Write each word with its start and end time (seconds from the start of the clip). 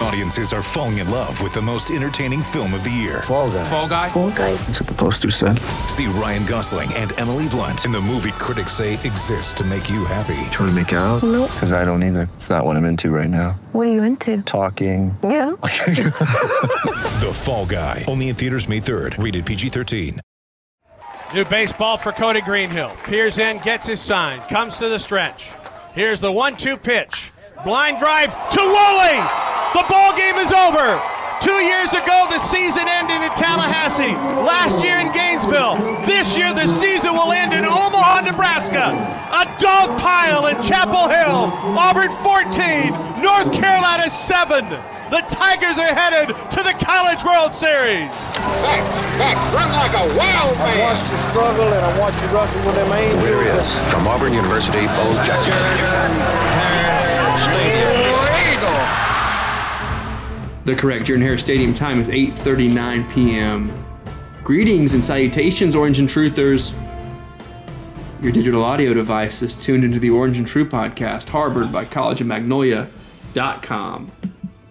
Audiences 0.00 0.52
are 0.52 0.62
falling 0.62 0.98
in 0.98 1.10
love 1.10 1.40
with 1.42 1.54
the 1.54 1.62
most 1.62 1.90
entertaining 1.90 2.42
film 2.42 2.74
of 2.74 2.84
the 2.84 2.90
year. 2.90 3.22
Fall 3.22 3.50
guy. 3.50 3.64
Fall 3.64 3.88
guy. 3.88 4.08
Fall 4.08 4.30
guy. 4.30 4.54
That's 4.54 4.80
what 4.80 4.88
the 4.88 4.94
poster 4.94 5.30
said. 5.30 5.58
See 5.88 6.06
Ryan 6.06 6.44
Gosling 6.46 6.92
and 6.94 7.18
Emily 7.18 7.48
Blunt 7.48 7.84
in 7.86 7.92
the 7.92 8.00
movie 8.00 8.32
critics 8.32 8.72
say 8.72 8.94
exists 8.94 9.52
to 9.54 9.64
make 9.64 9.88
you 9.88 10.04
happy. 10.04 10.34
Trying 10.50 10.68
to 10.68 10.72
make 10.74 10.92
it 10.92 10.96
out? 10.96 11.22
Nope. 11.22 11.50
Because 11.50 11.72
I 11.72 11.84
don't 11.86 12.02
either. 12.02 12.28
It's 12.34 12.50
not 12.50 12.64
what 12.64 12.76
I'm 12.76 12.84
into 12.84 13.10
right 13.10 13.30
now. 13.30 13.58
What 13.72 13.86
are 13.86 13.92
you 13.92 14.02
into? 14.02 14.42
Talking. 14.42 15.16
Yeah. 15.22 15.52
The 17.16 17.32
Fall 17.32 17.64
Guy. 17.64 18.04
Only 18.08 18.28
in 18.28 18.36
theaters 18.36 18.68
May 18.68 18.80
3rd. 18.80 19.22
Rated 19.22 19.46
PG-13. 19.46 20.20
New 21.34 21.44
baseball 21.46 21.96
for 21.96 22.12
Cody 22.12 22.42
Greenhill. 22.42 22.94
Peers 23.04 23.38
in, 23.38 23.58
gets 23.58 23.86
his 23.86 24.00
sign, 24.00 24.40
comes 24.42 24.76
to 24.76 24.88
the 24.90 24.98
stretch. 24.98 25.50
Here's 25.94 26.20
the 26.20 26.30
one-two 26.30 26.76
pitch. 26.76 27.32
Blind 27.64 27.98
drive 27.98 28.30
to 28.52 28.60
Woolley. 28.60 29.18
The 29.72 29.84
ball 29.88 30.12
game 30.16 30.36
is 30.36 30.52
over. 30.52 31.00
Two 31.40 31.60
years 31.64 31.92
ago, 31.92 32.26
the 32.28 32.40
season 32.40 32.84
ended 32.88 33.22
in 33.22 33.32
Tallahassee. 33.36 34.16
Last 34.44 34.82
year 34.84 34.98
in 34.98 35.12
Gainesville. 35.12 35.76
This 36.06 36.36
year, 36.36 36.52
the 36.52 36.66
season 36.66 37.12
will 37.12 37.32
end 37.32 37.52
in 37.52 37.64
Omaha, 37.64 38.22
Nebraska. 38.28 38.92
A 39.32 39.44
dog 39.60 39.98
pile 40.00 40.46
in 40.48 40.56
Chapel 40.62 41.08
Hill. 41.08 41.52
Auburn 41.76 42.10
14, 42.24 43.22
North 43.22 43.52
Carolina 43.52 44.10
7. 44.10 44.64
The 45.10 45.22
Tigers 45.30 45.78
are 45.78 45.94
headed 45.94 46.34
to 46.50 46.60
the 46.66 46.74
College 46.82 47.22
World 47.22 47.54
Series. 47.54 48.10
Back, 48.66 48.82
back, 49.22 49.36
run 49.54 49.70
like 49.70 49.94
a 49.94 50.06
wild 50.18 50.56
man. 50.58 50.66
I 50.66 50.74
man. 50.74 50.80
watched 50.82 51.10
you 51.10 51.18
struggle 51.30 51.68
and 51.70 51.84
I 51.84 51.98
watched 51.98 52.20
you 52.22 52.28
wrestle 52.34 52.60
with 52.66 52.74
them 52.74 52.92
angels. 52.92 53.24
There 53.24 53.42
he 53.42 53.48
is. 53.48 53.92
From 53.92 54.08
Auburn 54.08 54.34
University, 54.34 54.86
Bo 54.98 55.14
Jackson. 55.22 57.05
The 60.64 60.74
correct 60.74 61.06
Jordan 61.06 61.24
Hare 61.24 61.38
Stadium 61.38 61.72
time 61.72 62.00
is 62.00 62.08
8:39 62.08 63.08
p.m. 63.12 63.72
Greetings 64.42 64.94
and 64.94 65.04
salutations, 65.04 65.76
Orange 65.76 66.00
and 66.00 66.08
Truthers. 66.08 66.72
Your 68.20 68.32
digital 68.32 68.64
audio 68.64 68.92
device 68.92 69.42
is 69.42 69.54
tuned 69.54 69.84
into 69.84 70.00
the 70.00 70.10
Orange 70.10 70.38
and 70.38 70.46
True 70.46 70.68
podcast, 70.68 71.28
harbored 71.28 71.70
by 71.70 71.84
collegeofmagnolia.com. 71.84 74.12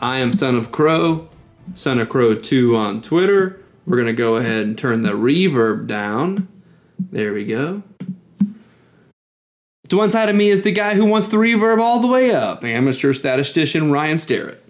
I 0.01 0.17
am 0.17 0.33
Son 0.33 0.55
of 0.55 0.73
Crow, 0.73 1.29
Son 1.75 1.97
of 1.99 2.09
Crow 2.09 2.35
2 2.35 2.75
on 2.75 3.01
Twitter. 3.01 3.61
We're 3.85 3.95
gonna 3.97 4.11
go 4.11 4.35
ahead 4.35 4.65
and 4.65 4.77
turn 4.77 5.03
the 5.03 5.13
reverb 5.13 5.87
down. 5.87 6.49
There 6.99 7.31
we 7.31 7.45
go. 7.45 7.83
To 9.89 9.97
one 9.97 10.09
side 10.09 10.29
of 10.29 10.35
me 10.35 10.49
is 10.49 10.63
the 10.63 10.71
guy 10.71 10.95
who 10.95 11.05
wants 11.05 11.27
the 11.27 11.37
reverb 11.37 11.79
all 11.79 11.99
the 11.99 12.07
way 12.07 12.31
up, 12.33 12.63
amateur 12.63 13.13
statistician 13.13 13.91
Ryan 13.91 14.17
Starrett. 14.17 14.63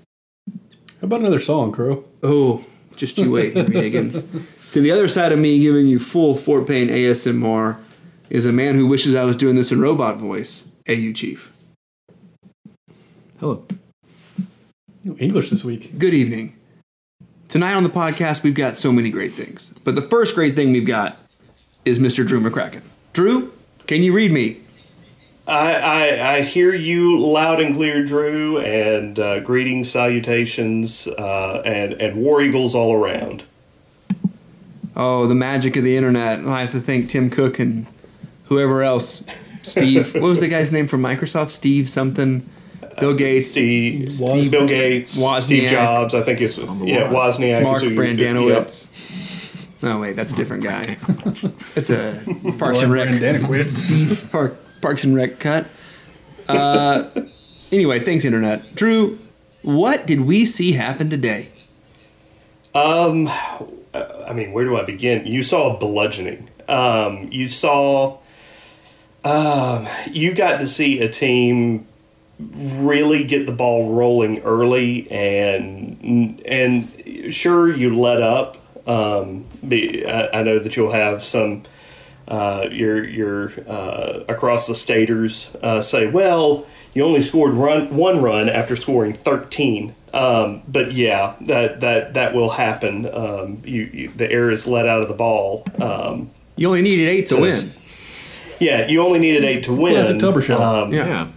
How 0.99 1.05
about 1.05 1.21
another 1.21 1.39
song, 1.39 1.71
Crow? 1.71 2.03
Oh, 2.21 2.65
just 2.97 3.17
you 3.17 3.31
wait, 3.31 3.55
Henry 3.55 3.75
Higgins. 3.75 4.23
to 4.71 4.81
the 4.81 4.91
other 4.91 5.07
side 5.07 5.31
of 5.31 5.39
me, 5.39 5.59
giving 5.59 5.87
you 5.87 5.99
full 5.99 6.35
Fort 6.35 6.67
Payne 6.67 6.89
ASMR, 6.89 7.79
is 8.29 8.45
a 8.45 8.51
man 8.51 8.75
who 8.75 8.87
wishes 8.87 9.15
I 9.15 9.23
was 9.23 9.37
doing 9.37 9.55
this 9.55 9.71
in 9.71 9.79
robot 9.79 10.17
voice. 10.17 10.67
AU 10.89 11.13
Chief. 11.13 11.51
Hello. 13.39 13.65
No, 15.03 15.15
English 15.17 15.49
this 15.49 15.63
week. 15.63 15.97
Good 15.97 16.13
evening. 16.13 16.57
Tonight 17.47 17.73
on 17.73 17.83
the 17.83 17.89
podcast, 17.89 18.43
we've 18.43 18.53
got 18.53 18.75
so 18.75 18.91
many 18.91 19.09
great 19.11 19.31
things. 19.31 19.73
But 19.85 19.95
the 19.95 20.01
first 20.01 20.35
great 20.35 20.55
thing 20.55 20.73
we've 20.73 20.85
got 20.85 21.17
is 21.85 21.99
Mr. 21.99 22.27
Drew 22.27 22.41
McCracken. 22.41 22.81
Drew, 23.13 23.53
can 23.87 24.01
you 24.01 24.11
read 24.11 24.31
me? 24.31 24.57
I, 25.47 25.73
I, 25.75 26.35
I 26.37 26.41
hear 26.41 26.73
you 26.73 27.19
loud 27.19 27.59
and 27.59 27.75
clear, 27.75 28.03
Drew, 28.03 28.57
and 28.59 29.19
uh, 29.19 29.39
greetings, 29.41 29.91
salutations, 29.91 31.07
uh, 31.07 31.61
and, 31.65 31.93
and 31.93 32.17
war 32.17 32.41
eagles 32.41 32.73
all 32.73 32.93
around. 32.93 33.43
Oh, 34.95 35.27
the 35.27 35.35
magic 35.35 35.75
of 35.75 35.83
the 35.83 35.95
internet. 35.97 36.39
I 36.45 36.61
have 36.61 36.71
to 36.71 36.81
thank 36.81 37.09
Tim 37.09 37.29
Cook 37.29 37.59
and 37.59 37.85
whoever 38.45 38.81
else. 38.81 39.23
Steve, 39.61 40.13
what 40.15 40.23
was 40.23 40.39
the 40.39 40.47
guy's 40.47 40.71
name 40.71 40.87
from 40.87 41.01
Microsoft? 41.01 41.49
Steve 41.49 41.89
something. 41.89 42.47
Bill 42.99 43.13
Gates. 43.13 43.51
Steve, 43.51 44.19
Woz- 44.21 44.49
Bill 44.49 44.65
Gates, 44.67 45.17
Wozniak. 45.19 45.41
Steve 45.41 45.69
Jobs, 45.69 46.13
I 46.15 46.23
think 46.23 46.39
it's, 46.41 46.57
yeah, 46.57 47.11
Wozniak. 47.11 47.63
Mark 47.63 47.75
is 47.77 47.81
who 47.83 47.89
you- 47.89 47.95
Brendanawicz. 47.97 48.87
No, 49.83 49.99
wait, 49.99 50.15
that's 50.15 50.31
a 50.31 50.35
different 50.35 50.63
guy. 50.63 50.97
It's 51.75 51.89
a 51.89 52.23
Parks 52.57 52.79
and 52.79 52.91
Rec. 52.91 53.09
Danowitz. 53.09 54.31
Park, 54.31 54.57
Parks 54.85 55.03
and 55.03 55.15
Rec 55.15 55.39
cut. 55.39 55.65
Uh, 56.47 57.09
anyway, 57.71 58.05
thanks, 58.05 58.23
Internet. 58.23 58.75
Drew, 58.75 59.17
what 59.63 60.05
did 60.05 60.21
we 60.21 60.45
see 60.45 60.73
happen 60.73 61.09
today? 61.09 61.49
Um, 62.75 63.27
I 63.95 64.31
mean, 64.35 64.51
where 64.51 64.63
do 64.63 64.77
I 64.77 64.83
begin? 64.83 65.25
You 65.25 65.41
saw 65.41 65.75
a 65.75 65.79
bludgeoning. 65.79 66.51
Um, 66.67 67.29
you 67.31 67.49
saw. 67.49 68.19
Um, 69.23 69.87
you 70.11 70.35
got 70.35 70.59
to 70.59 70.67
see 70.67 71.01
a 71.01 71.09
team 71.09 71.87
really 72.37 73.23
get 73.23 73.47
the 73.47 73.53
ball 73.53 73.91
rolling 73.91 74.43
early, 74.43 75.09
and 75.09 76.39
and 76.45 77.33
sure 77.33 77.75
you 77.75 77.99
let 77.99 78.21
up. 78.21 78.57
Um, 78.87 79.45
I 79.63 80.43
know 80.43 80.59
that 80.59 80.77
you'll 80.77 80.91
have 80.91 81.23
some. 81.23 81.63
Uh, 82.27 82.67
your 82.71 83.03
your 83.05 83.51
uh, 83.67 84.21
across 84.27 84.67
the 84.67 84.73
staters 84.75 85.55
uh, 85.61 85.79
say, 85.81 86.07
well, 86.09 86.65
you 86.93 87.03
only 87.03 87.21
scored 87.21 87.53
run 87.53 87.95
one 87.95 88.21
run 88.21 88.49
after 88.49 88.75
scoring 88.75 89.13
thirteen. 89.13 89.93
Um, 90.13 90.63
but 90.67 90.93
yeah, 90.93 91.35
that 91.41 91.81
that 91.81 92.13
that 92.15 92.33
will 92.33 92.49
happen. 92.51 93.05
Um, 93.13 93.61
you, 93.63 93.83
you 93.93 94.11
the 94.15 94.31
air 94.31 94.49
is 94.49 94.65
let 94.65 94.87
out 94.87 95.01
of 95.03 95.07
the 95.07 95.13
ball. 95.13 95.65
Um, 95.79 96.31
You 96.55 96.69
only 96.69 96.81
needed 96.81 97.07
eight 97.09 97.27
to 97.27 97.35
win. 97.39 97.55
yeah, 98.59 98.87
you 98.87 99.01
only 99.03 99.19
needed 99.19 99.43
eight 99.43 99.63
to 99.65 99.75
win. 99.75 99.93
Classic 99.93 100.17
Tubber 100.17 100.41
shot. 100.41 100.61
Um, 100.61 100.93
Yeah. 100.93 101.27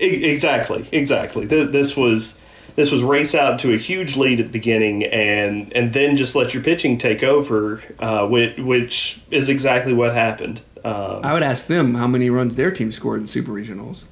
E- 0.00 0.24
Exactly, 0.30 0.86
exactly. 0.92 1.46
Th- 1.46 1.70
This 1.70 1.96
was 1.96 2.40
this 2.78 2.92
was 2.92 3.02
race 3.02 3.34
out 3.34 3.58
to 3.58 3.74
a 3.74 3.76
huge 3.76 4.16
lead 4.16 4.38
at 4.38 4.46
the 4.46 4.52
beginning, 4.52 5.02
and 5.02 5.72
and 5.72 5.92
then 5.92 6.14
just 6.14 6.36
let 6.36 6.54
your 6.54 6.62
pitching 6.62 6.96
take 6.96 7.24
over, 7.24 7.82
uh, 7.98 8.28
which, 8.28 8.56
which 8.56 9.20
is 9.32 9.48
exactly 9.48 9.92
what 9.92 10.14
happened. 10.14 10.60
Um, 10.84 11.24
I 11.24 11.32
would 11.32 11.42
ask 11.42 11.66
them 11.66 11.96
how 11.96 12.06
many 12.06 12.30
runs 12.30 12.54
their 12.54 12.70
team 12.70 12.92
scored 12.92 13.18
in 13.18 13.26
Super 13.26 13.50
Regionals. 13.50 14.04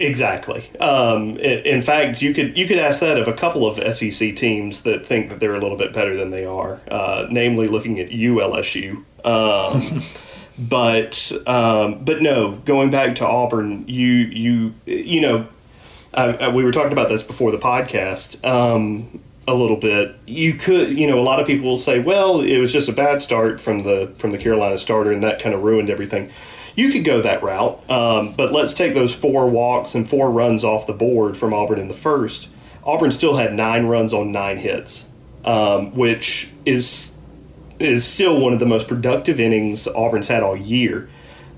exactly. 0.00 0.68
Um, 0.80 1.36
in 1.36 1.80
fact, 1.82 2.22
you 2.22 2.34
could 2.34 2.58
you 2.58 2.66
could 2.66 2.78
ask 2.78 2.98
that 2.98 3.16
of 3.16 3.28
a 3.28 3.34
couple 3.34 3.68
of 3.68 3.76
SEC 3.94 4.34
teams 4.34 4.82
that 4.82 5.06
think 5.06 5.28
that 5.28 5.38
they're 5.38 5.54
a 5.54 5.60
little 5.60 5.78
bit 5.78 5.92
better 5.92 6.16
than 6.16 6.32
they 6.32 6.44
are. 6.44 6.80
Uh, 6.88 7.28
namely, 7.30 7.68
looking 7.68 8.00
at 8.00 8.10
ULSU. 8.10 9.04
Um, 9.24 10.02
but 10.58 11.30
um, 11.46 12.04
but 12.04 12.20
no, 12.20 12.56
going 12.64 12.90
back 12.90 13.14
to 13.16 13.26
Auburn, 13.28 13.84
you 13.86 14.06
you 14.06 14.74
you 14.86 15.20
know, 15.20 15.46
uh, 16.14 16.52
we 16.54 16.64
were 16.64 16.72
talking 16.72 16.92
about 16.92 17.08
this 17.08 17.22
before 17.22 17.50
the 17.50 17.58
podcast 17.58 18.44
um, 18.46 19.20
a 19.48 19.54
little 19.54 19.76
bit. 19.76 20.16
You 20.26 20.54
could 20.54 20.96
you 20.96 21.06
know 21.06 21.18
a 21.20 21.24
lot 21.24 21.40
of 21.40 21.46
people 21.46 21.68
will 21.68 21.78
say, 21.78 22.00
well, 22.00 22.40
it 22.40 22.58
was 22.58 22.72
just 22.72 22.88
a 22.88 22.92
bad 22.92 23.20
start 23.20 23.60
from 23.60 23.80
the 23.80 24.12
from 24.16 24.30
the 24.30 24.38
Carolina 24.38 24.76
starter, 24.76 25.12
and 25.12 25.22
that 25.22 25.40
kind 25.40 25.54
of 25.54 25.62
ruined 25.62 25.90
everything. 25.90 26.30
You 26.74 26.90
could 26.90 27.04
go 27.04 27.20
that 27.20 27.42
route, 27.42 27.90
um, 27.90 28.34
but 28.34 28.52
let's 28.52 28.72
take 28.72 28.94
those 28.94 29.14
four 29.14 29.48
walks 29.48 29.94
and 29.94 30.08
four 30.08 30.30
runs 30.30 30.64
off 30.64 30.86
the 30.86 30.94
board 30.94 31.36
from 31.36 31.52
Auburn 31.52 31.78
in 31.78 31.88
the 31.88 31.94
first. 31.94 32.48
Auburn 32.84 33.10
still 33.10 33.36
had 33.36 33.52
nine 33.52 33.86
runs 33.86 34.14
on 34.14 34.32
nine 34.32 34.56
hits, 34.56 35.10
um, 35.44 35.94
which 35.94 36.50
is 36.64 37.16
is 37.78 38.04
still 38.04 38.40
one 38.40 38.52
of 38.52 38.58
the 38.58 38.66
most 38.66 38.86
productive 38.86 39.40
innings 39.40 39.88
Auburn's 39.88 40.28
had 40.28 40.42
all 40.42 40.56
year. 40.56 41.08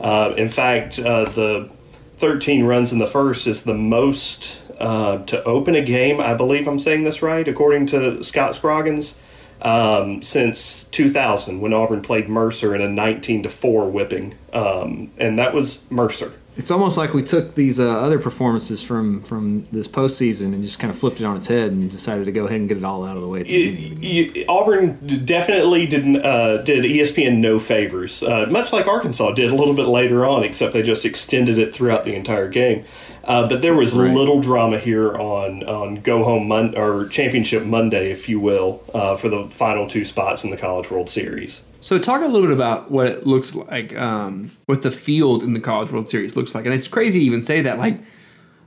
Uh, 0.00 0.34
in 0.36 0.48
fact, 0.48 0.98
uh, 0.98 1.24
the 1.24 1.70
13 2.16 2.64
runs 2.64 2.92
in 2.92 2.98
the 2.98 3.06
first 3.06 3.46
is 3.46 3.64
the 3.64 3.74
most 3.74 4.62
uh, 4.78 5.18
to 5.24 5.42
open 5.44 5.74
a 5.74 5.82
game. 5.82 6.20
I 6.20 6.34
believe 6.34 6.66
I'm 6.66 6.78
saying 6.78 7.04
this 7.04 7.22
right, 7.22 7.46
according 7.46 7.86
to 7.86 8.22
Scott 8.22 8.54
Scroggins, 8.54 9.20
um, 9.62 10.22
since 10.22 10.84
2000 10.88 11.60
when 11.60 11.72
Auburn 11.72 12.02
played 12.02 12.28
Mercer 12.28 12.74
in 12.74 12.80
a 12.80 12.88
19 12.88 13.44
to 13.44 13.48
four 13.48 13.90
whipping, 13.90 14.34
um, 14.52 15.10
and 15.18 15.38
that 15.38 15.54
was 15.54 15.90
Mercer. 15.90 16.32
It's 16.56 16.70
almost 16.70 16.96
like 16.96 17.14
we 17.14 17.24
took 17.24 17.56
these 17.56 17.80
uh, 17.80 17.90
other 17.90 18.18
performances 18.20 18.80
from 18.82 19.20
from 19.22 19.66
this 19.72 19.88
postseason 19.88 20.54
and 20.54 20.62
just 20.62 20.78
kind 20.78 20.92
of 20.92 20.96
flipped 20.98 21.20
it 21.20 21.24
on 21.24 21.36
its 21.36 21.48
head 21.48 21.72
and 21.72 21.90
decided 21.90 22.26
to 22.26 22.32
go 22.32 22.46
ahead 22.46 22.60
and 22.60 22.68
get 22.68 22.78
it 22.78 22.84
all 22.84 23.04
out 23.04 23.16
of 23.16 23.22
the 23.22 23.28
way. 23.28 23.40
At 23.40 23.46
the 23.46 23.72
beginning 23.72 23.92
of 23.92 24.00
the. 24.00 24.06
You- 24.40 24.44
Auburn 24.48 25.24
definitely 25.24 25.86
didn't 25.86 26.24
uh, 26.24 26.58
did 26.58 26.84
ESPN 26.84 27.38
no 27.38 27.58
favors, 27.58 28.22
uh, 28.22 28.46
much 28.50 28.72
like 28.72 28.86
Arkansas 28.86 29.32
did 29.32 29.50
a 29.50 29.54
little 29.54 29.74
bit 29.74 29.86
later 29.86 30.24
on, 30.24 30.44
except 30.44 30.72
they 30.72 30.82
just 30.82 31.04
extended 31.04 31.58
it 31.58 31.72
throughout 31.74 32.04
the 32.04 32.14
entire 32.14 32.48
game. 32.48 32.84
Uh, 33.26 33.48
but 33.48 33.62
there 33.62 33.74
was 33.74 33.92
Right. 33.94 34.14
little 34.14 34.40
drama 34.40 34.78
here 34.78 35.16
on 35.16 35.62
on 35.64 35.96
go 35.96 36.24
home 36.24 36.46
Mon- 36.48 36.76
or 36.76 37.06
championship 37.08 37.64
Monday, 37.64 38.10
if 38.10 38.28
you 38.28 38.38
will, 38.40 38.80
uh, 38.94 39.16
for 39.16 39.28
the 39.28 39.46
final 39.48 39.86
two 39.86 40.04
spots 40.04 40.44
in 40.44 40.50
the 40.50 40.56
College 40.56 40.90
World 40.90 41.08
Series. 41.08 41.62
So 41.80 41.98
talk 41.98 42.22
a 42.22 42.26
little 42.26 42.42
bit 42.42 42.50
about 42.50 42.90
what 42.90 43.06
it 43.06 43.26
looks 43.26 43.54
like, 43.54 43.98
um, 43.98 44.50
what 44.66 44.82
the 44.82 44.90
field 44.90 45.42
in 45.42 45.52
the 45.52 45.60
College 45.60 45.90
World 45.90 46.08
Series 46.08 46.36
looks 46.36 46.54
like, 46.54 46.64
and 46.64 46.74
it's 46.74 46.88
crazy 46.88 47.18
to 47.20 47.24
even 47.24 47.42
say 47.42 47.60
that. 47.62 47.78
Like, 47.78 47.98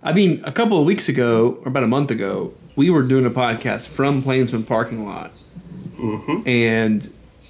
I 0.03 0.13
mean, 0.13 0.41
a 0.43 0.51
couple 0.51 0.79
of 0.79 0.85
weeks 0.85 1.09
ago, 1.09 1.57
or 1.63 1.69
about 1.69 1.83
a 1.83 1.87
month 1.87 2.11
ago, 2.11 2.53
we 2.75 2.89
were 2.91 3.01
doing 3.03 3.25
a 3.25 3.31
podcast 3.31 3.87
from 3.87 4.21
Plainsman 4.21 4.63
parking 4.63 5.03
lot, 5.05 5.31
and 6.45 7.09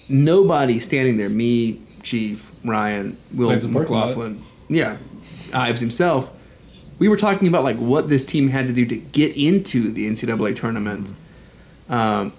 nobody 0.09 0.79
standing 0.79 1.17
there. 1.17 1.29
Me, 1.29 1.79
Chief, 2.03 2.51
Ryan, 2.63 3.17
Will 3.33 3.47
Plainsman? 3.49 3.73
McLaughlin, 3.73 4.41
yeah, 4.69 4.97
Ives 5.53 5.81
himself. 5.81 6.31
We 6.99 7.07
were 7.07 7.17
talking 7.17 7.47
about 7.47 7.63
like 7.63 7.77
what 7.77 8.09
this 8.09 8.25
team 8.25 8.49
had 8.49 8.67
to 8.67 8.73
do 8.73 8.85
to 8.85 8.95
get 8.95 9.35
into 9.35 9.91
the 9.91 10.09
NCAA 10.09 10.55
tournament. 10.55 11.11
Um, 11.89 12.33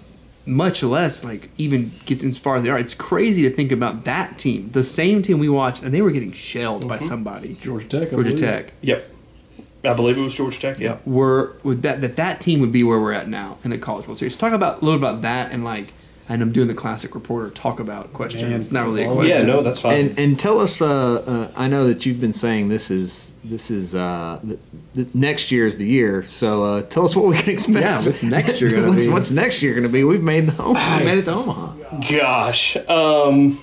much 0.45 0.81
less 0.81 1.23
like 1.23 1.49
even 1.57 1.91
get 2.05 2.23
as 2.23 2.37
far 2.37 2.57
as 2.57 2.63
they 2.63 2.69
are. 2.69 2.77
It's 2.77 2.95
crazy 2.95 3.43
to 3.43 3.49
think 3.49 3.71
about 3.71 4.03
that 4.05 4.37
team, 4.37 4.71
the 4.71 4.83
same 4.83 5.21
team 5.21 5.39
we 5.39 5.49
watched, 5.49 5.83
and 5.83 5.93
they 5.93 6.01
were 6.01 6.11
getting 6.11 6.31
shelled 6.31 6.87
by 6.87 6.99
somebody. 6.99 7.55
Georgia 7.55 7.87
Tech. 7.87 8.07
I 8.07 8.11
Georgia 8.11 8.29
believe. 8.31 8.39
Tech. 8.39 8.73
Yep, 8.81 9.11
I 9.83 9.93
believe 9.93 10.17
it 10.17 10.21
was 10.21 10.35
Georgia 10.35 10.59
Tech. 10.59 10.79
Yeah. 10.79 10.97
Were 11.05 11.55
with 11.63 11.81
that 11.83 12.01
that 12.01 12.15
that 12.17 12.41
team 12.41 12.59
would 12.59 12.71
be 12.71 12.83
where 12.83 12.99
we're 12.99 13.13
at 13.13 13.27
now 13.27 13.57
in 13.63 13.69
the 13.69 13.77
College 13.77 14.07
World 14.07 14.17
Series. 14.19 14.35
Talk 14.35 14.53
about 14.53 14.81
a 14.81 14.85
little 14.85 14.99
about 14.99 15.21
that 15.21 15.51
and 15.51 15.63
like, 15.63 15.93
and 16.29 16.43
I'm 16.43 16.51
doing 16.51 16.67
the 16.67 16.75
classic 16.75 17.15
reporter 17.15 17.49
talk 17.49 17.79
about 17.79 18.13
questions. 18.13 18.43
Man. 18.43 18.61
It's 18.61 18.71
not 18.71 18.85
really 18.85 19.03
a 19.03 19.11
question. 19.11 19.35
Yeah, 19.35 19.43
no, 19.43 19.61
that's 19.61 19.81
fine. 19.81 20.09
And 20.09 20.19
and 20.19 20.39
tell 20.39 20.59
us. 20.59 20.79
Uh, 20.79 20.87
uh, 20.87 21.51
I 21.57 21.67
know 21.67 21.87
that 21.87 22.05
you've 22.05 22.21
been 22.21 22.33
saying 22.33 22.69
this 22.69 22.91
is 22.91 23.35
this 23.43 23.71
is 23.71 23.95
uh, 23.95 24.39
th- 24.45 24.59
th- 24.93 25.15
next 25.15 25.51
year 25.51 25.65
is 25.65 25.77
the 25.77 25.87
year. 25.87 26.23
So 26.23 26.63
uh, 26.63 26.81
tell 26.83 27.03
us 27.03 27.15
what 27.15 27.25
we 27.25 27.37
can 27.37 27.49
expect. 27.49 27.79
Yeah, 27.79 28.05
what's 28.05 28.21
next 28.21 28.61
year 28.61 28.69
gonna 28.69 28.87
what's, 28.89 29.07
be? 29.07 29.11
What's 29.11 29.31
next 29.31 29.63
year 29.63 29.73
going 29.73 29.87
to 29.87 29.89
be? 29.89 30.03
We've 30.03 30.23
made 30.23 30.45
the 30.45 30.51
home, 30.61 30.75
we 30.99 31.05
made 31.05 31.17
it 31.17 31.25
to 31.25 31.33
Omaha. 31.33 31.99
Gosh. 32.09 32.77
Um, 32.87 33.59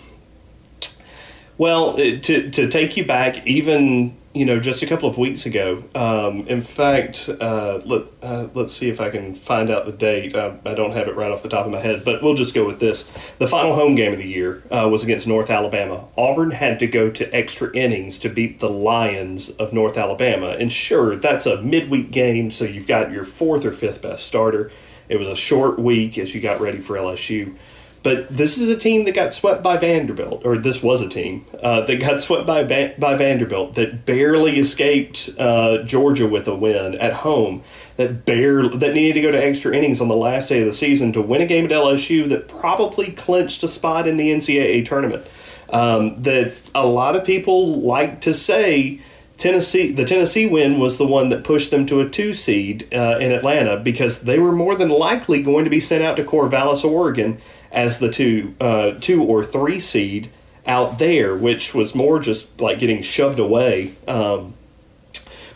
well, 1.59 1.97
to, 1.97 2.51
to 2.51 2.69
take 2.69 2.97
you 2.97 3.07
back, 3.07 3.47
even 3.47 4.17
you 4.37 4.45
know, 4.45 4.61
just 4.61 4.83
a 4.83 4.87
couple 4.87 5.09
of 5.09 5.17
weeks 5.17 5.47
ago. 5.47 5.83
Um, 5.95 6.47
in 6.47 6.61
fact, 6.61 7.31
uh, 7.41 7.81
let 7.87 8.03
uh, 8.23 8.49
let's 8.53 8.75
see 8.75 8.91
if 8.91 9.01
I 9.01 9.09
can 9.09 9.35
find 9.35 9.71
out 9.71 9.87
the 9.87 9.93
date. 9.93 10.37
I, 10.37 10.59
I 10.67 10.75
don't 10.75 10.93
have 10.93 11.09
it 11.09 11.17
right 11.17 11.31
off 11.31 11.43
the 11.43 11.49
top 11.49 11.65
of 11.65 11.73
my 11.73 11.79
head, 11.79 12.03
but 12.05 12.23
we'll 12.23 12.35
just 12.35 12.55
go 12.55 12.67
with 12.67 12.79
this. 12.79 13.11
The 13.39 13.49
final 13.49 13.75
home 13.75 13.95
game 13.95 14.13
of 14.13 14.19
the 14.19 14.29
year 14.29 14.63
uh, 14.71 14.91
was 14.93 15.03
against 15.03 15.27
North 15.27 15.49
Alabama. 15.49 16.07
Auburn 16.19 16.51
had 16.51 16.79
to 16.81 16.87
go 16.87 17.11
to 17.11 17.35
extra 17.35 17.75
innings 17.75 18.19
to 18.19 18.29
beat 18.29 18.61
the 18.61 18.69
Lions 18.69 19.49
of 19.57 19.73
North 19.73 19.97
Alabama, 19.97 20.49
and 20.49 20.71
sure, 20.71 21.17
that's 21.17 21.47
a 21.47 21.63
midweek 21.63 22.11
game, 22.11 22.51
so 22.51 22.67
you've 22.67 22.87
got 22.87 23.11
your 23.11 23.25
fourth 23.25 23.65
or 23.65 23.73
fifth 23.73 24.03
best 24.03 24.27
starter. 24.27 24.71
It 25.09 25.19
was 25.19 25.29
a 25.29 25.37
short 25.37 25.79
week 25.79 26.19
as 26.19 26.35
you 26.35 26.43
got 26.43 26.61
ready 26.61 26.79
for 26.79 26.97
LSU. 26.97 27.57
But 28.03 28.29
this 28.29 28.59
is 28.59 28.69
a 28.69 28.79
team 28.79 29.05
that 29.05 29.15
got 29.15 29.33
swept 29.33 29.63
by 29.63 29.77
Vanderbilt, 29.77 30.45
or 30.45 30.57
this 30.59 30.83
was 30.83 31.03
a 31.03 31.09
team 31.09 31.45
uh, 31.61 31.81
that 31.87 32.01
got 32.01 32.21
swept 32.21 32.47
by 32.47 32.63
by 32.99 33.17
Vanderbilt 33.17 33.75
that 33.75 34.07
barely 34.07 34.59
escaped 34.59 35.31
uh, 35.39 35.83
Georgia 35.83 36.29
with 36.29 36.47
a 36.47 36.55
win 36.55 36.95
at 36.97 37.13
home. 37.13 37.63
That 37.97 38.25
barely 38.25 38.77
that 38.79 38.95
needed 38.95 39.15
to 39.15 39.23
go 39.23 39.31
to 39.33 39.43
extra 39.43 39.75
innings 39.75 40.01
on 40.01 40.09
the 40.09 40.17
last 40.17 40.49
day 40.49 40.61
of 40.61 40.67
the 40.67 40.73
season 40.73 41.13
to 41.15 41.23
win 41.23 41.41
a 41.41 41.47
game 41.47 41.65
at 41.65 41.71
LSU 41.71 42.29
that 42.29 42.47
probably 42.47 43.11
clinched 43.13 43.63
a 43.63 43.69
spot 43.69 44.07
in 44.07 44.17
the 44.17 44.31
NCAA 44.31 44.87
tournament. 44.87 45.27
Um, 45.71 46.23
that 46.23 46.55
a 46.75 46.87
lot 46.87 47.17
of 47.17 47.25
people 47.25 47.81
like 47.81 48.21
to 48.21 48.33
say 48.33 49.01
Tennessee, 49.37 49.93
the 49.93 50.05
Tennessee 50.05 50.47
win 50.47 50.79
was 50.79 50.97
the 50.97 51.07
one 51.07 51.29
that 51.29 51.45
pushed 51.45 51.71
them 51.71 51.85
to 51.87 52.01
a 52.01 52.09
two 52.09 52.33
seed 52.33 52.93
uh, 52.95 53.19
in 53.21 53.33
Atlanta 53.33 53.77
because 53.77 54.23
they 54.23 54.39
were 54.39 54.53
more 54.53 54.75
than 54.75 54.89
likely 54.89 55.43
going 55.43 55.65
to 55.65 55.71
be 55.71 55.81
sent 55.81 56.03
out 56.03 56.17
to 56.17 56.25
Corvallis, 56.25 56.85
Oregon, 56.85 57.41
as 57.71 57.99
the 57.99 58.11
two, 58.11 58.55
uh, 58.61 58.93
two 58.93 59.23
or 59.23 59.45
three 59.45 59.81
seed 59.81 60.31
out 60.67 60.99
there, 60.99 61.37
which 61.37 61.75
was 61.75 61.95
more 61.95 62.19
just 62.19 62.61
like 62.61 62.79
getting 62.79 63.03
shoved 63.03 63.39
away. 63.39 63.93
Um, 64.09 64.55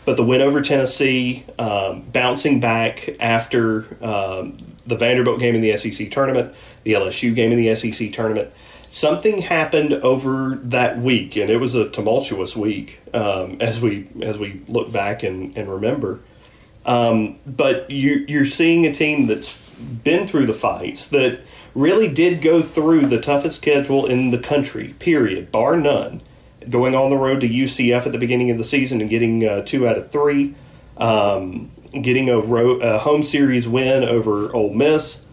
but 0.05 0.17
the 0.17 0.23
win 0.23 0.41
over 0.41 0.61
Tennessee, 0.61 1.45
um, 1.59 2.01
bouncing 2.01 2.59
back 2.59 3.09
after 3.19 3.85
um, 4.03 4.57
the 4.85 4.95
Vanderbilt 4.95 5.39
game 5.39 5.53
in 5.53 5.61
the 5.61 5.75
SEC 5.77 6.09
tournament, 6.09 6.55
the 6.83 6.93
LSU 6.93 7.35
game 7.35 7.51
in 7.51 7.57
the 7.57 7.75
SEC 7.75 8.11
tournament, 8.11 8.51
something 8.89 9.41
happened 9.41 9.93
over 9.93 10.59
that 10.63 10.97
week, 10.97 11.35
and 11.35 11.49
it 11.49 11.57
was 11.57 11.75
a 11.75 11.89
tumultuous 11.89 12.55
week 12.55 12.99
um, 13.13 13.57
as 13.61 13.79
we 13.81 14.07
as 14.21 14.39
we 14.39 14.61
look 14.67 14.91
back 14.91 15.23
and, 15.23 15.55
and 15.57 15.69
remember. 15.71 16.19
Um, 16.85 17.37
but 17.45 17.89
you, 17.91 18.25
you're 18.27 18.45
seeing 18.45 18.87
a 18.87 18.93
team 18.93 19.27
that's 19.27 19.71
been 19.79 20.27
through 20.27 20.47
the 20.47 20.53
fights 20.53 21.07
that 21.09 21.41
really 21.73 22.07
did 22.07 22.41
go 22.41 22.61
through 22.61 23.07
the 23.07 23.19
toughest 23.19 23.57
schedule 23.57 24.05
in 24.05 24.31
the 24.31 24.37
country, 24.37 24.95
period, 24.99 25.51
bar 25.51 25.77
none. 25.77 26.21
Going 26.69 26.93
on 26.93 27.09
the 27.09 27.17
road 27.17 27.41
to 27.41 27.49
UCF 27.49 28.05
at 28.05 28.11
the 28.11 28.17
beginning 28.17 28.51
of 28.51 28.57
the 28.57 28.63
season 28.63 29.01
and 29.01 29.09
getting 29.09 29.47
uh, 29.47 29.63
two 29.63 29.87
out 29.87 29.97
of 29.97 30.11
three, 30.11 30.53
um, 30.97 31.71
getting 31.91 32.29
a, 32.29 32.39
ro- 32.39 32.79
a 32.79 32.99
home 32.99 33.23
series 33.23 33.67
win 33.67 34.03
over 34.03 34.55
Ole 34.55 34.73
Miss. 34.73 35.25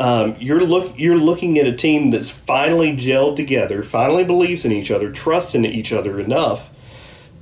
Um, 0.00 0.34
you're 0.40 0.60
look 0.60 0.94
you're 0.98 1.16
looking 1.16 1.56
at 1.60 1.68
a 1.68 1.72
team 1.72 2.10
that's 2.10 2.28
finally 2.28 2.96
gelled 2.96 3.36
together, 3.36 3.84
finally 3.84 4.24
believes 4.24 4.64
in 4.64 4.72
each 4.72 4.90
other, 4.90 5.12
trusts 5.12 5.54
in 5.54 5.64
each 5.64 5.92
other 5.92 6.18
enough 6.18 6.74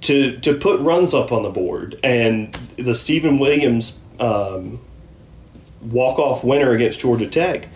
to 0.03 0.39
to 0.41 0.55
put 0.55 0.79
runs 0.81 1.15
up 1.15 1.33
on 1.33 1.43
the 1.43 1.51
board. 1.51 1.99
And 2.05 2.53
the 2.77 2.95
Stephen 2.95 3.39
Williams 3.39 3.99
um, 4.21 4.81
walk 5.81 6.19
off 6.19 6.45
winner 6.45 6.73
against 6.73 7.01
Georgia 7.01 7.29
Tech 7.29 7.69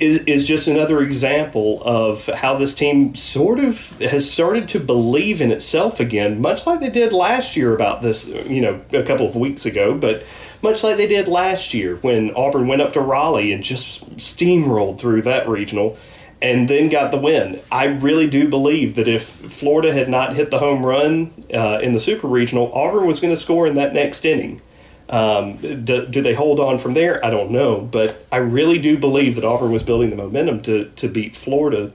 is, 0.00 0.18
is 0.20 0.46
just 0.46 0.68
another 0.68 1.00
example 1.00 1.82
of 1.84 2.26
how 2.26 2.56
this 2.56 2.74
team 2.74 3.14
sort 3.14 3.58
of 3.58 3.98
has 4.00 4.30
started 4.30 4.68
to 4.68 4.80
believe 4.80 5.40
in 5.40 5.50
itself 5.50 6.00
again, 6.00 6.40
much 6.40 6.66
like 6.66 6.80
they 6.80 6.90
did 6.90 7.12
last 7.12 7.56
year 7.56 7.74
about 7.74 8.02
this, 8.02 8.28
you 8.48 8.60
know, 8.60 8.80
a 8.92 9.02
couple 9.02 9.26
of 9.26 9.36
weeks 9.36 9.66
ago, 9.66 9.96
but 9.96 10.24
much 10.62 10.82
like 10.82 10.96
they 10.96 11.06
did 11.06 11.28
last 11.28 11.74
year 11.74 11.96
when 11.96 12.34
Auburn 12.34 12.66
went 12.66 12.82
up 12.82 12.92
to 12.94 13.00
Raleigh 13.00 13.52
and 13.52 13.62
just 13.62 14.16
steamrolled 14.16 14.98
through 14.98 15.22
that 15.22 15.48
regional 15.48 15.96
and 16.40 16.68
then 16.68 16.88
got 16.88 17.10
the 17.10 17.18
win. 17.18 17.60
I 17.70 17.86
really 17.86 18.28
do 18.28 18.48
believe 18.48 18.94
that 18.94 19.08
if 19.08 19.24
Florida 19.24 19.92
had 19.92 20.08
not 20.08 20.36
hit 20.36 20.50
the 20.50 20.58
home 20.58 20.84
run 20.84 21.32
uh, 21.52 21.80
in 21.82 21.92
the 21.92 21.98
Super 21.98 22.28
Regional, 22.28 22.72
Auburn 22.72 23.06
was 23.06 23.20
going 23.20 23.32
to 23.32 23.36
score 23.36 23.66
in 23.66 23.74
that 23.74 23.92
next 23.92 24.24
inning. 24.24 24.60
Um, 25.10 25.56
do, 25.56 26.06
do 26.06 26.20
they 26.22 26.34
hold 26.34 26.60
on 26.60 26.78
from 26.78 26.94
there? 26.94 27.24
I 27.24 27.30
don't 27.30 27.50
know, 27.50 27.80
but 27.80 28.26
I 28.30 28.36
really 28.36 28.78
do 28.78 28.98
believe 28.98 29.36
that 29.36 29.44
Auburn 29.44 29.72
was 29.72 29.82
building 29.82 30.10
the 30.10 30.16
momentum 30.16 30.60
to 30.62 30.90
to 30.96 31.08
beat 31.08 31.34
Florida 31.34 31.92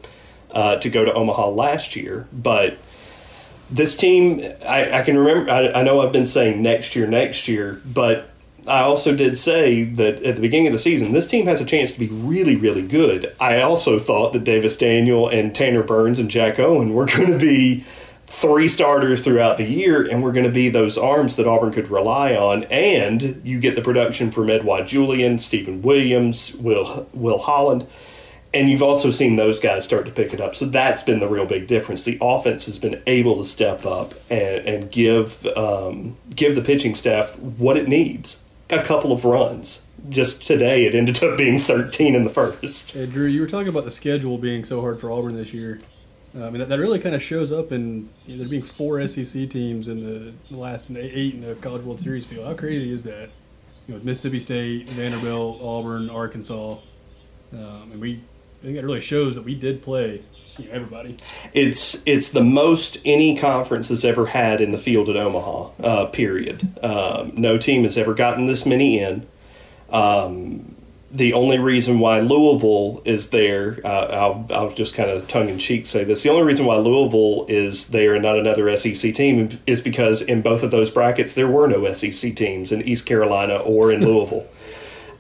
uh, 0.52 0.78
to 0.78 0.90
go 0.90 1.06
to 1.06 1.14
Omaha 1.14 1.50
last 1.50 1.96
year. 1.96 2.28
But 2.32 2.78
this 3.70 3.96
team, 3.96 4.42
I, 4.68 5.00
I 5.00 5.02
can 5.04 5.18
remember. 5.18 5.52
I, 5.52 5.72
I 5.72 5.84
know 5.84 6.02
I've 6.02 6.12
been 6.12 6.26
saying 6.26 6.62
next 6.62 6.96
year, 6.96 7.08
next 7.08 7.48
year, 7.48 7.82
but 7.86 8.30
I 8.68 8.82
also 8.82 9.16
did 9.16 9.38
say 9.38 9.84
that 9.84 10.24
at 10.24 10.36
the 10.36 10.42
beginning 10.42 10.68
of 10.68 10.74
the 10.74 10.80
season, 10.80 11.12
this 11.12 11.28
team 11.28 11.48
has 11.48 11.60
a 11.60 11.66
chance 11.66 11.92
to 11.94 12.00
be 12.00 12.08
really, 12.08 12.56
really 12.56 12.88
good. 12.88 13.34
I 13.40 13.62
also 13.62 14.00
thought 14.00 14.34
that 14.34 14.44
Davis 14.44 14.78
Daniel 14.78 15.28
and 15.28 15.54
Tanner 15.54 15.84
Burns 15.84 16.20
and 16.20 16.30
Jack 16.30 16.60
Owen 16.60 16.94
were 16.94 17.06
going 17.18 17.32
to 17.32 17.40
be 17.40 17.84
three 18.26 18.68
starters 18.68 19.24
throughout 19.24 19.58
the 19.58 19.66
year, 19.66 20.06
and 20.06 20.24
we're 20.24 20.32
going 20.32 20.46
to 20.46 20.52
be 20.52 20.70
those 20.70 20.98
arms 20.98 21.36
that 21.36 21.48
Auburn 21.48 21.72
could 21.72 21.90
rely 21.90 22.36
on. 22.36 22.64
And 22.66 23.42
you 23.44 23.60
get 23.60 23.76
the 23.76 23.82
production 23.82 24.32
from 24.32 24.50
Edward 24.50 24.88
Julian, 24.88 25.38
Stephen 25.38 25.82
Williams, 25.82 26.56
Will 26.56 27.08
Will 27.14 27.40
Holland, 27.40 27.88
and 28.54 28.70
you've 28.70 28.84
also 28.84 29.10
seen 29.10 29.36
those 29.36 29.60
guys 29.60 29.84
start 29.84 30.06
to 30.06 30.12
pick 30.12 30.34
it 30.34 30.40
up. 30.40 30.56
So 30.56 30.66
that's 30.66 31.04
been 31.04 31.20
the 31.20 31.28
real 31.28 31.46
big 31.46 31.68
difference. 31.68 32.04
The 32.04 32.18
offense 32.22 32.66
has 32.68 32.78
been 32.78 33.02
able 33.08 33.38
to 33.38 33.44
step 33.44 33.86
up 33.86 34.14
and, 34.30 34.68
and 34.68 34.92
give 34.92 35.46
um, 35.58 36.18
give 36.36 36.56
the 36.56 36.62
pitching 36.62 36.96
staff 36.96 37.38
what 37.40 37.78
it 37.78 37.88
needs. 37.88 38.48
A 38.70 38.84
couple 38.84 39.12
of 39.12 39.26
runs. 39.26 39.88
Just 40.10 40.46
today, 40.46 40.86
it 40.86 40.96
ended 40.96 41.24
up 41.24 41.38
being 41.38 41.60
13 41.60 42.14
in 42.14 42.24
the 42.26 42.30
first. 42.30 42.92
Hey, 42.94 43.06
Drew, 43.06 43.26
you 43.26 43.40
were 43.40 43.48
talking 43.48 43.70
about 43.70 43.86
the 43.86 43.92
schedule 43.92 44.38
being 44.38 44.64
so 44.66 44.82
hard 44.82 45.00
for 45.00 45.12
Auburn 45.12 45.36
this 45.36 45.54
year. 45.54 45.80
I 46.36 46.50
mean, 46.50 46.60
that, 46.60 46.70
that 46.70 46.80
really 46.80 47.00
kind 47.00 47.14
of 47.14 47.22
shows 47.22 47.52
up 47.52 47.72
in 47.72 48.10
you 48.26 48.36
know, 48.36 48.40
there 48.40 48.50
being 48.50 48.64
four 48.64 49.06
SEC 49.06 49.50
teams 49.50 49.88
in 49.88 50.04
the 50.04 50.34
last 50.56 50.90
eight 50.90 51.36
in 51.36 51.42
the 51.42 51.56
College 51.56 51.84
World 51.84 52.00
Series 52.00 52.26
field. 52.26 52.48
How 52.48 52.54
crazy 52.56 52.92
is 52.92 53.04
that? 53.04 53.30
You 53.88 53.96
know, 53.96 54.02
Mississippi 54.04 54.40
State, 54.40 54.90
Vanderbilt, 54.90 55.62
Auburn, 55.62 56.10
Arkansas, 56.10 56.78
um, 57.54 57.92
and 57.92 58.02
we 58.02 58.22
I 58.62 58.66
think 58.66 58.78
it 58.78 58.84
really 58.84 59.02
shows 59.02 59.36
that 59.36 59.44
we 59.44 59.56
did 59.56 59.82
play 59.84 60.22
you 60.58 60.66
know, 60.66 60.72
everybody. 60.72 61.18
It's 61.54 62.02
it's 62.06 62.32
the 62.32 62.44
most 62.44 62.98
any 63.04 63.38
conference 63.38 63.90
has 63.90 64.06
ever 64.06 64.28
had 64.28 64.62
in 64.62 64.72
the 64.72 64.78
field 64.78 65.10
at 65.10 65.18
Omaha. 65.18 65.70
Uh, 65.82 66.06
period. 66.08 66.80
Um, 66.84 67.34
no 67.36 67.58
team 67.58 67.84
has 67.84 67.98
ever 67.98 68.14
gotten 68.14 68.46
this 68.46 68.66
many 68.66 69.00
in. 69.00 69.28
Um, 69.90 70.76
the 71.14 71.34
only 71.34 71.60
reason 71.60 72.00
why 72.00 72.20
Louisville 72.22 73.04
is 73.06 73.30
there, 73.30 73.80
uh, 73.86 74.08
I'll, 74.08 74.48
I'll 74.50 74.72
just 74.72 74.96
kind 74.96 75.12
of 75.12 75.28
tongue 75.28 75.48
in 75.48 75.60
cheek 75.60 75.86
say 75.86 76.04
this. 76.04 76.24
The 76.24 76.30
only 76.30 76.42
reason 76.42 76.66
why 76.66 76.78
Louisville 76.78 77.46
is 77.48 77.90
there 77.90 78.16
and 78.16 78.24
not 78.24 78.36
another 78.36 78.76
SEC 78.76 79.14
team 79.14 79.60
is 79.68 79.80
because 79.80 80.24
in 80.24 80.42
both 80.42 80.64
of 80.64 80.72
those 80.72 80.90
brackets 80.90 81.36
there 81.36 81.48
were 81.48 81.68
no 81.68 81.92
SEC 81.94 82.36
teams 82.36 82.72
in 82.72 82.82
East 82.82 83.06
Carolina 83.06 83.58
or 83.58 83.92
in 83.92 84.02
Louisville. 84.06 84.48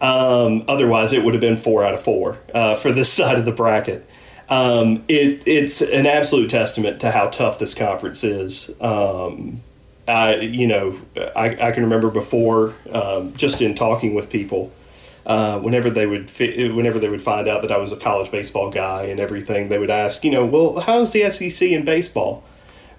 Um, 0.02 0.66
otherwise, 0.68 1.14
it 1.14 1.24
would 1.24 1.36
have 1.36 1.42
been 1.42 1.58
four 1.58 1.86
out 1.86 1.94
of 1.94 2.02
four 2.02 2.40
uh, 2.56 2.74
for 2.74 2.92
this 2.92 3.14
side 3.14 3.38
of 3.38 3.46
the 3.46 3.52
bracket. 3.52 4.10
Um, 4.50 5.04
it, 5.08 5.44
it's 5.46 5.82
an 5.84 6.08
absolute 6.08 6.50
testament 6.50 7.02
to 7.02 7.12
how 7.12 7.30
tough 7.30 7.60
this 7.60 7.76
conference 7.76 8.24
is. 8.24 8.70
Um, 8.82 9.62
I, 10.08 10.36
you 10.38 10.68
know, 10.68 11.00
I, 11.36 11.68
I 11.68 11.72
can 11.72 11.84
remember 11.84 12.10
before, 12.10 12.74
um, 12.92 13.34
just 13.36 13.62
in 13.62 13.76
talking 13.76 14.16
with 14.16 14.32
people, 14.32 14.72
uh, 15.26 15.60
whenever 15.60 15.90
they 15.90 16.06
would 16.06 16.30
fi- 16.30 16.70
whenever 16.70 17.00
they 17.00 17.10
would 17.10 17.22
find 17.22 17.48
out 17.48 17.62
that 17.62 17.72
I 17.72 17.78
was 17.78 17.92
a 17.92 17.98
college 17.98 18.32
baseball 18.32 18.70
guy 18.70 19.04
and 19.04 19.20
everything, 19.20 19.70
they 19.70 19.80
would 19.80 19.90
ask, 19.90 20.24
you 20.24 20.32
know, 20.32 20.46
well, 20.46 20.80
how's 20.82 21.12
the 21.14 21.30
SEC 21.30 21.70
in 21.70 21.86
baseball? 21.86 22.44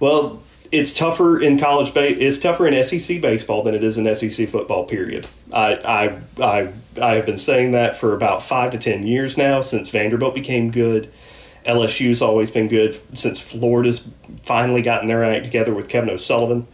Well, 0.01 0.43
it's 0.73 0.95
tougher 0.95 1.41
in 1.41 1.59
college 1.59 1.93
ba- 1.95 2.21
it's 2.21 2.39
tougher 2.39 2.67
in 2.67 2.83
SEC 2.83 3.21
baseball 3.21 3.63
than 3.63 3.75
it 3.75 3.85
is 3.85 3.99
in 3.99 4.13
SEC 4.15 4.49
football. 4.49 4.85
Period. 4.85 5.27
I 5.53 5.75
I 5.77 6.43
I 6.43 6.73
I 7.01 7.15
have 7.17 7.27
been 7.27 7.39
saying 7.39 7.73
that 7.73 7.97
for 7.97 8.15
about 8.15 8.43
five 8.43 8.73
to 8.73 8.79
ten 8.79 9.07
years 9.07 9.37
now 9.37 9.61
since 9.61 9.91
Vanderbilt 9.91 10.35
became 10.35 10.71
good. 10.71 11.11
LSU's 11.67 12.21
always 12.21 12.51
been 12.51 12.69
good 12.69 12.95
since 13.17 13.41
Florida's 13.41 14.09
finally 14.43 14.83
gotten 14.83 15.09
their 15.09 15.25
act 15.25 15.45
together 15.45 15.73
with 15.73 15.89
Kevin 15.89 16.11
O'Sullivan. 16.11 16.67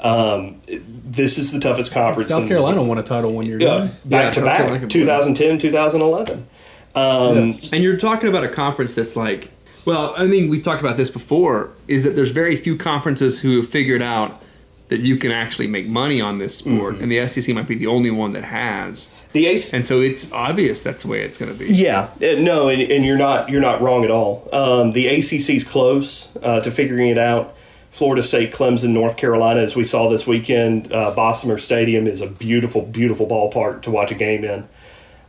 Um, 0.00 0.60
this 0.66 1.38
is 1.38 1.52
the 1.52 1.60
toughest 1.60 1.92
conference. 1.92 2.28
South 2.28 2.42
in- 2.42 2.48
Carolina 2.48 2.82
won 2.82 2.98
a 2.98 3.02
title 3.02 3.32
one 3.32 3.46
year. 3.46 3.58
Yeah, 3.58 3.78
didn't 4.04 4.10
back 4.10 4.34
to 4.34 4.42
back, 4.44 4.88
2010, 4.88 5.58
2011. 5.58 6.46
Um, 6.94 7.58
And 7.72 7.82
you're 7.82 7.96
talking 7.96 8.28
about 8.28 8.44
a 8.44 8.48
conference 8.48 8.94
that's 8.94 9.16
like, 9.16 9.50
well, 9.84 10.14
I 10.16 10.26
mean, 10.26 10.48
we've 10.48 10.62
talked 10.62 10.80
about 10.82 10.96
this 10.96 11.10
before, 11.10 11.70
is 11.88 12.04
that 12.04 12.16
there's 12.16 12.30
very 12.32 12.56
few 12.56 12.76
conferences 12.76 13.40
who 13.40 13.56
have 13.56 13.68
figured 13.68 14.02
out 14.02 14.42
that 14.88 15.00
you 15.00 15.16
can 15.16 15.32
actually 15.32 15.66
make 15.66 15.88
money 15.88 16.20
on 16.20 16.38
this 16.38 16.56
sport, 16.56 16.96
and 17.00 17.10
the 17.10 17.26
SEC 17.26 17.52
might 17.54 17.66
be 17.66 17.74
the 17.74 17.86
only 17.86 18.10
one 18.10 18.32
that 18.32 18.44
has. 18.44 19.08
The 19.32 19.46
ACE, 19.46 19.74
and 19.74 19.84
so 19.84 20.00
it's 20.00 20.32
obvious 20.32 20.82
that's 20.82 21.02
the 21.02 21.08
way 21.08 21.20
it's 21.22 21.36
going 21.36 21.52
to 21.52 21.58
be. 21.58 21.66
Yeah, 21.74 22.08
no, 22.20 22.68
and, 22.68 22.80
and 22.80 23.04
you're 23.04 23.18
not 23.18 23.50
you're 23.50 23.60
not 23.60 23.82
wrong 23.82 24.04
at 24.04 24.10
all. 24.10 24.48
Um, 24.52 24.92
the 24.92 25.08
ACC's 25.08 25.64
close 25.64 26.34
uh, 26.42 26.60
to 26.60 26.70
figuring 26.70 27.08
it 27.08 27.18
out. 27.18 27.54
Florida 27.96 28.22
State, 28.22 28.52
Clemson, 28.52 28.90
North 28.90 29.16
Carolina, 29.16 29.60
as 29.60 29.74
we 29.74 29.82
saw 29.82 30.10
this 30.10 30.26
weekend, 30.26 30.92
uh, 30.92 31.14
Stadium 31.56 32.06
is 32.06 32.20
a 32.20 32.26
beautiful, 32.26 32.82
beautiful 32.82 33.26
ballpark 33.26 33.80
to 33.80 33.90
watch 33.90 34.12
a 34.12 34.14
game 34.14 34.44
in. 34.44 34.68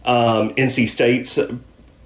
Um, 0.03 0.53
NC 0.55 0.89
State's 0.89 1.39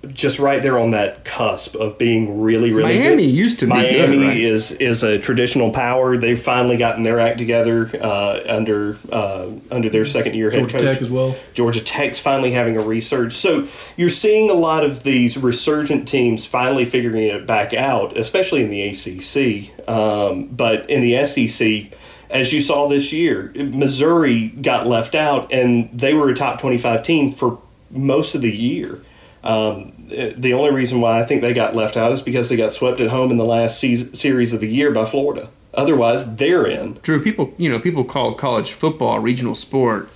just 0.08 0.40
right 0.40 0.64
there 0.64 0.80
on 0.80 0.92
that 0.92 1.24
cusp 1.24 1.76
of 1.76 1.98
being 1.98 2.42
really, 2.42 2.72
really 2.72 2.98
Miami 2.98 3.28
good. 3.28 3.32
used 3.32 3.60
to 3.60 3.66
be 3.66 3.70
Miami 3.70 4.18
good, 4.18 4.28
right? 4.28 4.38
is 4.38 4.72
is 4.74 5.04
a 5.04 5.20
traditional 5.20 5.72
power. 5.72 6.18
They've 6.18 6.40
finally 6.40 6.78
gotten 6.78 7.04
their 7.04 7.20
act 7.20 7.38
together 7.38 7.90
uh, 8.02 8.42
under 8.48 8.98
uh, 9.12 9.52
under 9.70 9.90
their 9.90 10.06
second 10.06 10.36
year 10.36 10.50
head 10.50 10.62
coach 10.62 10.72
Georgia. 10.72 10.94
Tech 10.94 11.02
as 11.02 11.12
well. 11.12 11.36
Georgia 11.54 11.82
Tech's 11.82 12.20
finally 12.20 12.52
having 12.52 12.78
a 12.78 12.82
resurge. 12.82 13.34
So 13.34 13.68
you're 13.96 14.10
seeing 14.10 14.50
a 14.50 14.56
lot 14.56 14.84
of 14.84 15.04
these 15.04 15.38
resurgent 15.38 16.08
teams 16.08 16.48
finally 16.48 16.86
figuring 16.86 17.28
it 17.28 17.46
back 17.46 17.74
out, 17.74 18.18
especially 18.18 18.64
in 18.64 18.72
the 18.72 18.82
ACC. 18.82 19.88
Um, 19.88 20.48
but 20.48 20.90
in 20.90 21.02
the 21.02 21.24
SEC, 21.24 21.98
as 22.32 22.54
you 22.54 22.62
saw 22.62 22.88
this 22.88 23.14
year, 23.14 23.52
Missouri 23.56 24.48
got 24.48 24.88
left 24.88 25.14
out, 25.14 25.52
and 25.52 25.90
they 25.92 26.14
were 26.14 26.30
a 26.30 26.36
top 26.36 26.60
25 26.60 27.04
team 27.04 27.32
for 27.32 27.60
most 27.92 28.34
of 28.34 28.42
the 28.42 28.52
year. 28.52 29.00
Um, 29.44 29.94
the 30.08 30.54
only 30.54 30.72
reason 30.72 31.02
why 31.02 31.20
I 31.20 31.26
think 31.26 31.42
they 31.42 31.54
got 31.54 31.76
left 31.76 31.98
out 31.98 32.12
is 32.12 32.22
because 32.22 32.50
they 32.50 32.56
got 32.56 32.74
swept 32.74 33.02
at 33.02 33.10
home 33.10 33.32
in 33.32 33.38
the 33.38 33.46
last 33.46 33.80
series 33.80 34.54
of 34.54 34.60
the 34.60 34.68
year 34.68 34.92
by 34.92 35.06
Florida. 35.06 35.50
Otherwise, 35.74 36.36
they're 36.36 36.66
in. 36.66 37.00
Drew, 37.02 37.24
people, 37.24 37.54
you 37.58 37.70
know, 37.70 37.80
people 37.80 38.04
call 38.04 38.34
college 38.34 38.74
football 38.74 39.18
a 39.18 39.20
regional 39.20 39.56
sport, 39.56 40.10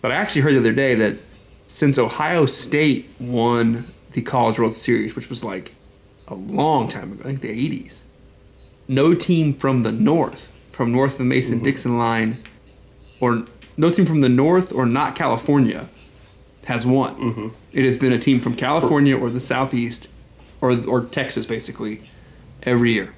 but 0.00 0.12
I 0.12 0.14
actually 0.14 0.42
heard 0.42 0.54
the 0.54 0.60
other 0.60 0.72
day 0.72 0.94
that 0.94 1.16
since 1.66 1.98
Ohio 1.98 2.46
State 2.46 3.08
won 3.18 3.86
the 4.12 4.22
College 4.22 4.58
World 4.58 4.74
Series, 4.74 5.16
which 5.16 5.28
was 5.28 5.42
like 5.42 5.74
a 6.28 6.34
long 6.34 6.88
time 6.88 7.12
ago, 7.12 7.22
I 7.22 7.26
think 7.28 7.40
the 7.40 7.48
80s, 7.48 8.02
no 8.86 9.14
team 9.14 9.54
from 9.54 9.82
the 9.82 9.92
north, 9.92 10.52
from 10.72 10.92
north 10.92 11.12
of 11.12 11.18
the 11.18 11.24
Mason 11.24 11.62
Dixon 11.62 11.98
line, 11.98 12.42
or 13.18 13.44
no 13.76 13.90
team 13.90 14.06
from 14.06 14.20
the 14.20 14.28
north 14.28 14.72
or 14.72 14.86
not 14.86 15.16
California, 15.16 15.88
has 16.68 16.86
won. 16.86 17.52
It 17.72 17.84
has 17.84 17.96
been 17.98 18.12
a 18.12 18.18
team 18.18 18.40
from 18.40 18.54
California 18.54 19.16
or 19.16 19.28
the 19.30 19.40
southeast, 19.40 20.08
or 20.60 20.70
or 20.86 21.02
Texas, 21.04 21.44
basically, 21.46 22.00
every 22.62 22.92
year. 22.92 23.14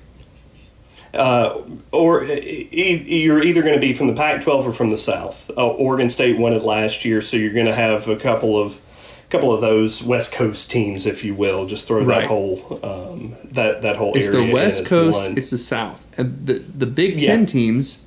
uh, 1.13 1.61
or 1.91 2.25
e- 2.25 2.69
e- 2.71 3.23
you're 3.23 3.43
either 3.43 3.63
going 3.63 3.75
to 3.75 3.81
be 3.81 3.93
from 3.93 4.07
the 4.07 4.13
Pac-12 4.13 4.67
or 4.67 4.73
from 4.73 4.91
the 4.91 4.97
South. 4.99 5.51
Uh, 5.57 5.67
Oregon 5.69 6.09
State 6.09 6.39
won 6.39 6.53
it 6.53 6.63
last 6.63 7.05
year, 7.05 7.21
so 7.21 7.37
you're 7.37 7.53
going 7.53 7.67
to 7.67 7.75
have 7.75 8.09
a 8.09 8.17
couple 8.17 8.57
of 8.57 8.81
couple 9.29 9.53
of 9.53 9.61
those 9.61 10.03
West 10.03 10.33
Coast 10.33 10.71
teams, 10.73 11.07
if 11.07 11.25
you 11.25 11.35
will. 11.35 11.67
Just 11.67 11.87
throw 11.87 12.03
Right. 12.05 12.21
that 12.23 12.29
whole 12.29 12.81
um, 12.85 13.35
that 13.53 13.83
that 13.83 13.97
whole 13.97 14.15
It's 14.17 14.29
area. 14.29 14.47
the 14.47 14.53
West 14.53 14.85
Coast, 14.87 15.23
one. 15.23 15.37
it's 15.39 15.49
the 15.49 15.59
South, 15.59 16.01
and 16.19 16.47
the 16.47 16.55
the 16.83 16.87
Big 16.87 17.21
Yeah. 17.21 17.31
Ten 17.37 17.47
teams 17.47 17.99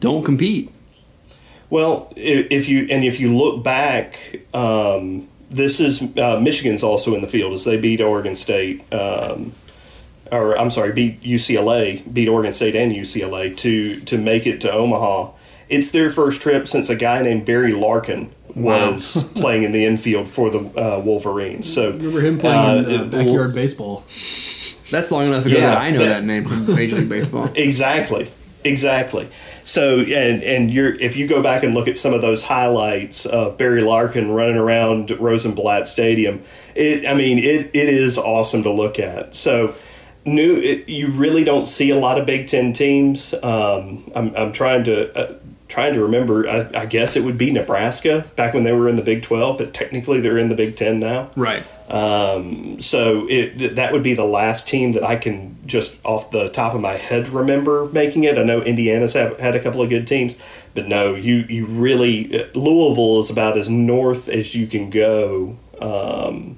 don't 0.00 0.24
compete. 0.24 0.70
Well, 1.72 2.12
if 2.16 2.68
you 2.68 2.86
and 2.90 3.02
if 3.02 3.18
you 3.18 3.34
look 3.34 3.64
back, 3.64 4.18
um, 4.52 5.26
this 5.48 5.80
is 5.80 6.02
uh, 6.18 6.38
Michigan's 6.38 6.82
also 6.84 7.14
in 7.14 7.22
the 7.22 7.26
field 7.26 7.54
as 7.54 7.64
they 7.64 7.80
beat 7.80 8.02
Oregon 8.02 8.34
State, 8.34 8.82
um, 8.92 9.52
or 10.30 10.58
I'm 10.58 10.68
sorry, 10.68 10.92
beat 10.92 11.22
UCLA, 11.22 12.02
beat 12.12 12.28
Oregon 12.28 12.52
State 12.52 12.76
and 12.76 12.92
UCLA 12.92 13.56
to 13.56 13.98
to 14.00 14.18
make 14.18 14.46
it 14.46 14.60
to 14.60 14.70
Omaha. 14.70 15.30
It's 15.70 15.90
their 15.92 16.10
first 16.10 16.42
trip 16.42 16.68
since 16.68 16.90
a 16.90 16.94
guy 16.96 17.22
named 17.22 17.46
Barry 17.46 17.72
Larkin 17.72 18.30
Wow. 18.54 18.90
was 18.90 19.26
playing 19.34 19.62
in 19.62 19.72
the 19.72 19.86
infield 19.86 20.28
for 20.28 20.50
the 20.50 20.58
uh, 20.78 21.00
Wolverines. 21.02 21.72
So 21.72 21.92
Remember 21.92 22.20
him 22.20 22.38
playing 22.38 22.84
in 22.84 23.00
uh, 23.00 23.02
uh, 23.04 23.06
backyard 23.06 23.54
baseball? 23.54 24.04
That's 24.90 25.10
long 25.10 25.26
enough 25.28 25.46
ago 25.46 25.54
Yeah, 25.54 25.70
that 25.70 25.78
I 25.78 25.90
know 25.90 26.00
but- 26.00 26.08
that 26.08 26.24
name 26.24 26.44
from 26.44 26.66
Major 26.74 26.96
League 26.96 27.08
Baseball. 27.08 27.48
Exactly. 27.54 28.30
Exactly. 28.62 29.26
So 29.64 30.00
and 30.00 30.42
and 30.42 30.70
you're 30.70 30.94
if 30.94 31.16
you 31.16 31.28
go 31.28 31.42
back 31.42 31.62
and 31.62 31.74
look 31.74 31.88
at 31.88 31.96
some 31.96 32.14
of 32.14 32.20
those 32.20 32.44
highlights 32.44 33.26
of 33.26 33.56
Barry 33.58 33.82
Larkin 33.82 34.30
running 34.30 34.56
around 34.56 35.10
Rosenblatt 35.12 35.86
Stadium, 35.86 36.42
it 36.74 37.06
I 37.06 37.14
mean 37.14 37.38
it 37.38 37.70
it 37.74 37.88
is 37.88 38.18
awesome 38.18 38.62
to 38.64 38.70
look 38.70 38.98
at. 38.98 39.34
So 39.34 39.74
new 40.24 40.56
it, 40.56 40.88
you 40.88 41.08
really 41.08 41.44
don't 41.44 41.66
see 41.66 41.90
a 41.90 41.96
lot 41.96 42.18
of 42.18 42.26
Big 42.26 42.48
Ten 42.48 42.72
teams. 42.72 43.34
Um, 43.42 44.10
I'm 44.14 44.34
I'm 44.36 44.52
trying 44.52 44.84
to. 44.84 45.16
Uh, 45.16 45.38
Trying 45.68 45.94
to 45.94 46.02
remember, 46.02 46.46
I, 46.46 46.68
I 46.82 46.84
guess 46.84 47.16
it 47.16 47.24
would 47.24 47.38
be 47.38 47.50
Nebraska 47.50 48.26
back 48.36 48.52
when 48.52 48.62
they 48.62 48.72
were 48.72 48.90
in 48.90 48.96
the 48.96 49.02
Big 49.02 49.22
Twelve, 49.22 49.56
but 49.56 49.72
technically 49.72 50.20
they're 50.20 50.36
in 50.36 50.50
the 50.50 50.54
Big 50.54 50.76
Ten 50.76 51.00
now. 51.00 51.30
Right. 51.34 51.62
Um, 51.92 52.80
so 52.80 53.26
it 53.28 53.76
that 53.76 53.92
would 53.92 54.02
be 54.02 54.14
the 54.14 54.24
last 54.24 54.66
team 54.66 54.92
that 54.92 55.04
I 55.04 55.16
can 55.16 55.56
just 55.66 56.02
off 56.06 56.30
the 56.30 56.48
top 56.48 56.74
of 56.74 56.80
my 56.80 56.94
head 56.94 57.28
remember 57.28 57.84
making 57.92 58.24
it. 58.24 58.38
I 58.38 58.42
know 58.44 58.62
Indiana's 58.62 59.12
have, 59.12 59.38
had 59.38 59.54
a 59.54 59.62
couple 59.62 59.82
of 59.82 59.90
good 59.90 60.06
teams, 60.06 60.34
but 60.72 60.88
no, 60.88 61.14
you 61.14 61.44
you 61.50 61.66
really 61.66 62.48
Louisville 62.54 63.20
is 63.20 63.28
about 63.28 63.58
as 63.58 63.68
north 63.68 64.30
as 64.30 64.54
you 64.54 64.66
can 64.66 64.88
go 64.88 65.58
um, 65.82 66.56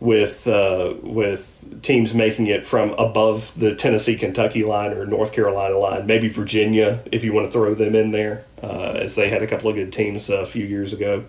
with 0.00 0.48
uh, 0.48 0.94
with 1.02 1.82
teams 1.82 2.14
making 2.14 2.46
it 2.46 2.64
from 2.64 2.92
above 2.92 3.52
the 3.60 3.74
Tennessee 3.74 4.16
Kentucky 4.16 4.64
line 4.64 4.94
or 4.94 5.04
North 5.04 5.34
Carolina 5.34 5.76
line, 5.76 6.06
maybe 6.06 6.28
Virginia 6.28 7.00
if 7.12 7.22
you 7.22 7.34
want 7.34 7.46
to 7.46 7.52
throw 7.52 7.74
them 7.74 7.94
in 7.94 8.10
there, 8.10 8.46
uh, 8.62 8.92
as 8.94 9.16
they 9.16 9.28
had 9.28 9.42
a 9.42 9.46
couple 9.46 9.68
of 9.68 9.76
good 9.76 9.92
teams 9.92 10.30
a 10.30 10.46
few 10.46 10.64
years 10.64 10.94
ago 10.94 11.26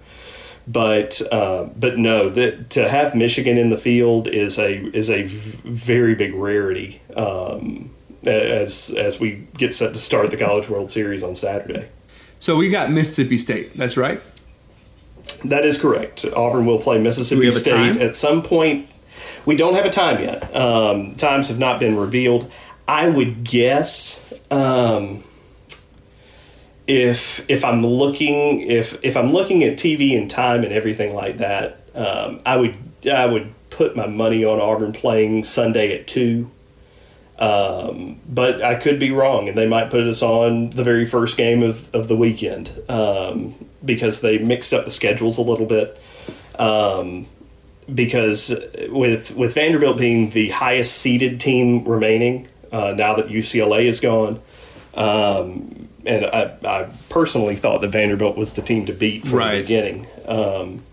but 0.68 1.22
uh, 1.32 1.70
but 1.76 1.98
no, 1.98 2.30
that 2.30 2.70
to 2.72 2.90
have 2.90 3.16
Michigan 3.16 3.58
in 3.58 3.70
the 3.70 3.78
field 3.78 4.28
is 4.28 4.60
a 4.60 4.86
is 4.96 5.10
a 5.10 5.24
v- 5.24 5.60
very 5.64 6.16
big 6.16 6.34
rarity 6.34 7.02
um, 7.16 7.90
as 8.26 8.90
as 8.90 9.20
we 9.20 9.48
get 9.58 9.74
set 9.74 9.94
to 9.94 10.00
start 10.00 10.30
the 10.32 10.38
College 10.38 10.70
World 10.70 10.92
Series 10.92 11.24
on 11.24 11.36
Saturday. 11.36 11.88
So 12.40 12.56
we 12.56 12.70
got 12.70 12.92
Mississippi 12.92 13.38
State. 13.38 13.76
That's 13.76 13.98
right. 13.98 14.22
That 15.46 15.66
is 15.66 15.80
correct. 15.80 16.26
Auburn 16.36 16.66
will 16.66 16.80
play 16.80 17.00
Mississippi 17.00 17.52
State 17.52 17.98
at 17.98 18.16
some 18.16 18.42
point. 18.42 18.90
We 19.46 19.56
don't 19.56 19.74
have 19.76 19.86
a 19.86 19.90
time 19.90 20.22
yet. 20.22 20.56
Um, 20.56 21.14
times 21.14 21.48
have 21.48 21.60
not 21.60 21.80
been 21.80 21.96
revealed. 21.98 22.52
I 22.88 23.08
would 23.10 23.44
guess 23.44 24.34
um, 24.52 25.24
if 26.88 27.50
if 27.50 27.66
I'm 27.66 27.86
looking 27.86 28.62
if 28.62 29.04
if 29.04 29.18
I'm 29.18 29.30
looking 29.32 29.64
at 29.64 29.78
TV 29.78 30.18
and 30.18 30.30
time 30.30 30.64
and 30.64 30.72
everything 30.72 31.14
like 31.14 31.38
that, 31.38 31.78
um, 31.94 32.40
I 32.46 32.58
would 32.58 32.78
I 33.12 33.26
would 33.26 33.54
put 33.70 33.96
my 33.96 34.08
money 34.08 34.44
on 34.44 34.60
Auburn 34.60 34.94
playing 34.94 35.44
Sunday 35.44 35.98
at 35.98 36.08
two. 36.08 36.50
Um, 37.40 38.20
but 38.28 38.64
I 38.64 38.76
could 38.76 39.00
be 39.00 39.12
wrong, 39.12 39.48
and 39.48 39.56
they 39.56 39.68
might 39.68 39.92
put 39.92 40.02
us 40.02 40.24
on 40.24 40.72
the 40.72 40.84
very 40.84 41.06
first 41.06 41.38
game 41.38 41.62
of, 41.62 41.94
of 41.94 42.08
the 42.08 42.16
weekend 42.16 42.72
um, 42.90 43.54
because 43.86 44.22
they 44.22 44.40
mixed 44.40 44.74
up 44.74 44.86
the 44.86 44.92
schedules 44.92 45.38
a 45.38 45.44
little 45.44 45.68
bit. 45.68 46.02
Um, 46.58 47.28
because 47.94 48.54
with 48.90 49.36
with 49.36 49.54
Vanderbilt 49.54 49.98
being 49.98 50.32
the 50.32 50.50
highest 50.50 50.98
seeded 50.98 51.40
team 51.40 51.86
remaining 51.86 52.48
uh, 52.72 52.94
now 52.98 53.16
that 53.16 53.28
UCLA 53.28 53.86
is 53.86 54.00
gone, 54.00 54.42
um, 54.96 55.87
and 56.08 56.26
I, 56.26 56.54
I 56.64 56.88
personally 57.10 57.56
thought 57.56 57.82
that 57.82 57.90
Vanderbilt 57.90 58.38
was 58.38 58.54
the 58.54 58.62
team 58.62 58.86
to 58.88 58.94
beat 58.94 59.24
from 59.28 59.38
Right. 59.40 59.56
the 59.56 59.62
beginning. 59.62 60.08
Um, 60.28 60.84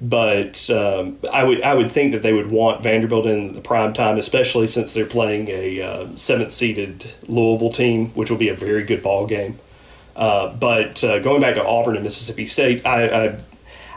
but 0.00 0.68
um, 0.70 1.18
I 1.32 1.44
would 1.44 1.62
I 1.62 1.74
would 1.74 1.90
think 1.90 2.12
that 2.12 2.22
they 2.22 2.32
would 2.32 2.50
want 2.50 2.82
Vanderbilt 2.82 3.26
in 3.26 3.54
the 3.54 3.60
prime 3.60 3.92
time, 3.92 4.18
especially 4.18 4.66
since 4.66 4.92
they're 4.94 5.06
playing 5.06 5.48
a 5.48 5.80
uh, 5.80 6.06
seventh 6.16 6.50
seeded 6.52 7.06
Louisville 7.28 7.70
team, 7.70 8.08
which 8.10 8.30
will 8.30 8.38
be 8.38 8.48
a 8.48 8.54
very 8.54 8.82
good 8.84 9.02
ball 9.02 9.26
game. 9.26 9.58
Uh, 10.16 10.52
but 10.56 11.02
uh, 11.04 11.20
going 11.20 11.40
back 11.40 11.54
to 11.54 11.64
Auburn 11.64 11.94
and 11.94 12.04
Mississippi 12.04 12.46
State, 12.46 12.84
I, 12.84 13.26
I 13.26 13.38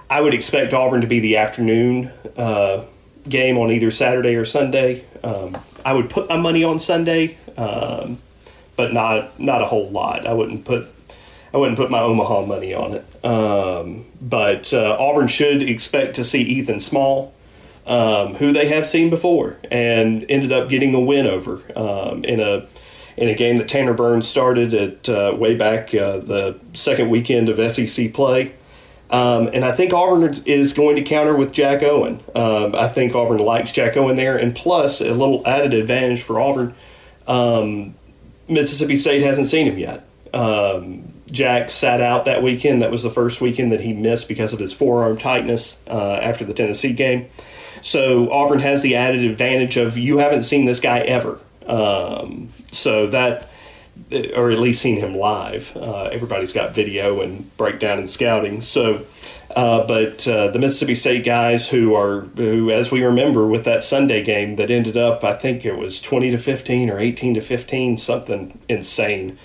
I 0.09 0.21
would 0.21 0.35
expect 0.35 0.73
Auburn 0.73 1.01
to 1.01 1.07
be 1.07 1.19
the 1.19 1.37
afternoon 1.37 2.11
uh, 2.37 2.83
game 3.27 3.57
on 3.57 3.71
either 3.71 3.89
Saturday 3.89 4.35
or 4.35 4.45
Sunday. 4.45 5.03
Um, 5.23 5.57
I 5.83 5.93
would 5.93 6.11
put 6.11 6.29
my 6.29 6.37
money 6.37 6.63
on 6.63 6.77
Sunday, 6.77 7.35
um, 7.57 8.19
but 8.75 8.93
not 8.93 9.39
not 9.39 9.61
a 9.61 9.65
whole 9.65 9.89
lot. 9.89 10.27
I 10.27 10.33
wouldn't 10.33 10.65
put 10.65 10.87
I 11.53 11.57
wouldn't 11.57 11.77
put 11.77 11.89
my 11.89 12.01
Omaha 12.01 12.45
money 12.45 12.73
on 12.73 12.93
it. 12.93 13.25
Um, 13.25 14.05
but 14.21 14.73
uh, 14.73 14.97
Auburn 14.99 15.27
should 15.29 15.63
expect 15.63 16.15
to 16.15 16.25
see 16.25 16.41
Ethan 16.41 16.81
Small, 16.81 17.33
um, 17.87 18.35
who 18.35 18.51
they 18.51 18.67
have 18.67 18.85
seen 18.85 19.09
before, 19.09 19.57
and 19.71 20.25
ended 20.27 20.51
up 20.51 20.67
getting 20.67 20.93
a 20.93 20.99
win 20.99 21.25
over 21.25 21.61
um, 21.77 22.25
in 22.25 22.41
a 22.41 22.67
in 23.15 23.29
a 23.29 23.33
game 23.33 23.57
that 23.57 23.69
Tanner 23.69 23.93
Burns 23.93 24.27
started 24.27 24.73
at 24.73 25.07
uh, 25.07 25.33
way 25.37 25.55
back 25.55 25.95
uh, 25.95 26.17
the 26.17 26.59
second 26.73 27.09
weekend 27.09 27.47
of 27.47 27.71
SEC 27.71 28.13
play. 28.13 28.51
Um, 29.09 29.49
and 29.53 29.63
I 29.63 29.71
think 29.71 29.93
Auburn 29.93 30.35
is 30.45 30.73
going 30.73 30.97
to 30.97 31.03
counter 31.03 31.35
with 31.35 31.53
Jack 31.53 31.83
Owen. 31.83 32.19
Um, 32.33 32.75
I 32.75 32.89
think 32.89 33.15
Auburn 33.15 33.39
likes 33.39 33.71
Jack 33.71 33.95
Owen 33.95 34.17
there, 34.17 34.35
and 34.35 34.53
plus 34.53 34.99
a 34.99 35.13
little 35.13 35.41
added 35.47 35.73
advantage 35.73 36.23
for 36.23 36.39
Auburn. 36.39 36.75
Um, 37.27 37.95
Mississippi 38.47 38.95
State 38.95 39.23
hasn't 39.23 39.47
seen 39.47 39.67
him 39.67 39.77
yet. 39.77 40.07
Um, 40.33 41.13
Jack 41.31 41.69
sat 41.69 42.01
out 42.01 42.25
that 42.25 42.43
weekend. 42.43 42.81
That 42.81 42.91
was 42.91 43.03
the 43.03 43.09
first 43.09 43.41
weekend 43.41 43.71
that 43.71 43.81
he 43.81 43.93
missed 43.93 44.27
because 44.27 44.53
of 44.53 44.59
his 44.59 44.73
forearm 44.73 45.17
tightness 45.17 45.83
uh, 45.87 46.19
after 46.21 46.45
the 46.45 46.53
Tennessee 46.53 46.93
game. 46.93 47.27
So 47.81 48.31
Auburn 48.31 48.59
has 48.59 48.81
the 48.81 48.95
added 48.95 49.21
advantage 49.21 49.77
of 49.77 49.97
you 49.97 50.17
haven't 50.17 50.43
seen 50.43 50.65
this 50.65 50.79
guy 50.79 50.99
ever. 50.99 51.39
Um, 51.65 52.49
so 52.71 53.07
that, 53.07 53.49
or 54.35 54.51
at 54.51 54.59
least 54.59 54.81
seen 54.81 54.97
him 54.97 55.15
live. 55.15 55.75
Uh, 55.75 56.05
everybody's 56.05 56.53
got 56.53 56.73
video 56.73 57.21
and 57.21 57.55
breakdown 57.57 57.97
and 57.97 58.09
scouting. 58.09 58.61
So, 58.61 59.05
uh, 59.55 59.87
but 59.87 60.27
uh, 60.27 60.49
the 60.49 60.59
Mississippi 60.59 60.95
State 60.95 61.23
guys 61.23 61.69
who 61.69 61.95
are 61.95 62.21
who, 62.21 62.71
as 62.71 62.91
we 62.91 63.03
remember, 63.03 63.47
with 63.47 63.63
that 63.65 63.83
Sunday 63.83 64.23
game 64.23 64.55
that 64.57 64.69
ended 64.69 64.97
up, 64.97 65.23
I 65.23 65.33
think 65.33 65.65
it 65.65 65.77
was 65.77 66.01
twenty 66.01 66.29
to 66.31 66.37
fifteen 66.37 66.89
or 66.89 66.99
eighteen 66.99 67.33
to 67.35 67.41
fifteen, 67.41 67.97
something 67.97 68.59
insane. 68.67 69.37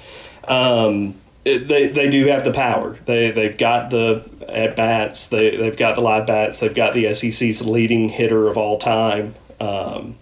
Um, 0.48 1.14
it- 1.44 1.68
they 1.68 1.86
they 1.88 2.10
do 2.10 2.26
have 2.26 2.44
the 2.44 2.52
power. 2.52 2.96
They 3.04 3.30
they've 3.30 3.56
got 3.56 3.90
the 3.90 4.24
at 4.48 4.74
bats. 4.76 5.28
They 5.28 5.56
they've 5.56 5.76
got 5.76 5.94
the 5.94 6.02
live 6.02 6.26
bats. 6.26 6.58
They've 6.58 6.74
got 6.74 6.94
the 6.94 7.14
SEC's 7.14 7.64
leading 7.64 8.08
hitter 8.08 8.48
of 8.48 8.56
all 8.58 8.78
time. 8.78 9.34
Um, 9.60 10.16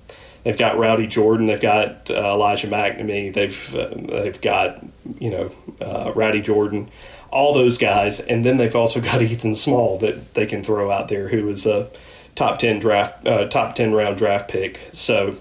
they've 0.45 0.59
got 0.59 0.79
Rowdy 0.79 1.07
Jordan. 1.07 1.47
They've 1.47 1.61
got 1.61 2.11
uh, 2.11 2.15
Elijah 2.15 2.67
MacNamee. 2.69 3.33
They've 3.33 3.75
uh, 3.75 3.89
they've 3.95 4.41
got 4.41 4.85
you 5.19 5.31
know 5.31 5.51
uh, 5.81 6.13
Rowdy 6.15 6.43
Jordan. 6.43 6.89
All 7.31 7.53
those 7.55 7.79
guys, 7.79 8.21
and 8.21 8.45
then 8.45 8.57
they've 8.57 8.75
also 8.75 9.01
got 9.03 9.23
Ethan 9.23 9.55
Small 9.55 9.99
that 9.99 10.35
they 10.35 10.47
can 10.47 10.63
throw 10.63 10.91
out 10.91 11.09
there, 11.09 11.29
who 11.29 11.49
is 11.49 11.67
a 11.67 11.91
top 12.35 12.59
ten 12.59 12.79
draft, 12.79 13.27
uh, 13.27 13.49
top 13.49 13.75
ten 13.75 13.93
round 13.93 14.17
draft 14.19 14.51
pick. 14.51 14.81
So 14.93 15.37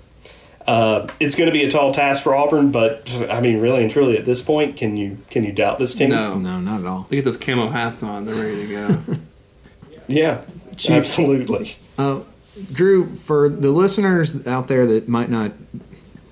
uh, 0.67 1.07
it's 1.19 1.35
going 1.37 1.47
to 1.49 1.53
be 1.53 1.63
a 1.63 1.71
tall 1.71 1.93
task 1.93 2.21
for 2.23 2.35
Auburn, 2.35 2.71
but 2.71 3.09
I 3.29 3.39
mean, 3.39 3.61
really 3.61 3.81
and 3.83 3.89
truly, 3.91 4.17
at 4.17 4.25
this 4.25 4.41
point, 4.41 4.75
can 4.75 4.97
you 4.97 5.17
can 5.29 5.45
you 5.45 5.53
doubt 5.53 5.79
this 5.79 5.95
team? 5.95 6.09
No, 6.09 6.37
no, 6.37 6.59
not 6.59 6.81
at 6.81 6.85
all. 6.85 7.05
They 7.09 7.15
get 7.17 7.25
those 7.25 7.37
camo 7.37 7.69
hats 7.69 8.03
on; 8.03 8.25
they're 8.25 8.35
ready 8.35 8.67
to 8.67 8.73
go. 8.73 9.17
Yeah, 10.09 10.41
absolutely. 10.87 11.75
Uh, 11.97 12.21
Drew, 12.71 13.07
for 13.17 13.49
the 13.49 13.71
listeners 13.71 14.47
out 14.47 14.69
there 14.69 14.85
that 14.85 15.09
might 15.09 15.29
not 15.29 15.51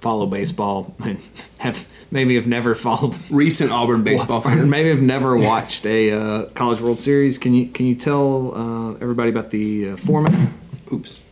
follow 0.06 0.28
baseball 0.28 0.96
and 1.04 1.18
have 1.58 1.88
maybe 2.12 2.36
have 2.36 2.46
never 2.46 2.76
followed 2.76 3.16
recent 3.32 3.72
Auburn 3.72 4.04
baseball 4.04 4.38
or 4.46 4.52
fans. 4.52 4.70
maybe 4.70 4.90
have 4.90 5.02
never 5.02 5.36
watched 5.36 5.84
a 5.88 6.12
uh, 6.12 6.46
College 6.54 6.80
World 6.80 7.00
Series, 7.00 7.40
can 7.40 7.56
you 7.56 7.66
can 7.68 7.88
you 7.88 7.96
tell 7.96 8.56
uh, 8.56 8.94
everybody 9.02 9.32
about 9.32 9.50
the 9.50 9.90
uh, 9.90 9.98
format? 9.98 10.50
Oops. 10.94 11.24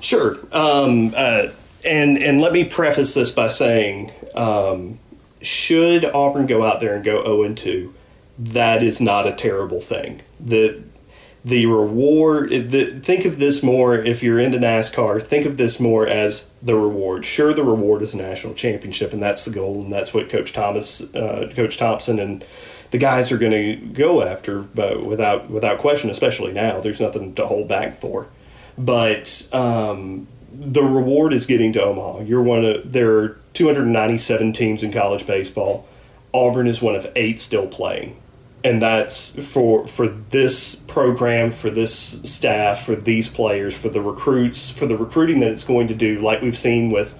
Sure. 0.00 0.38
Um, 0.52 1.12
uh, 1.14 1.48
and 1.84 2.16
and 2.16 2.40
let 2.40 2.54
me 2.54 2.64
preface 2.64 3.12
this 3.12 3.30
by 3.30 3.48
saying, 3.48 4.10
um, 4.34 4.98
should 5.42 6.06
Auburn 6.06 6.46
go 6.46 6.64
out 6.64 6.80
there 6.80 6.94
and 6.94 7.04
go 7.04 7.22
zero 7.22 7.42
and 7.42 7.58
two, 7.58 7.92
that 8.38 8.82
is 8.82 9.02
not 9.02 9.26
a 9.26 9.32
terrible 9.32 9.80
thing. 9.80 10.22
The 10.40 10.82
the 11.46 11.64
reward. 11.66 12.50
The, 12.50 12.98
think 13.00 13.24
of 13.24 13.38
this 13.38 13.62
more 13.62 13.94
if 13.94 14.20
you're 14.20 14.40
into 14.40 14.58
NASCAR. 14.58 15.22
Think 15.22 15.46
of 15.46 15.56
this 15.56 15.78
more 15.78 16.04
as 16.04 16.52
the 16.60 16.74
reward. 16.74 17.24
Sure, 17.24 17.54
the 17.54 17.62
reward 17.62 18.02
is 18.02 18.14
a 18.14 18.16
national 18.16 18.54
championship, 18.54 19.12
and 19.12 19.22
that's 19.22 19.44
the 19.44 19.52
goal, 19.52 19.80
and 19.80 19.92
that's 19.92 20.12
what 20.12 20.28
Coach 20.28 20.52
Thomas, 20.52 21.00
uh, 21.14 21.50
Coach 21.54 21.76
Thompson, 21.76 22.18
and 22.18 22.44
the 22.90 22.98
guys 22.98 23.30
are 23.30 23.38
going 23.38 23.52
to 23.52 23.76
go 23.76 24.22
after, 24.22 24.60
but 24.60 25.04
without 25.04 25.48
without 25.48 25.78
question. 25.78 26.10
Especially 26.10 26.52
now, 26.52 26.80
there's 26.80 27.00
nothing 27.00 27.32
to 27.36 27.46
hold 27.46 27.68
back 27.68 27.94
for. 27.94 28.26
But 28.76 29.48
um, 29.52 30.26
the 30.52 30.82
reward 30.82 31.32
is 31.32 31.46
getting 31.46 31.72
to 31.74 31.82
Omaha. 31.82 32.22
You're 32.22 32.42
one 32.42 32.64
of 32.64 32.92
there 32.92 33.18
are 33.18 33.40
297 33.52 34.52
teams 34.52 34.82
in 34.82 34.92
college 34.92 35.28
baseball. 35.28 35.86
Auburn 36.34 36.66
is 36.66 36.82
one 36.82 36.96
of 36.96 37.06
eight 37.14 37.40
still 37.40 37.68
playing, 37.68 38.20
and 38.66 38.82
that's 38.82 39.30
for 39.52 39.86
for 39.86 40.08
this 40.08 40.74
program, 40.74 41.52
for 41.52 41.70
this 41.70 41.94
staff, 41.94 42.84
for 42.84 42.96
these 42.96 43.28
players, 43.28 43.78
for 43.78 43.88
the 43.88 44.00
recruits, 44.00 44.70
for 44.70 44.86
the 44.86 44.96
recruiting 44.96 45.38
that 45.40 45.50
it's 45.50 45.64
going 45.64 45.86
to 45.88 45.94
do. 45.94 46.20
Like 46.20 46.42
we've 46.42 46.58
seen 46.58 46.90
with 46.90 47.14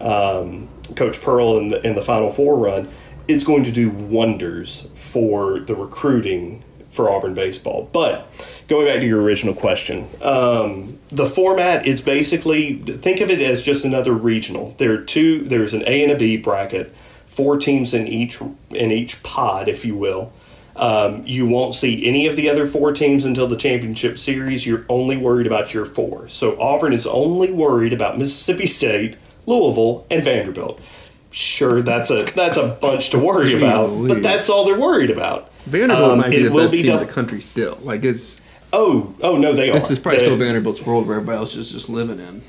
um, 0.00 0.68
Coach 0.96 1.22
Pearl 1.22 1.58
in 1.58 1.68
the 1.68 1.86
in 1.86 1.94
the 1.94 2.02
Final 2.02 2.28
Four 2.28 2.56
run, 2.56 2.88
it's 3.28 3.44
going 3.44 3.62
to 3.64 3.70
do 3.70 3.88
wonders 3.88 4.88
for 4.94 5.60
the 5.60 5.76
recruiting 5.76 6.64
for 6.90 7.08
Auburn 7.08 7.34
baseball. 7.34 7.88
But 7.92 8.28
going 8.66 8.88
back 8.88 8.98
to 8.98 9.06
your 9.06 9.22
original 9.22 9.54
question, 9.54 10.08
um, 10.20 10.98
the 11.08 11.26
format 11.26 11.86
is 11.86 12.02
basically 12.02 12.78
think 12.78 13.20
of 13.20 13.30
it 13.30 13.40
as 13.40 13.62
just 13.62 13.84
another 13.84 14.12
regional. 14.12 14.74
There 14.78 14.92
are 14.94 15.00
two. 15.00 15.44
There's 15.44 15.72
an 15.72 15.84
A 15.86 16.02
and 16.02 16.10
a 16.10 16.16
B 16.16 16.36
bracket, 16.36 16.88
four 17.26 17.58
teams 17.58 17.94
in 17.94 18.08
each 18.08 18.40
in 18.70 18.90
each 18.90 19.22
pod, 19.22 19.68
if 19.68 19.84
you 19.84 19.94
will. 19.94 20.32
Um, 20.80 21.22
you 21.26 21.46
won't 21.46 21.74
see 21.74 22.06
any 22.06 22.26
of 22.26 22.36
the 22.36 22.48
other 22.48 22.66
four 22.66 22.90
teams 22.92 23.26
until 23.26 23.46
the 23.46 23.56
championship 23.56 24.18
series. 24.18 24.66
You're 24.66 24.86
only 24.88 25.16
worried 25.18 25.46
about 25.46 25.74
your 25.74 25.84
four. 25.84 26.26
So 26.28 26.58
Auburn 26.58 26.94
is 26.94 27.06
only 27.06 27.52
worried 27.52 27.92
about 27.92 28.18
Mississippi 28.18 28.66
State, 28.66 29.16
Louisville, 29.46 30.06
and 30.10 30.24
Vanderbilt. 30.24 30.80
Sure, 31.32 31.82
that's 31.82 32.10
a 32.10 32.24
that's 32.34 32.56
a 32.56 32.66
bunch 32.80 33.10
to 33.10 33.18
worry 33.18 33.52
Jeez 33.52 33.58
about, 33.58 33.90
Louise. 33.90 34.14
but 34.14 34.22
that's 34.22 34.48
all 34.48 34.64
they're 34.64 34.80
worried 34.80 35.10
about. 35.10 35.52
Vanderbilt 35.64 36.12
Um, 36.12 36.18
might 36.20 36.30
be 36.30 36.38
it 36.38 36.42
the 36.44 36.50
will 36.50 36.64
best 36.64 36.72
be 36.72 36.82
team 36.82 36.92
in 36.92 37.06
the 37.06 37.12
country 37.12 37.40
still. 37.40 37.78
Like 37.82 38.02
it's. 38.02 38.40
Oh, 38.72 39.14
oh 39.22 39.36
no, 39.36 39.52
they 39.52 39.66
This 39.70 39.84
are. 39.84 39.88
This 39.88 39.90
is 39.90 39.98
probably 39.98 40.18
They- 40.20 40.24
still 40.24 40.36
Vanderbilt's 40.36 40.80
world 40.82 41.06
where 41.06 41.16
everybody 41.16 41.36
else 41.38 41.54
is 41.56 41.70
just 41.70 41.88
living 41.90 42.18
in. 42.18 42.42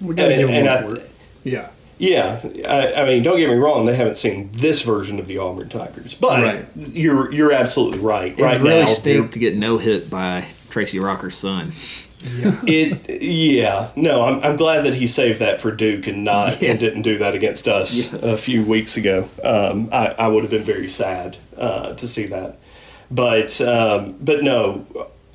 We 0.00 0.14
gotta 0.14 0.36
give 0.36 0.48
them 0.48 0.66
one 0.66 0.96
for 0.96 1.02
it. 1.02 1.10
Yeah. 1.42 1.68
Yeah, 1.98 2.40
I, 2.68 2.94
I 2.94 3.04
mean, 3.06 3.22
don't 3.22 3.36
get 3.38 3.48
me 3.48 3.54
wrong; 3.56 3.84
they 3.84 3.94
haven't 3.94 4.16
seen 4.16 4.50
this 4.52 4.82
version 4.82 5.18
of 5.20 5.28
the 5.28 5.38
Auburn 5.38 5.68
Tigers, 5.68 6.14
but 6.14 6.42
Right. 6.42 6.66
you're 6.76 7.32
you're 7.32 7.52
absolutely 7.52 8.00
right. 8.00 8.36
It 8.36 8.42
right 8.42 8.60
really 8.60 8.80
now, 8.80 8.86
stink 8.86 9.32
to 9.32 9.38
get 9.38 9.56
no 9.56 9.78
hit 9.78 10.10
by 10.10 10.46
Tracy 10.70 10.98
Rocker's 10.98 11.36
son. 11.36 11.72
it 12.24 13.20
yeah 13.20 13.88
no 13.96 14.22
I'm, 14.22 14.40
I'm 14.44 14.56
glad 14.56 14.82
that 14.84 14.94
he 14.94 15.08
saved 15.08 15.40
that 15.40 15.60
for 15.60 15.72
duke 15.72 16.06
and 16.06 16.22
not 16.22 16.62
Yeah. 16.62 16.70
and 16.70 16.78
didn't 16.78 17.02
do 17.02 17.18
that 17.18 17.34
against 17.34 17.66
us 17.66 18.12
a 18.12 18.36
few 18.36 18.64
weeks 18.64 18.96
ago 18.96 19.28
um, 19.42 19.88
I, 19.90 20.06
I 20.16 20.28
would 20.28 20.42
have 20.42 20.50
been 20.52 20.62
very 20.62 20.88
sad 20.88 21.36
uh, 21.56 21.94
to 21.94 22.06
see 22.06 22.26
that 22.26 22.58
but 23.10 23.60
um, 23.60 24.14
but 24.20 24.44
no 24.44 24.86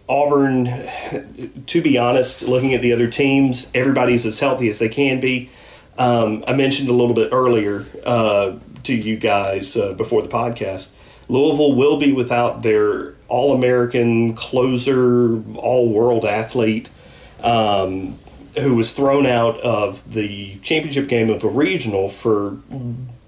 auburn 0.07 0.69
to 1.65 1.81
be 1.81 1.97
honest 1.97 2.43
looking 2.43 2.73
at 2.73 2.81
the 2.81 2.93
other 2.93 3.09
teams 3.09 3.69
everybody's 3.75 4.25
as 4.25 4.39
healthy 4.39 4.69
as 4.69 4.79
they 4.79 4.87
can 4.87 5.19
be 5.19 5.49
um, 5.97 6.43
i 6.47 6.53
mentioned 6.53 6.89
a 6.89 6.93
little 6.93 7.15
bit 7.15 7.29
earlier 7.31 7.85
uh, 8.05 8.53
to 8.83 8.93
you 8.95 9.17
guys 9.17 9.75
uh, 9.77 9.93
before 9.93 10.21
the 10.21 10.29
podcast 10.29 10.91
louisville 11.27 11.75
will 11.75 11.97
be 11.97 12.11
without 12.11 12.63
their 12.63 13.13
all-american 13.27 14.33
closer 14.35 15.41
all-world 15.55 16.25
athlete 16.25 16.89
um, 17.43 18.15
who 18.59 18.75
was 18.75 18.93
thrown 18.93 19.25
out 19.25 19.59
of 19.61 20.13
the 20.13 20.55
championship 20.63 21.07
game 21.07 21.29
of 21.29 21.43
a 21.43 21.47
regional 21.49 22.09
for 22.09 22.57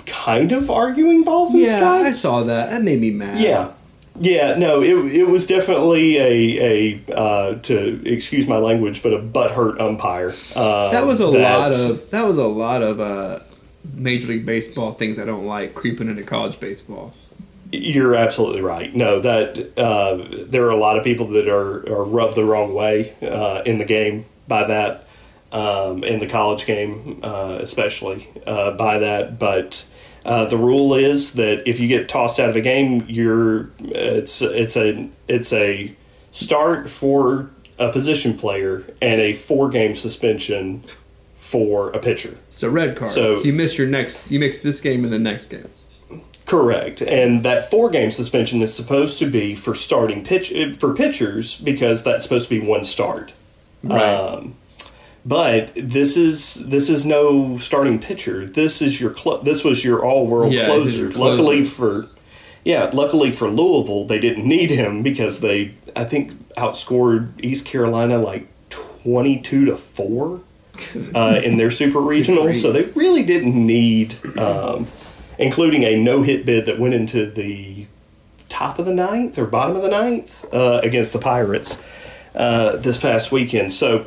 kind 0.05 0.51
of 0.51 0.71
arguing 0.71 1.23
balls 1.23 1.53
and 1.53 1.61
Yeah, 1.63 1.87
I 1.91 2.11
saw 2.13 2.41
that. 2.43 2.71
That 2.71 2.81
made 2.81 2.99
me 2.99 3.11
mad. 3.11 3.39
Yeah, 3.39 3.71
Yeah, 4.19 4.55
no, 4.57 4.81
it, 4.81 4.93
it 5.15 5.27
was 5.27 5.45
definitely 5.47 6.17
a 6.17 7.01
a 7.09 7.15
uh, 7.15 7.55
to 7.55 8.01
excuse 8.05 8.47
my 8.47 8.57
language, 8.57 9.01
but 9.01 9.13
a 9.13 9.19
butthurt 9.19 9.79
umpire. 9.79 10.33
Uh, 10.55 10.91
That 10.91 11.05
was 11.07 11.21
a 11.21 11.27
that- 11.31 11.59
lot 11.59 11.71
of 11.71 12.09
that 12.11 12.25
was 12.25 12.37
a 12.37 12.43
lot 12.47 12.81
of 12.81 12.99
uh, 12.99 13.39
Major 13.93 14.27
League 14.27 14.45
Baseball 14.45 14.91
things 14.91 15.17
I 15.17 15.25
don't 15.25 15.45
like 15.45 15.73
creeping 15.73 16.09
into 16.09 16.23
college 16.23 16.59
baseball. 16.59 17.13
You're 17.71 18.15
absolutely 18.15 18.61
right. 18.61 18.93
No, 18.95 19.19
that 19.19 19.77
uh, 19.77 20.25
there 20.49 20.65
are 20.65 20.71
a 20.71 20.75
lot 20.75 20.97
of 20.97 21.03
people 21.03 21.27
that 21.27 21.47
are, 21.47 21.87
are 21.87 22.03
rubbed 22.03 22.35
the 22.35 22.43
wrong 22.43 22.73
way 22.73 23.13
uh, 23.21 23.61
in 23.63 23.77
the 23.77 23.85
game 23.85 24.25
by 24.47 24.63
that, 24.65 25.05
um, 25.51 26.03
in 26.03 26.19
the 26.19 26.25
college 26.25 26.65
game 26.65 27.19
uh, 27.21 27.59
especially 27.61 28.27
uh, 28.47 28.71
by 28.71 28.97
that. 28.99 29.37
But 29.37 29.85
uh, 30.25 30.45
the 30.45 30.57
rule 30.57 30.93
is 30.95 31.33
that 31.33 31.67
if 31.67 31.79
you 31.79 31.87
get 31.87 32.09
tossed 32.09 32.39
out 32.39 32.49
of 32.49 32.55
a 32.55 32.61
game, 32.61 33.03
you're 33.07 33.69
it's 33.79 34.41
it's 34.41 34.75
a 34.77 35.09
it's 35.27 35.51
a 35.53 35.93
start 36.31 36.89
for 36.89 37.49
a 37.77 37.91
position 37.91 38.35
player 38.37 38.83
and 39.01 39.21
a 39.21 39.33
four 39.33 39.69
game 39.69 39.95
suspension 39.95 40.83
for 41.35 41.89
a 41.91 41.99
pitcher. 41.99 42.37
So 42.49 42.67
red 42.69 42.97
card. 42.97 43.11
So- 43.11 43.35
So, 43.35 43.43
you 43.43 43.53
miss 43.53 43.77
your 43.77 43.87
next. 43.87 44.29
You 44.29 44.39
mix 44.39 44.59
this 44.59 44.81
game 44.81 45.03
and 45.05 45.13
the 45.13 45.19
next 45.19 45.45
game. 45.47 45.69
Correct, 46.45 47.01
and 47.03 47.43
that 47.43 47.69
four 47.69 47.89
game 47.91 48.09
suspension 48.09 48.61
is 48.63 48.73
supposed 48.73 49.19
to 49.19 49.27
be 49.27 49.53
for 49.53 49.75
starting 49.75 50.23
pitch 50.23 50.51
for 50.79 50.93
pitchers 50.95 51.55
because 51.57 52.03
that's 52.03 52.23
supposed 52.23 52.49
to 52.49 52.59
be 52.59 52.65
one 52.65 52.83
start. 52.83 53.33
Right. 53.83 54.01
Um, 54.03 54.55
but 55.25 55.71
this 55.75 56.17
is 56.17 56.67
this 56.69 56.89
is 56.89 57.05
no 57.05 57.57
starting 57.57 57.99
pitcher. 57.99 58.45
This 58.45 58.81
is 58.81 58.99
your 59.01 59.11
clo- 59.11 59.41
this 59.41 59.63
was 59.63 59.83
your 59.83 60.03
all 60.05 60.25
world 60.27 60.53
Yeah, 60.53 60.65
closer. 60.65 61.09
closer. 61.11 61.19
Luckily 61.19 61.63
for 61.63 62.07
yeah, 62.63 62.89
luckily 62.93 63.31
for 63.31 63.49
Louisville, 63.49 64.05
they 64.05 64.19
didn't 64.19 64.47
need 64.47 64.69
him 64.69 65.01
because 65.03 65.39
they 65.41 65.73
I 65.95 66.03
think 66.05 66.31
outscored 66.55 67.43
East 67.43 67.65
Carolina 67.65 68.17
like 68.17 68.47
twenty 68.69 69.39
two 69.39 69.65
to 69.65 69.77
four 69.77 70.41
uh, 71.15 71.41
in 71.43 71.57
their 71.57 71.71
super 71.71 71.99
regional. 71.99 72.53
So 72.53 72.71
they 72.71 72.83
really 72.83 73.23
didn't 73.23 73.55
need, 73.55 74.15
um, 74.37 74.87
including 75.37 75.83
a 75.83 75.97
no 75.97 76.21
hit 76.23 76.45
bid 76.45 76.65
that 76.67 76.79
went 76.79 76.93
into 76.93 77.29
the 77.29 77.85
top 78.47 78.79
of 78.79 78.85
the 78.85 78.93
ninth 78.93 79.37
or 79.37 79.45
bottom 79.45 79.75
of 79.75 79.81
the 79.81 79.89
ninth 79.89 80.45
uh, 80.53 80.79
against 80.83 81.13
the 81.13 81.19
Pirates 81.19 81.83
uh, 82.35 82.77
this 82.77 82.97
past 82.97 83.31
weekend. 83.31 83.71
So 83.73 84.05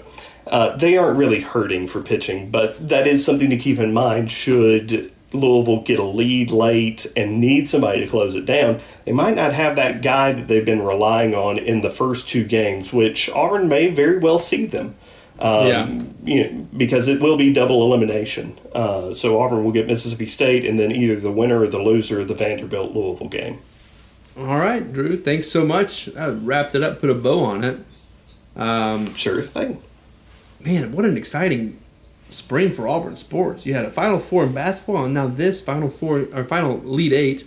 uh, 0.53 0.77
they 0.77 0.97
aren't 0.99 1.17
really 1.19 1.41
hurting 1.41 1.87
for 1.88 2.03
pitching, 2.03 2.51
but 2.51 2.87
that 2.87 3.07
is 3.07 3.25
something 3.25 3.49
to 3.51 3.57
keep 3.57 3.79
in 3.79 3.93
mind 3.93 4.31
should. 4.31 5.11
Louisville 5.35 5.81
get 5.81 5.99
a 5.99 6.05
lead 6.05 6.51
late 6.51 7.07
and 7.17 7.41
need 7.41 7.67
somebody 7.67 8.01
to 8.01 8.07
close 8.07 8.35
it 8.35 8.45
down. 8.45 8.81
They 9.07 9.12
might 9.12 9.35
not 9.35 9.55
have 9.55 9.77
that 9.77 10.03
guy 10.03 10.33
that 10.33 10.47
they've 10.47 10.65
been 10.65 10.83
relying 10.83 11.35
on 11.35 11.57
in 11.59 11.81
the 11.81 11.88
first 11.88 12.29
two 12.29 12.45
games, 12.45 12.93
which 12.93 13.31
Auburn 13.31 13.67
may 13.67 13.88
very 13.88 14.19
well 14.19 14.38
see 14.38 14.67
them. 14.67 14.95
Um, 15.38 15.67
Yeah. 15.67 15.88
You 16.23 16.45
know, 16.45 16.67
because 16.77 17.09
it 17.09 17.23
will 17.23 17.38
be 17.38 17.51
double 17.51 17.83
elimination. 17.83 18.59
Uh, 18.75 19.15
so 19.15 19.41
Auburn 19.41 19.65
will 19.65 19.73
get 19.73 19.87
Mississippi 19.87 20.27
State, 20.27 20.67
and 20.67 20.79
then 20.79 20.93
either 20.93 21.17
the 21.19 21.33
winner 21.33 21.62
or 21.62 21.67
the 21.67 21.83
loser 21.83 22.21
of 22.21 22.29
the 22.29 22.35
Vanderbilt 22.35 22.95
Louisville 22.95 23.29
game. 23.29 23.61
All 24.38 24.59
right, 24.59 24.93
Drew. 24.93 25.17
Thanks 25.17 25.49
so 25.51 25.65
much. 25.65 26.15
I 26.15 26.27
wrapped 26.29 26.75
it 26.75 26.83
up. 26.83 27.01
Put 27.01 27.09
a 27.09 27.15
bow 27.15 27.43
on 27.43 27.65
it. 27.65 27.79
Um, 28.55 29.15
sure 29.15 29.41
thing. 29.41 29.81
Man, 30.64 30.92
what 30.92 31.05
an 31.05 31.16
exciting 31.16 31.79
spring 32.31 32.72
for 32.72 32.87
Auburn 32.88 33.16
sports. 33.16 33.66
You 33.66 33.75
had 33.75 33.85
a 33.85 33.90
Final 33.90 34.18
Four 34.18 34.44
in 34.44 34.53
basketball, 34.55 35.05
and 35.05 35.14
now 35.14 35.27
this 35.27 35.61
Final 35.61 35.88
Four 35.88 36.27
or 36.33 36.44
Final 36.44 36.79
Lead 36.79 37.12
Eight, 37.12 37.44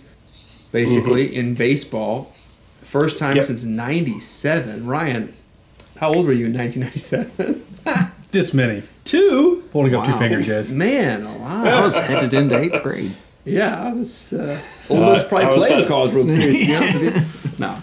basically 0.72 1.34
in 1.34 1.54
baseball. 1.54 2.32
First 2.82 3.18
time 3.18 3.36
Yep. 3.36 3.46
since 3.46 3.64
'97. 3.64 4.86
Ryan, 4.86 5.34
how 5.98 6.14
old 6.14 6.26
were 6.26 6.32
you 6.32 6.46
in 6.46 6.52
1997? 6.56 7.62
This 8.32 8.52
many. 8.52 8.82
Two. 9.04 9.62
Holding 9.72 9.94
up 9.94 10.04
two 10.04 10.12
fingers, 10.14 10.46
guys. 10.48 10.72
Man, 10.72 11.22
alive. 11.22 11.66
I 11.66 11.80
was 11.80 11.98
headed 11.98 12.34
into 12.34 12.58
eighth 12.58 12.82
grade. 12.82 13.12
Yeah, 13.44 13.80
I 13.80 13.92
was 13.92 14.32
uh, 14.32 14.60
oldest 14.90 15.26
Uh, 15.26 15.28
probably 15.28 15.46
I 15.46 15.50
was 15.50 15.64
played 15.64 15.70
the 15.72 15.76
about- 15.78 15.88
College 15.88 16.14
World 16.14 16.28
Series. 16.30 16.60
To 16.60 16.66
be 16.66 16.74
honest 16.76 16.94
with 17.00 17.16
you. 17.16 17.50
No. 17.64 17.76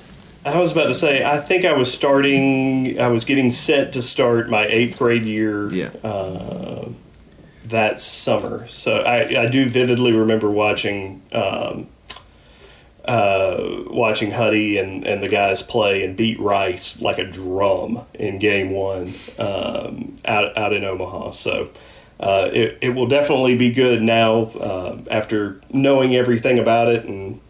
I 0.45 0.59
was 0.59 0.71
about 0.73 0.87
to 0.87 0.93
say, 0.93 1.23
I 1.23 1.37
think 1.39 1.63
I 1.65 1.73
was 1.73 1.91
starting, 1.93 2.99
I 2.99 3.07
was 3.07 3.23
getting 3.25 3.49
set 3.51 3.93
to 3.93 4.01
start 4.01 4.49
my 4.49 4.65
eighth 4.65 4.97
grade 4.97 5.23
year 5.23 5.69
Yeah. 5.71 5.89
uh, 6.03 6.89
that 7.65 7.99
summer. 7.99 8.67
So 8.67 8.97
I, 8.97 9.43
I 9.43 9.45
do 9.49 9.65
vividly 9.69 10.11
remember 10.13 10.51
watching 10.51 11.21
um, 11.31 11.87
uh, 13.05 13.83
watching 13.87 14.31
Huddy 14.31 14.77
and, 14.77 15.05
and 15.05 15.21
the 15.21 15.27
guys 15.27 15.61
play 15.61 16.03
and 16.03 16.15
beat 16.15 16.39
Rice 16.39 17.01
like 17.01 17.17
a 17.19 17.25
drum 17.25 18.01
in 18.13 18.39
game 18.39 18.69
one 18.71 19.13
um, 19.37 20.15
out, 20.25 20.57
out 20.57 20.71
in 20.73 20.83
Omaha. 20.85 21.31
So 21.31 21.69
uh, 22.19 22.49
it, 22.53 22.77
it 22.81 22.89
will 22.89 23.07
definitely 23.07 23.57
be 23.57 23.73
good 23.73 24.01
now 24.01 24.43
uh, 24.59 25.01
after 25.11 25.59
knowing 25.69 26.15
everything 26.15 26.59
about 26.59 26.87
it 26.87 27.03
and 27.05 27.41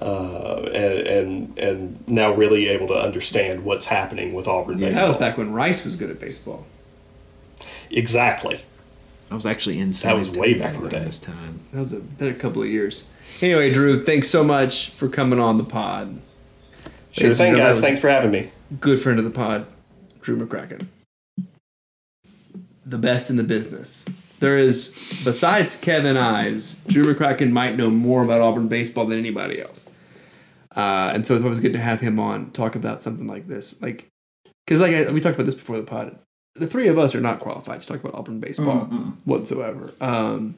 uh, 0.00 0.68
and, 0.72 1.06
and 1.06 1.58
and 1.58 2.08
now 2.08 2.32
really 2.32 2.68
able 2.68 2.86
to 2.88 2.94
understand 2.94 3.64
what's 3.64 3.86
happening 3.86 4.32
with 4.34 4.46
Auburn 4.46 4.78
That 4.78 4.90
baseball. 4.90 5.02
That 5.02 5.08
was 5.08 5.16
back 5.16 5.38
when 5.38 5.52
Rice 5.52 5.84
was 5.84 5.96
good 5.96 6.10
at 6.10 6.20
baseball. 6.20 6.66
Exactly. 7.90 8.60
I 9.30 9.34
was 9.34 9.46
actually 9.46 9.78
in. 9.78 9.92
That 9.92 10.16
was 10.16 10.30
way 10.30 10.54
back 10.54 10.74
in 10.74 10.82
the 10.82 10.88
day. 10.88 11.04
This 11.04 11.20
time. 11.20 11.60
That 11.72 11.80
was 11.80 11.92
a, 11.92 12.00
been 12.00 12.28
a 12.28 12.34
couple 12.34 12.62
of 12.62 12.68
years. 12.68 13.06
Anyway, 13.40 13.72
Drew, 13.72 14.04
thanks 14.04 14.28
so 14.30 14.42
much 14.42 14.90
for 14.90 15.08
coming 15.08 15.38
on 15.38 15.58
the 15.58 15.64
pod. 15.64 16.20
Sure 17.12 17.24
Ladies 17.24 17.38
thing, 17.38 17.56
guys. 17.56 17.80
Thanks 17.80 18.00
for 18.00 18.08
having 18.08 18.30
me. 18.30 18.50
Good 18.80 19.00
friend 19.00 19.18
of 19.18 19.24
the 19.24 19.30
pod, 19.30 19.66
Drew 20.20 20.36
McCracken. 20.36 20.86
The 22.84 22.98
best 22.98 23.30
in 23.30 23.36
the 23.36 23.42
business. 23.42 24.04
There 24.40 24.56
is, 24.56 24.94
besides 25.24 25.76
Kevin 25.76 26.16
Ives, 26.16 26.76
Drew 26.86 27.12
McCracken 27.12 27.50
might 27.50 27.76
know 27.76 27.90
more 27.90 28.22
about 28.22 28.40
Auburn 28.40 28.68
baseball 28.68 29.04
than 29.06 29.18
anybody 29.18 29.60
else. 29.60 29.87
Uh, 30.76 31.10
and 31.14 31.26
so 31.26 31.34
it's 31.34 31.44
always 31.44 31.60
good 31.60 31.72
to 31.72 31.78
have 31.78 32.00
him 32.00 32.18
on 32.20 32.50
talk 32.50 32.74
about 32.74 33.02
something 33.02 33.26
like 33.26 33.48
this, 33.48 33.80
like 33.80 34.08
because 34.66 34.80
like 34.80 34.94
I, 34.94 35.10
we 35.10 35.20
talked 35.20 35.34
about 35.36 35.46
this 35.46 35.54
before 35.54 35.76
the 35.76 35.84
pod. 35.84 36.18
The 36.54 36.66
three 36.66 36.88
of 36.88 36.98
us 36.98 37.14
are 37.14 37.20
not 37.20 37.38
qualified 37.38 37.80
to 37.80 37.86
talk 37.86 38.00
about 38.00 38.14
Auburn 38.14 38.40
baseball 38.40 38.86
whatsoever. 39.24 39.92
Um, 40.00 40.56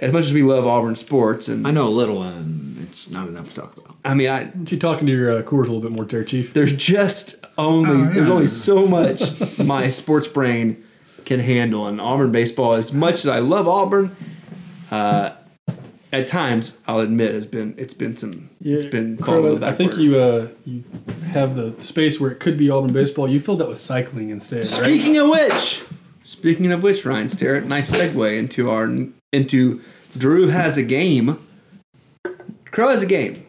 as 0.00 0.12
much 0.12 0.24
as 0.26 0.32
we 0.32 0.42
love 0.42 0.66
Auburn 0.66 0.96
sports, 0.96 1.48
and 1.48 1.66
I 1.66 1.70
know 1.70 1.86
a 1.86 1.90
little, 1.90 2.22
and 2.22 2.88
it's 2.88 3.08
not 3.10 3.28
enough 3.28 3.48
to 3.50 3.60
talk 3.60 3.76
about. 3.76 3.96
I 4.04 4.14
mean, 4.14 4.28
I 4.28 4.44
Aren't 4.44 4.70
you 4.70 4.78
talking 4.78 5.06
to 5.06 5.12
your 5.12 5.38
uh, 5.38 5.42
Coors 5.42 5.68
a 5.68 5.72
little 5.72 5.80
bit 5.80 5.92
more 5.92 6.04
there, 6.04 6.24
Chief? 6.24 6.52
there's 6.52 6.72
just 6.72 7.44
only 7.56 8.12
there's 8.12 8.28
only 8.28 8.48
so 8.48 8.86
much 8.98 9.58
my 9.58 9.90
sports 9.90 10.28
brain 10.28 10.84
can 11.24 11.40
handle, 11.40 11.86
and 11.86 12.00
Auburn 12.00 12.32
baseball. 12.32 12.74
As 12.74 12.92
much 12.92 13.24
as 13.24 13.26
I 13.26 13.38
love 13.38 13.66
Auburn, 13.68 14.14
uh, 14.90 15.30
at 16.12 16.26
times 16.26 16.80
I'll 16.86 17.00
admit 17.00 17.34
has 17.34 17.46
been 17.46 17.74
it's 17.76 17.94
been 17.94 18.16
some 18.16 18.50
it's 18.60 18.86
been 18.86 19.16
falling 19.18 19.58
Crow, 19.58 19.68
I 19.68 19.72
think 19.72 19.96
you 19.96 20.16
uh, 20.16 20.48
you 20.64 20.84
have 21.26 21.54
the 21.54 21.78
space 21.82 22.20
where 22.20 22.30
it 22.30 22.40
could 22.40 22.56
be 22.56 22.70
Auburn 22.70 22.92
baseball. 22.92 23.28
You 23.28 23.40
filled 23.40 23.60
that 23.60 23.68
with 23.68 23.78
cycling 23.78 24.30
instead, 24.30 24.58
right? 24.58 24.66
Speaking 24.66 25.18
of 25.18 25.28
which, 25.28 25.82
speaking 26.22 26.72
of 26.72 26.82
which, 26.82 27.04
Ryan 27.04 27.28
Starrett, 27.28 27.66
nice 27.66 27.94
segue 27.94 28.38
into 28.38 28.70
our 28.70 28.88
into 29.32 29.80
Drew 30.16 30.48
has 30.48 30.76
a 30.76 30.82
game. 30.82 31.38
Crow 32.70 32.90
has 32.90 33.02
a 33.02 33.06
game. 33.06 33.44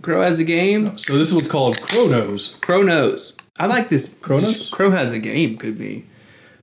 Crow 0.00 0.22
has 0.22 0.38
a 0.38 0.44
game. 0.44 0.98
So 0.98 1.16
this 1.16 1.28
is 1.28 1.34
what's 1.34 1.48
called 1.48 1.80
Chronos. 1.80 2.56
Crow 2.60 2.82
knows. 2.82 3.36
I 3.58 3.66
like 3.66 3.88
this. 3.88 4.14
Kronos? 4.20 4.70
Crow 4.70 4.90
has 4.90 5.12
a 5.12 5.18
game. 5.18 5.56
Could 5.56 5.78
be. 5.78 6.06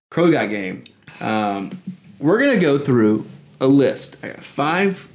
Crow 0.10 0.32
got 0.32 0.50
game. 0.50 0.84
Um, 1.20 1.72
we're 2.20 2.40
gonna 2.40 2.60
go 2.60 2.78
through 2.78 3.26
a 3.62 3.68
list. 3.68 4.18
I 4.24 4.30
got 4.30 4.44
five. 4.44 5.08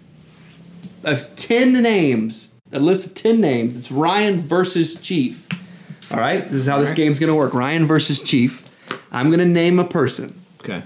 I 1.04 1.10
have 1.10 1.36
ten 1.36 1.72
names. 1.82 2.54
A 2.72 2.78
list 2.80 3.06
of 3.06 3.14
ten 3.14 3.40
names. 3.40 3.76
It's 3.76 3.92
Ryan 3.92 4.42
versus 4.42 5.00
Chief. 5.00 5.46
All 6.12 6.18
right. 6.18 6.42
This 6.42 6.60
is 6.60 6.66
how 6.66 6.80
this 6.80 6.92
game's 6.92 7.18
gonna 7.18 7.34
work. 7.34 7.54
Ryan 7.54 7.86
versus 7.86 8.22
Chief. 8.22 8.62
I'm 9.12 9.30
gonna 9.30 9.44
name 9.44 9.78
a 9.78 9.84
person. 9.84 10.40
Okay. 10.60 10.82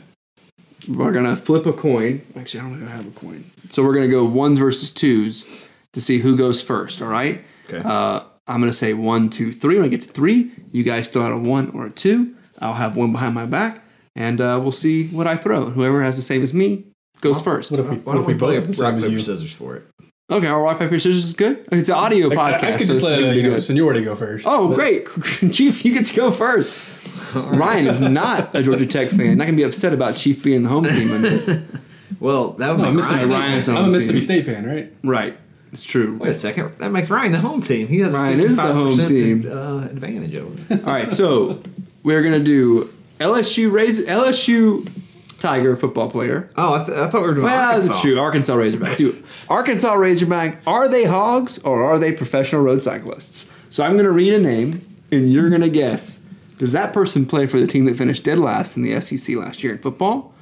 We're 0.88 1.12
gonna 1.12 1.36
flip 1.36 1.66
a 1.66 1.72
coin. 1.72 2.22
Actually, 2.36 2.60
I 2.60 2.62
don't 2.64 2.80
know 2.80 2.86
if 2.86 2.92
I 2.92 2.96
have 2.96 3.06
a 3.06 3.10
coin. 3.10 3.44
So 3.70 3.82
we're 3.82 3.94
gonna 3.94 4.08
go 4.08 4.24
ones 4.24 4.58
versus 4.58 4.90
twos 4.90 5.44
to 5.92 6.00
see 6.00 6.18
who 6.18 6.36
goes 6.36 6.62
first. 6.62 7.00
All 7.00 7.08
right. 7.08 7.44
Okay. 7.68 7.82
Uh, 7.86 8.20
I'm 8.46 8.60
gonna 8.60 8.72
say 8.72 8.94
one, 8.94 9.30
two, 9.30 9.52
three. 9.52 9.76
When 9.76 9.84
I 9.84 9.88
get 9.88 10.00
to 10.02 10.08
three, 10.08 10.50
you 10.72 10.82
guys 10.82 11.08
throw 11.08 11.24
out 11.24 11.32
a 11.32 11.38
one 11.38 11.70
or 11.70 11.86
a 11.86 11.90
two. 11.90 12.34
I'll 12.60 12.74
have 12.74 12.96
one 12.96 13.12
behind 13.12 13.34
my 13.34 13.46
back, 13.46 13.84
and 14.16 14.40
uh, 14.40 14.58
we'll 14.60 14.72
see 14.72 15.08
what 15.08 15.26
I 15.26 15.36
throw. 15.36 15.66
Whoever 15.70 16.02
has 16.02 16.16
the 16.16 16.22
same 16.22 16.42
as 16.42 16.52
me 16.52 16.86
goes 17.20 17.40
first. 17.40 17.70
What 17.70 17.80
if 17.80 17.88
we, 17.88 17.96
Why 17.96 18.14
what 18.14 18.20
if 18.20 18.26
we 18.26 18.34
we 18.34 18.38
both 18.38 18.54
have 18.54 18.78
rock 18.78 19.00
paper 19.02 19.20
scissors 19.20 19.52
for 19.52 19.76
it? 19.76 19.84
Okay, 20.30 20.46
our 20.46 20.62
rock 20.62 20.78
paper 20.78 20.98
scissors 20.98 21.24
is 21.24 21.32
good. 21.32 21.64
It's 21.72 21.88
an 21.88 21.94
audio 21.94 22.30
I, 22.30 22.34
podcast. 22.34 22.38
I, 22.64 22.68
I 22.68 22.76
could 22.76 22.80
so 22.80 22.86
just 22.86 22.90
it's 22.90 23.02
let 23.02 23.18
gonna 23.20 23.30
uh, 23.30 23.34
you 23.34 23.42
know, 23.44 23.50
good. 23.52 23.62
seniority 23.62 24.04
go 24.04 24.14
first. 24.14 24.44
Oh, 24.46 24.68
But- 24.68 24.74
great, 24.74 25.06
Chief! 25.54 25.84
You 25.86 25.94
get 25.94 26.04
to 26.06 26.14
go 26.14 26.30
first. 26.30 26.86
Ryan 27.34 27.86
is 27.86 28.00
not 28.02 28.54
a 28.54 28.62
Georgia 28.62 28.84
Tech 28.94 29.08
fan. 29.08 29.38
Not 29.38 29.44
gonna 29.46 29.56
be 29.56 29.62
upset 29.62 29.94
about 29.94 30.16
Chief 30.16 30.42
being 30.42 30.64
the 30.64 30.68
home 30.68 30.84
team 30.84 31.10
in 31.12 31.22
this. 31.22 31.50
Well, 32.20 32.52
that 32.52 32.70
would 32.70 32.78
No, 32.78 32.84
make 32.84 32.88
I'm, 32.88 32.96
Mississippi 32.96 33.26
Ryan- 33.28 33.28
State 33.28 33.38
Ryan's 33.38 33.64
fan. 33.66 33.74
the 33.74 33.80
I'm 33.80 33.88
a 33.88 33.92
Mississippi 33.92 34.18
team. 34.18 34.24
State 34.24 34.46
fan, 34.46 34.64
right? 34.66 34.92
Right. 35.04 35.38
It's 35.72 35.84
true. 35.84 36.16
Wait 36.16 36.30
a 36.30 36.34
second. 36.34 36.74
That 36.78 36.90
makes 36.90 37.10
Ryan 37.10 37.32
the 37.32 37.38
home 37.38 37.62
team. 37.62 37.86
He 37.86 38.00
has 38.00 38.12
Ryan 38.12 38.40
is 38.40 38.56
the 38.56 38.62
home 38.62 38.88
55% 38.94 39.08
team. 39.08 39.46
Uh, 39.52 39.84
advantage 39.84 40.34
over. 40.34 40.74
All 40.86 40.92
right, 40.92 41.12
so 41.12 41.62
we're 42.02 42.22
gonna 42.22 42.40
do 42.40 42.86
LSU 43.20 43.70
raise 43.70 44.00
LSU 44.04 44.88
Tiger 45.40 45.76
football 45.76 46.10
player. 46.10 46.50
Oh, 46.56 46.74
I, 46.74 46.84
th- 46.84 46.98
I 46.98 47.08
thought 47.08 47.22
we 47.22 47.28
were 47.28 47.34
doing 47.34 47.44
Well, 47.46 47.70
Arkansas. 47.70 47.88
that's 47.92 48.00
true. 48.02 48.18
Arkansas 48.18 48.54
Razorback 48.54 48.96
too. 48.96 49.22
Arkansas 49.48 49.92
Razorback. 49.94 50.60
Are 50.66 50.88
they 50.88 51.04
hogs 51.04 51.58
or 51.62 51.84
are 51.84 51.98
they 51.98 52.10
professional 52.12 52.62
road 52.62 52.82
cyclists? 52.82 53.50
So 53.70 53.84
I'm 53.84 53.96
gonna 53.96 54.10
read 54.10 54.32
a 54.32 54.40
name 54.40 54.84
and 55.12 55.32
you're 55.32 55.48
gonna 55.50 55.68
guess. 55.68 56.24
Does 56.58 56.72
that 56.72 56.92
person 56.92 57.24
play 57.24 57.46
for 57.46 57.60
the 57.60 57.66
team 57.68 57.84
that 57.84 57.96
finished 57.96 58.24
dead 58.24 58.38
last 58.40 58.76
in 58.76 58.82
the 58.82 59.00
SEC 59.00 59.36
last 59.36 59.62
year 59.62 59.72
in 59.74 59.78
football? 59.78 60.34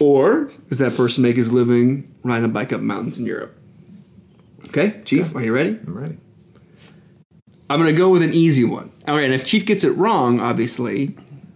Or 0.00 0.50
does 0.68 0.78
that 0.78 0.96
person 0.96 1.22
make 1.22 1.36
his 1.36 1.52
living 1.52 2.12
riding 2.24 2.44
a 2.44 2.48
bike 2.48 2.72
up 2.72 2.80
mountains 2.80 3.18
in 3.20 3.26
Europe? 3.26 3.56
Okay, 4.66 5.00
Chief, 5.04 5.34
are 5.36 5.42
you 5.42 5.52
ready? 5.54 5.78
I'm 5.86 5.96
ready. 5.96 6.16
I'm 7.70 7.78
gonna 7.78 7.92
go 7.92 8.10
with 8.10 8.22
an 8.22 8.32
easy 8.32 8.64
one. 8.64 8.90
All 9.06 9.14
right, 9.14 9.24
and 9.24 9.32
if 9.34 9.44
Chief 9.44 9.64
gets 9.64 9.84
it 9.84 9.90
wrong, 9.90 10.40
obviously, 10.40 11.14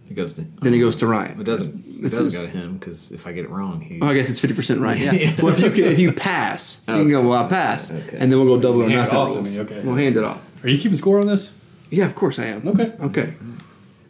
It 0.09 0.13
goes 0.15 0.33
to. 0.35 0.45
then 0.61 0.73
it 0.73 0.79
goes 0.79 0.95
to 0.97 1.07
Ryan. 1.07 1.39
It 1.41 1.43
doesn't. 1.43 1.83
It 1.97 2.01
This 2.03 2.17
doesn't 2.17 2.27
is- 2.27 2.45
go 2.47 2.51
to 2.51 2.57
him 2.57 2.77
because 2.77 3.11
if 3.11 3.25
I 3.27 3.31
get 3.31 3.45
it 3.45 3.49
wrong, 3.49 3.81
he. 3.81 3.99
Oh, 4.01 4.07
I 4.07 4.13
guess 4.13 4.29
it's 4.29 4.39
fifty 4.39 4.55
percent 4.55 4.79
right. 4.81 4.97
Yeah. 4.99 5.13
Yeah. 5.13 5.33
Well, 5.41 5.53
if 5.53 5.59
you 5.61 5.71
can, 5.71 5.83
if 5.85 5.99
you 5.99 6.11
pass, 6.11 6.83
you 6.87 6.93
can 6.93 7.09
go. 7.09 7.21
Well, 7.27 7.43
I 7.45 7.47
pass, 7.47 7.91
Okay. 7.91 8.17
and 8.17 8.31
then 8.31 8.39
we'll 8.39 8.55
go 8.55 8.61
double 8.61 8.83
or 8.83 8.89
nothing. 8.89 9.17
off 9.17 9.29
to 9.29 9.35
rules. 9.37 9.57
me, 9.57 9.63
okay. 9.63 9.81
We'll 9.83 9.95
hand 9.95 10.15
it 10.17 10.23
off. 10.23 10.39
Are 10.63 10.69
you 10.69 10.77
keeping 10.77 10.97
score 10.97 11.19
on 11.19 11.27
this? 11.27 11.51
Yeah, 11.89 12.05
of 12.05 12.15
course 12.15 12.37
I 12.39 12.45
am. 12.45 12.67
Okay. 12.67 12.91
Okay. 13.01 13.33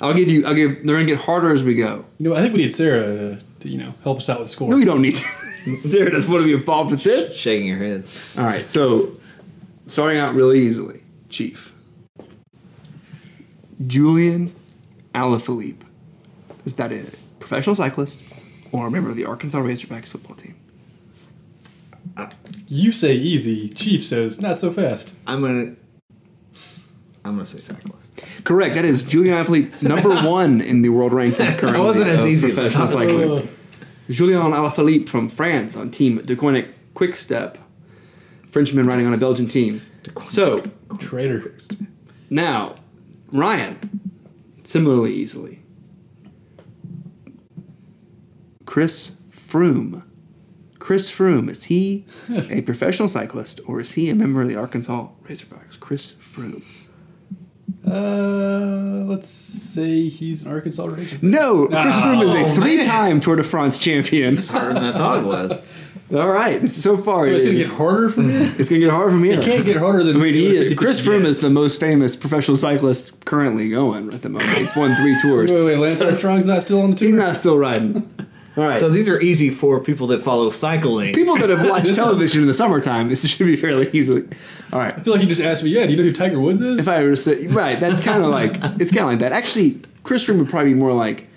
I'll 0.02 0.14
give 0.14 0.28
you. 0.30 0.46
I'll 0.46 0.54
give. 0.54 0.86
They're 0.86 0.96
gonna 0.96 1.06
get 1.06 1.20
harder 1.20 1.52
as 1.54 1.64
we 1.64 1.76
go. 1.76 2.06
You 2.20 2.30
know, 2.30 2.36
I 2.36 2.40
think 2.42 2.54
we 2.54 2.64
need 2.64 2.74
Sarah 2.74 3.04
to, 3.06 3.40
to 3.62 3.70
you 3.70 3.78
know 3.78 3.94
help 4.04 4.18
us 4.18 4.30
out 4.30 4.40
with 4.42 4.50
score. 4.50 4.70
No, 4.70 4.78
you 4.78 4.86
don't 4.86 5.02
need. 5.02 5.16
Sarah 5.84 6.12
doesn't 6.12 6.32
want 6.32 6.44
to 6.44 6.48
be 6.48 6.54
involved 6.54 6.92
with 6.92 7.04
this. 7.04 7.36
shaking 7.36 7.68
your 7.68 7.78
head. 7.80 8.04
All 8.38 8.44
right. 8.46 8.68
So, 8.68 9.14
starting 9.88 10.20
out 10.20 10.36
really 10.36 10.60
easily, 10.60 11.02
Chief. 11.30 11.74
Julian 13.86 14.54
Alaphilippe. 15.14 15.82
Is 16.66 16.76
that 16.76 16.92
a 16.92 17.06
professional 17.48 17.76
cyclist 17.76 18.22
or 18.72 18.88
a 18.88 18.92
member 18.92 19.10
of 19.10 19.16
the 19.16 19.26
Arkansas 19.26 19.60
Razorbacks 19.60 20.08
football 20.08 20.36
team? 20.36 20.56
You 22.68 22.92
say 22.92 23.14
easy. 23.16 23.70
Chief 23.70 24.04
says 24.04 24.42
not 24.42 24.60
so 24.60 24.72
fast. 24.72 25.16
I'm 25.26 25.42
gonna. 25.42 25.76
I'm 27.24 27.34
gonna 27.36 27.46
say 27.46 27.60
cyclist. 27.60 28.22
Correct. 28.44 28.76
That 28.76 28.86
is 28.86 29.04
Julian 29.04 29.36
Alaphilippe, 29.46 29.82
number 29.82 30.10
one 30.28 30.62
in 30.62 30.82
the 30.82 30.90
world 30.90 31.12
rankings 31.12 31.58
currently. 31.58 31.84
wasn't 31.84 32.10
as 32.10 32.26
easy 32.26 32.50
as 32.50 32.60
I 32.60 32.70
professional 32.70 32.88
thought. 32.88 33.02
cycling. 33.44 33.50
Julian 34.10 34.42
Alaphilippe 34.42 35.08
from 35.10 35.30
France 35.30 35.76
on 35.76 35.92
Team 35.92 36.20
Deceuninck 36.20 36.70
Quick 36.94 37.16
Step. 37.16 37.58
Frenchman 38.50 38.88
riding 38.88 39.06
on 39.06 39.14
a 39.14 39.18
Belgian 39.18 39.48
team. 39.48 39.82
So 40.24 40.64
Traitor. 41.00 41.54
now, 42.30 42.78
Ryan, 43.32 43.78
similarly 44.64 45.14
easily. 45.14 45.57
Chris 48.68 49.16
Froome. 49.32 50.04
Chris 50.78 51.10
Froome, 51.10 51.50
is 51.50 51.64
he 51.64 52.06
a 52.52 52.62
professional 52.62 53.10
cyclist 53.10 53.60
or 53.66 53.82
is 53.82 53.94
he 53.94 54.12
a 54.12 54.16
member 54.16 54.44
of 54.44 54.48
the 54.48 54.56
Arkansas 54.56 55.08
Razorbacks? 55.28 55.80
Chris 55.80 56.14
Froome. 56.14 56.62
Uh, 57.86 59.06
let's 59.10 59.30
say 59.30 60.10
he's 60.10 60.44
an 60.44 60.52
Arkansas 60.52 60.86
Razor. 60.86 61.18
No, 61.22 61.68
Chris 61.68 61.96
Froome 61.96 62.24
is 62.24 62.34
a 62.34 62.56
three-time 62.56 63.20
Tour 63.20 63.38
de 63.38 63.44
France 63.44 63.80
champion. 63.80 64.38
Harder 64.38 64.74
than 64.74 64.84
I 64.84 64.92
thought 64.92 65.20
it 65.20 65.26
was. 65.26 65.88
All 66.14 66.30
right, 66.30 66.70
so 66.70 66.98
far. 66.98 67.26
So 67.26 67.32
it 67.32 67.36
it's 67.36 67.46
gonna 67.46 67.58
get 67.58 67.68
harder 67.68 68.10
from 68.10 68.30
here. 68.30 68.54
It's 68.60 68.70
gonna 68.70 68.80
get 68.80 68.92
harder 68.92 69.12
from 69.12 69.24
here. 69.24 69.40
It 69.40 69.44
can't 69.44 69.66
get 69.66 69.76
harder 69.78 70.04
than. 70.04 70.16
I 70.16 70.20
mean, 70.20 70.36
he 70.36 70.56
is, 70.56 70.78
Chris 70.78 71.06
Froome 71.06 71.24
yes. 71.24 71.30
is 71.30 71.42
the 71.42 71.50
most 71.50 71.82
famous 71.82 72.16
professional 72.16 72.56
cyclist 72.56 73.26
currently 73.26 73.70
going 73.70 74.14
at 74.14 74.22
the 74.22 74.30
moment. 74.30 74.58
He's 74.58 74.74
won 74.76 74.96
three 74.96 75.18
tours. 75.22 75.52
Wait, 75.52 75.66
wait, 75.66 75.78
Lance 75.78 75.98
So 75.98 76.08
Armstrong's 76.08 76.46
not 76.46 76.62
still 76.62 76.82
on 76.82 76.92
the 76.92 76.96
tour. 76.96 77.08
He's 77.08 77.18
not 77.18 77.36
still 77.36 77.58
riding. 77.58 78.10
All 78.58 78.64
right. 78.64 78.80
So 78.80 78.90
these 78.90 79.08
are 79.08 79.22
easy 79.22 79.50
for 79.52 79.80
people 79.80 80.08
that 80.08 80.24
follow 80.24 80.50
cycling. 80.50 81.14
People 81.14 81.38
that 81.38 81.50
have 81.50 81.68
watched 81.70 81.84
This 81.86 81.92
is- 81.92 81.98
television 81.98 82.42
in 82.42 82.48
the 82.48 82.54
summertime, 82.54 83.08
this 83.08 83.26
should 83.30 83.46
be 83.46 83.56
fairly 83.56 83.90
easily. 83.94 84.24
All 84.74 84.80
right. 84.80 84.96
I 84.96 85.00
feel 85.00 85.14
like 85.14 85.22
you 85.22 85.28
just 85.30 85.42
asked 85.42 85.64
me. 85.64 85.70
Yeah, 85.70 85.86
do 85.86 85.92
you 85.92 85.98
know 85.98 86.04
who 86.04 86.12
Tiger 86.14 86.40
Woods 86.40 86.60
is? 86.60 86.80
If 86.80 86.88
I 86.88 87.04
were 87.04 87.12
to 87.12 87.18
say, 87.18 87.48
right, 87.48 87.80
that's 87.80 88.00
kind 88.02 88.24
of 88.24 88.30
like 88.40 88.56
it's 88.82 88.90
kind 88.92 89.04
of 89.04 89.08
like 89.12 89.20
that. 89.20 89.32
Actually, 89.32 89.82
Chris 90.04 90.26
Froome 90.26 90.40
would 90.40 90.50
probably 90.50 90.74
be 90.74 90.80
more 90.80 90.94
like 90.94 91.28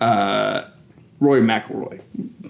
uh, 0.00 0.64
Roy 1.20 1.40
McIlroy. 1.40 2.00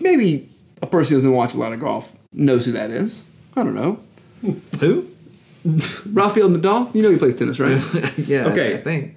Maybe 0.00 0.48
a 0.82 0.86
person 0.86 1.10
who 1.12 1.16
doesn't 1.18 1.32
watch 1.32 1.54
a 1.54 1.58
lot 1.58 1.72
of 1.72 1.80
golf 1.80 2.16
knows 2.32 2.64
who 2.66 2.72
that 2.72 2.90
is. 2.90 3.22
I 3.56 3.62
don't 3.64 3.74
know. 3.74 4.00
Who? 4.80 5.08
Rafael 6.12 6.48
Nadal. 6.50 6.94
You 6.94 7.02
know 7.02 7.10
he 7.10 7.16
plays 7.18 7.34
tennis, 7.34 7.58
right? 7.58 7.80
yeah. 8.18 8.46
Okay. 8.48 8.74
I 8.74 8.80
think. 8.82 9.14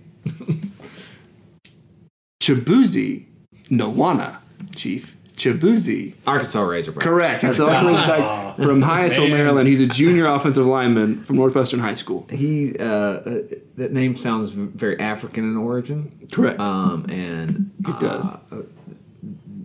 Chibuzi 2.42 3.26
Nawana, 3.70 4.38
Chief. 4.80 5.16
Chibuzi. 5.36 6.16
Arkansas 6.28 6.62
Razorback. 6.62 7.02
Correct. 7.04 7.42
That's 7.44 7.60
also 7.62 7.94
back 7.94 8.56
from 8.58 8.82
Hyattsville, 8.82 9.30
Maryland. 9.30 9.68
He's 9.70 9.80
a 9.80 9.88
junior 9.88 10.26
offensive 10.26 10.66
lineman 10.66 11.22
from 11.24 11.38
Northwestern 11.38 11.80
High 11.80 11.94
School. 11.94 12.28
He 12.30 12.76
uh, 12.78 12.84
uh, 12.86 13.42
that 13.78 13.94
name 13.94 14.16
sounds 14.18 14.52
very 14.52 15.00
African 15.00 15.46
in 15.46 15.56
origin. 15.56 16.28
Correct. 16.32 16.60
Um, 16.60 17.06
and 17.10 17.72
It 17.88 18.00
does. 18.02 18.36
uh, 18.52 18.64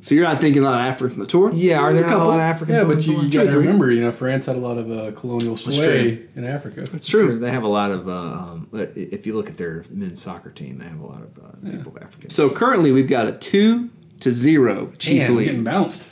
So 0.00 0.14
you're 0.14 0.24
not 0.24 0.40
thinking 0.40 0.62
a 0.62 0.66
lot 0.66 0.80
of 0.80 0.86
Africans 0.86 1.14
on 1.14 1.20
the 1.20 1.26
tour? 1.26 1.50
yeah, 1.52 1.78
are 1.80 1.92
there 1.92 2.06
a 2.08 2.18
lot 2.18 2.34
of 2.34 2.40
Africans? 2.40 2.78
yeah, 2.78 2.84
but 2.84 3.04
you, 3.06 3.22
you 3.22 3.30
got 3.30 3.50
to 3.50 3.58
remember, 3.58 3.90
you 3.90 4.00
know, 4.02 4.12
France 4.12 4.46
had 4.46 4.54
a 4.54 4.60
lot 4.60 4.78
of 4.78 4.90
uh, 4.92 5.10
colonial 5.12 5.56
sway 5.56 6.22
in 6.36 6.44
Africa. 6.44 6.82
That's 6.82 7.08
true. 7.08 7.38
They 7.40 7.50
have 7.50 7.64
a 7.64 7.68
lot 7.68 7.90
of. 7.90 8.08
Uh, 8.08 8.12
um, 8.12 8.68
if 8.94 9.26
you 9.26 9.34
look 9.34 9.48
at 9.48 9.56
their 9.56 9.82
men's 9.90 10.22
soccer 10.22 10.50
team, 10.50 10.78
they 10.78 10.84
have 10.86 11.00
a 11.00 11.06
lot 11.06 11.22
of 11.22 11.38
uh, 11.38 11.70
people 11.70 11.96
of 11.96 12.02
African. 12.02 12.30
So 12.30 12.48
currently 12.50 12.92
we've 12.92 13.08
got 13.08 13.26
a 13.26 13.32
two 13.32 13.90
to 14.24 14.32
zero 14.32 14.92
Chief 14.98 15.28
Man, 15.28 15.36
getting 15.44 15.64
bounced. 15.64 16.02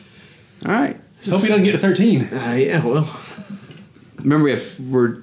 All 0.64 0.72
right. 0.72 0.98
So 1.20 1.32
hope 1.32 1.42
he 1.42 1.48
doesn't 1.48 1.64
get 1.64 1.72
to 1.72 1.78
13. 1.78 2.20
Uh, 2.32 2.52
yeah, 2.58 2.84
well, 2.84 3.20
Remember, 4.18 4.44
we 4.44 4.50
have, 4.52 4.80
we're 4.80 5.22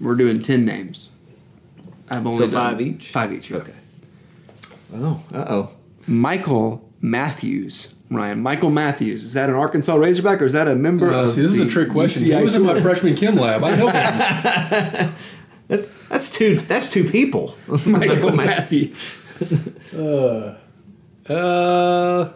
we're 0.00 0.14
doing 0.14 0.40
ten 0.42 0.64
names. 0.64 1.08
I've 2.08 2.24
only 2.26 2.38
So 2.38 2.44
done 2.46 2.52
five 2.72 2.80
each? 2.80 3.08
Five 3.10 3.32
each. 3.32 3.50
Okay. 3.50 3.72
oh, 4.94 5.20
uh 5.34 5.44
oh. 5.48 5.70
Michael 6.06 6.88
Matthews, 7.00 7.94
Ryan. 8.10 8.40
Michael 8.40 8.70
Matthews. 8.70 9.24
Is 9.24 9.32
that 9.32 9.48
an 9.48 9.56
Arkansas 9.56 9.94
Razorback 9.94 10.40
or 10.40 10.44
is 10.44 10.52
that 10.52 10.68
a 10.68 10.74
member 10.76 11.12
Uh, 11.12 11.22
of? 11.22 11.30
see, 11.30 11.40
this 11.42 11.52
is 11.52 11.60
a 11.60 11.64
the 11.64 11.70
trick 11.70 11.90
question. 11.90 12.22
UCI 12.24 12.36
He 12.38 12.42
was 12.44 12.54
in 12.54 12.62
my 12.62 12.80
freshman 12.80 13.16
chem 13.16 13.34
lab. 13.36 13.64
I 13.64 13.74
know 13.76 13.88
him. 13.88 15.12
That's 15.68 15.94
that's 16.08 16.30
two. 16.38 16.60
That's 16.60 16.88
two 16.92 17.02
people. 17.10 17.56
Michael 17.86 18.30
Matthews. 18.32 19.26
Uh, 21.28 22.32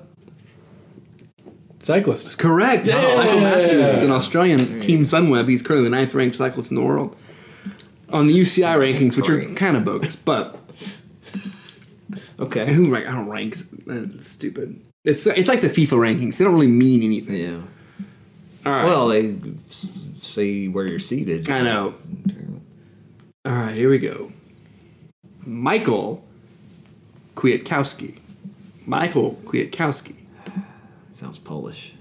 cyclist. 1.80 2.38
Correct. 2.38 2.86
Michael 2.88 3.40
Matthews 3.40 3.96
is 3.98 4.02
an 4.02 4.10
Australian 4.10 4.80
Team 4.80 5.04
Sunweb. 5.04 5.48
He's 5.48 5.62
currently 5.62 5.88
the 5.88 5.94
ninth 5.96 6.14
ranked 6.14 6.36
cyclist 6.36 6.70
in 6.70 6.76
the 6.76 6.82
world 6.82 7.16
on 8.10 8.26
the 8.26 8.38
UCI 8.38 8.76
rankings, 8.76 9.16
which 9.16 9.28
are 9.28 9.44
kind 9.54 9.76
of 9.76 9.84
bogus. 9.84 10.16
But 10.16 10.58
Okay. 12.38 12.72
who 12.72 12.92
rank? 12.92 13.06
I 13.06 13.12
don't 13.12 13.28
ranks. 13.28 13.62
That's 13.86 14.26
stupid. 14.28 14.80
It's 15.04 15.26
it's 15.26 15.48
like 15.48 15.62
the 15.62 15.68
FIFA 15.68 15.98
rankings. 15.98 16.36
They 16.36 16.44
don't 16.44 16.54
really 16.54 16.66
mean 16.66 17.02
anything. 17.02 17.36
Yeah. 17.36 17.60
All 18.66 18.72
right. 18.72 18.84
Well, 18.84 19.08
they 19.08 19.34
s- 19.68 19.90
say 20.20 20.66
where 20.68 20.86
you're 20.86 20.98
seated. 20.98 21.48
I 21.50 21.62
know. 21.62 21.94
All 23.46 23.52
right, 23.52 23.74
here 23.74 23.88
we 23.88 23.98
go. 23.98 24.32
Michael 25.46 26.22
Kwiatkowski. 27.36 28.18
Michael 28.90 29.36
Kwiatkowski. 29.44 30.16
Sounds 31.12 31.38
Polish. 31.38 31.92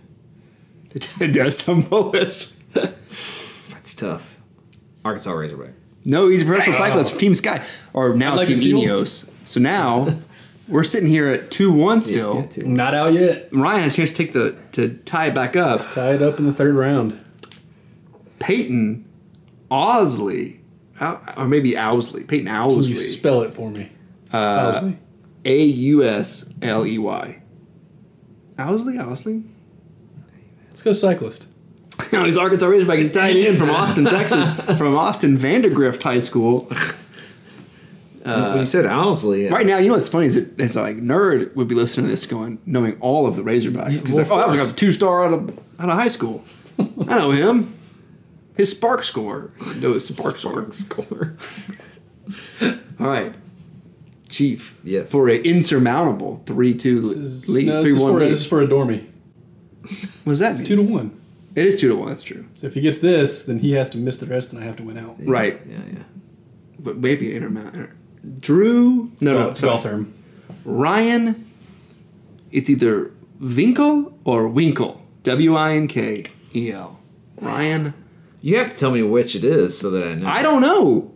It 0.96 1.34
does 1.34 1.60
sound 1.60 1.88
Polish. 1.88 2.48
That's 2.74 3.94
tough. 3.94 4.42
Arkansas 5.06 5.32
Razorback. 5.32 5.74
No, 6.04 6.30
he's 6.30 6.42
a 6.42 6.46
professional 6.46 6.76
cyclist 6.78 7.14
for 7.14 7.20
Team 7.20 7.36
Sky, 7.36 7.64
or 7.94 8.16
now 8.16 8.36
like 8.36 8.48
Team 8.48 8.58
steal. 8.58 8.80
Ineos. 8.82 9.30
So 9.46 9.60
now 9.60 10.18
we're 10.68 10.84
sitting 10.84 11.08
here 11.08 11.28
at 11.28 11.52
two 11.52 11.72
one 11.72 12.02
still. 12.02 12.38
Yeah, 12.38 12.46
two. 12.48 12.64
Not 12.68 12.96
out 12.96 13.14
yet. 13.14 13.50
Ryan 13.52 13.84
has 13.84 13.94
a 13.94 13.98
chance 13.98 14.10
to 14.10 14.18
take 14.18 14.34
the 14.34 14.58
to 14.72 14.98
tie 15.06 15.28
it 15.28 15.36
back 15.36 15.56
up. 15.56 15.92
Tie 15.92 16.16
it 16.16 16.24
up 16.24 16.40
in 16.40 16.48
the 16.48 16.54
third 16.54 16.74
round. 16.74 17.24
Peyton 18.40 19.06
Owsley, 19.70 20.62
Ow- 21.00 21.22
or 21.38 21.48
maybe 21.48 21.78
Owsley. 21.78 22.24
Peyton 22.24 22.48
Can 22.48 22.72
you 22.72 22.96
spell 22.96 23.42
it 23.44 23.54
for 23.54 23.70
me? 23.70 23.92
Uh, 24.34 24.74
Owsley? 24.76 24.98
A 25.46 25.64
U 25.64 26.04
S 26.04 26.54
L 26.62 26.86
E 26.86 26.98
Y. 26.98 27.42
Owsley, 28.58 28.98
Owsley. 28.98 29.44
Let's 30.68 30.82
go 30.82 30.94
cyclist. 30.94 31.48
No, 32.14 32.24
he's 32.24 32.38
Arkansas 32.38 32.66
Razorback. 32.66 33.00
He's 33.00 33.12
tied 33.12 33.36
in 33.36 33.58
from 33.58 33.70
Austin, 33.70 34.06
Texas, 34.06 34.50
from 34.78 34.96
Austin 34.96 35.38
Vandegrift 35.38 36.02
High 36.02 36.20
School. 36.20 36.62
when 38.24 38.60
you 38.60 38.66
said 38.66 38.86
Owsley, 38.86 39.48
uh, 39.50 39.52
Right 39.52 39.66
now, 39.66 39.78
you 39.78 39.90
know 39.90 39.96
what's 39.96 40.08
funny 40.08 40.28
is 40.28 40.36
that 40.36 40.60
it's 40.60 40.76
like 40.76 40.96
nerd 40.98 41.54
would 41.56 41.68
be 41.68 41.76
listening 41.76 42.06
to 42.06 42.12
this 42.12 42.26
going, 42.26 42.60
knowing 42.66 42.98
all 43.02 43.28
of 43.28 43.36
the 43.36 43.42
Razorbacks. 43.42 43.92
He's 43.92 44.16
like, 44.16 44.32
oh, 44.32 44.38
that 44.38 44.48
was 44.48 44.56
like 44.58 44.70
a 44.70 44.74
two 44.74 44.92
star 44.92 45.26
out 45.26 45.34
of 45.34 45.50
out 45.80 45.90
of 45.90 45.96
high 45.98 46.08
school. 46.08 46.44
I 46.80 47.20
know 47.20 47.32
him. 47.32 47.78
his 48.56 48.72
spark 48.72 49.04
score. 49.04 49.52
No, 49.78 49.94
his 49.94 50.08
spark, 50.08 50.38
score. 50.38 50.72
score. 50.72 51.38
All 53.00 53.08
right, 53.08 53.34
Chief. 54.30 54.80
Yes. 54.84 55.12
For 55.12 55.28
an 55.28 55.42
insurmountable 55.44 56.42
three-two 56.46 57.02
This 57.02 57.18
is, 57.18 57.50
lead, 57.50 57.68
no, 57.68 57.82
this, 57.84 57.92
is 57.94 57.98
three-one 57.98 58.14
for, 58.14 58.20
lead. 58.20 58.32
this 58.32 58.40
is 58.42 58.48
for 58.48 58.62
a 58.62 58.68
dormy. 58.68 59.08
What 60.24 60.34
does 60.34 60.40
that 60.40 60.52
It's 60.52 60.60
mean? 60.60 60.68
two 60.68 60.76
to 60.78 60.82
one. 60.84 61.20
It 61.56 61.66
is 61.66 61.80
two 61.80 61.90
to 61.90 61.96
one. 61.96 62.10
That's 62.10 62.22
true. 62.24 62.46
So 62.54 62.68
if 62.68 62.76
he 62.76 62.82
gets 62.82 63.00
this, 63.00 63.44
then 63.44 63.60
he 63.60 63.72
has 63.74 63.90
to 63.92 63.98
miss 63.98 64.18
the 64.18 64.28
rest, 64.28 64.54
and 64.54 64.62
I 64.62 64.66
have 64.66 64.76
to 64.78 64.84
win 64.84 64.98
out. 64.98 65.16
Right. 65.20 65.60
Yeah, 65.68 65.78
yeah. 65.92 66.04
But 66.78 66.98
maybe 66.98 67.36
an 67.36 67.42
intermount. 67.44 67.90
Drew. 68.40 69.12
No, 69.20 69.34
no. 69.34 69.44
Golf, 69.48 69.62
golf 69.62 69.84
term. 69.84 70.14
Ryan. 70.64 71.50
It's 72.52 72.70
either 72.70 73.12
Winkle 73.40 74.18
or 74.26 74.48
Winkle. 74.48 75.02
W 75.24 75.56
I 75.56 75.74
N 75.74 75.88
K 75.88 76.26
E 76.56 76.72
L. 76.72 77.00
Ryan. 77.42 77.94
You 78.42 78.58
have 78.58 78.74
to 78.74 78.76
tell 78.80 78.92
me 78.92 79.02
which 79.04 79.36
it 79.36 79.44
is 79.44 79.78
so 79.78 79.90
that 79.92 80.08
I 80.08 80.14
know. 80.16 80.28
I 80.28 80.42
don't 80.42 80.62
know. 80.62 81.14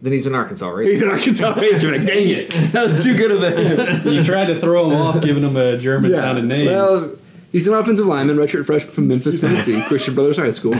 Then 0.00 0.12
he's 0.12 0.26
an 0.26 0.34
Arkansas 0.34 0.68
Racer. 0.68 0.90
He's 0.90 1.02
an 1.02 1.08
Arkansas 1.08 1.54
Racer. 1.58 1.90
Dang 1.98 2.28
it. 2.28 2.50
That 2.72 2.84
was 2.84 3.02
too 3.02 3.16
good 3.16 3.30
of 3.32 3.42
a. 3.42 4.10
You 4.10 4.22
tried 4.22 4.46
to 4.46 4.58
throw 4.60 4.88
him 4.90 4.96
off, 4.96 5.20
giving 5.22 5.42
him 5.42 5.56
a 5.56 5.76
German 5.78 6.14
sounding 6.14 6.46
name. 6.46 6.66
Well, 6.66 7.16
he's 7.50 7.66
an 7.66 7.74
offensive 7.74 8.06
lineman, 8.06 8.36
redshirt 8.36 8.64
freshman 8.66 8.92
from 8.94 9.08
Memphis, 9.08 9.40
Tennessee, 9.40 9.82
Christian 9.82 10.14
Brothers 10.14 10.36
High 10.36 10.52
School. 10.52 10.74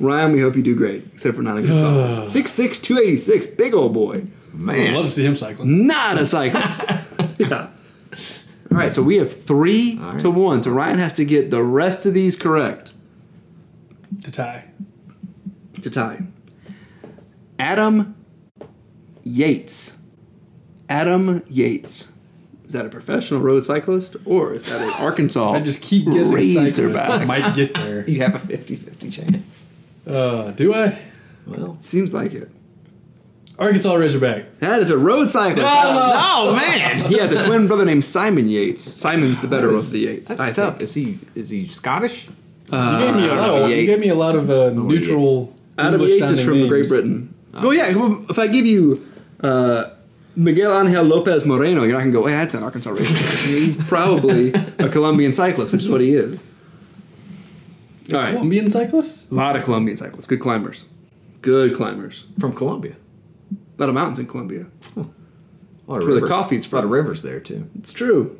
Ryan, 0.00 0.32
we 0.32 0.40
hope 0.40 0.56
you 0.56 0.62
do 0.62 0.74
great, 0.74 1.06
except 1.12 1.36
for 1.36 1.42
not 1.42 1.58
against 1.58 1.74
golf. 1.82 2.26
6'6", 2.28 2.82
286, 2.82 3.46
big 3.48 3.74
old 3.74 3.92
boy. 3.92 4.26
Man, 4.54 4.88
I'd 4.92 4.96
love 4.96 5.04
to 5.06 5.10
see 5.12 5.24
him 5.26 5.36
cycling. 5.36 5.86
Not 5.86 6.16
a 6.18 6.24
cyclist. 6.26 6.82
yeah. 7.38 7.68
All 8.70 8.78
right, 8.78 8.90
so 8.90 9.02
we 9.02 9.16
have 9.18 9.38
three 9.38 9.98
All 10.02 10.12
right. 10.12 10.20
to 10.20 10.30
one. 10.30 10.62
So 10.62 10.70
Ryan 10.70 10.98
has 10.98 11.12
to 11.14 11.24
get 11.26 11.50
the 11.50 11.62
rest 11.62 12.04
of 12.06 12.14
these 12.14 12.36
correct 12.36 12.92
To 14.22 14.30
tie. 14.30 14.64
to 15.82 15.90
tie. 15.90 16.22
Adam 17.58 18.15
Yates. 19.26 19.96
Adam 20.88 21.42
Yates. 21.48 22.12
Is 22.64 22.72
that 22.72 22.86
a 22.86 22.88
professional 22.88 23.40
road 23.40 23.64
cyclist 23.64 24.16
or 24.24 24.54
is 24.54 24.64
that 24.64 24.80
an 24.80 24.90
Arkansas 24.90 25.50
If 25.54 25.62
I 25.62 25.64
just 25.64 25.80
keep 25.82 26.04
guessing 26.06 26.40
cyclists, 26.42 26.78
I 26.78 26.82
Razorback? 26.82 27.26
might 27.26 27.54
get 27.56 27.74
there. 27.74 28.04
You 28.08 28.20
have 28.22 28.34
a 28.36 28.38
50-50 28.38 29.12
chance. 29.12 29.68
Uh, 30.06 30.50
do 30.52 30.72
I? 30.74 30.96
Well. 31.46 31.76
Seems 31.80 32.14
like 32.14 32.32
it. 32.34 32.50
Arkansas 33.58 33.94
Razorback. 33.94 34.58
That 34.60 34.80
is 34.80 34.90
a 34.90 34.98
road 34.98 35.30
cyclist. 35.30 35.66
Oh, 35.68 36.54
man. 36.54 37.04
He 37.06 37.18
has 37.18 37.32
a 37.32 37.44
twin 37.44 37.66
brother 37.66 37.84
named 37.84 38.04
Simon 38.04 38.48
Yates. 38.48 38.82
Simon's 38.84 39.40
the 39.40 39.48
better 39.48 39.70
of 39.74 39.90
the 39.90 40.00
Yates. 40.00 40.28
That's 40.28 40.40
I 40.40 40.52
tough. 40.52 40.74
think. 40.74 40.82
Is 40.82 40.94
he 40.94 41.18
is 41.34 41.50
he 41.50 41.66
Scottish? 41.66 42.28
you 42.70 42.72
gave 42.98 43.16
me 43.16 43.28
a 43.28 43.34
lot 43.34 43.62
of, 43.62 43.70
you 43.70 43.76
Yates. 43.76 43.90
gave 43.90 44.00
me 44.00 44.08
a 44.08 44.14
lot 44.14 44.34
of 44.36 44.50
uh, 44.50 44.70
neutral. 44.70 45.54
Adam 45.78 45.94
English 46.00 46.20
Yates 46.20 46.30
is 46.32 46.44
from 46.44 46.54
names. 46.58 46.68
Great 46.68 46.88
Britain. 46.88 47.34
Well, 47.54 47.72
yeah. 47.72 47.86
If 48.28 48.38
I 48.38 48.46
give 48.48 48.66
you 48.66 49.06
uh, 49.40 49.90
Miguel 50.34 50.78
Angel 50.78 51.02
Lopez 51.04 51.44
Moreno, 51.46 51.82
you're 51.82 51.92
not 51.92 51.98
gonna 52.00 52.10
go. 52.12 52.26
Hey, 52.26 52.34
that's 52.34 52.54
an 52.54 52.62
Arkansas 52.62 52.90
racer. 52.90 53.46
He's 53.48 53.76
probably 53.88 54.52
a 54.78 54.88
Colombian 54.88 55.32
cyclist, 55.32 55.72
which 55.72 55.82
is 55.82 55.88
what 55.88 56.00
he 56.00 56.12
is. 56.14 56.38
All 58.12 58.18
right, 58.18 58.32
Colombian 58.32 58.70
cyclists? 58.70 59.30
a 59.30 59.34
lot 59.34 59.56
of 59.56 59.64
Colombian 59.64 59.96
cyclists, 59.96 60.26
good 60.26 60.40
climbers, 60.40 60.84
good 61.42 61.74
climbers. 61.74 62.26
From 62.38 62.52
Colombia. 62.52 62.96
A 63.52 63.82
lot 63.82 63.88
of 63.88 63.94
mountains 63.94 64.18
in 64.18 64.26
Colombia. 64.26 64.66
A 64.96 65.00
lot 65.00 65.06
of 65.06 65.86
where 65.86 65.98
the 66.00 66.06
rivers. 66.06 66.28
coffee's 66.28 66.70
A 66.72 66.74
lot 66.74 66.84
of 66.84 66.90
rivers 66.90 67.22
there 67.22 67.40
too. 67.40 67.68
It's 67.78 67.92
true. 67.92 68.38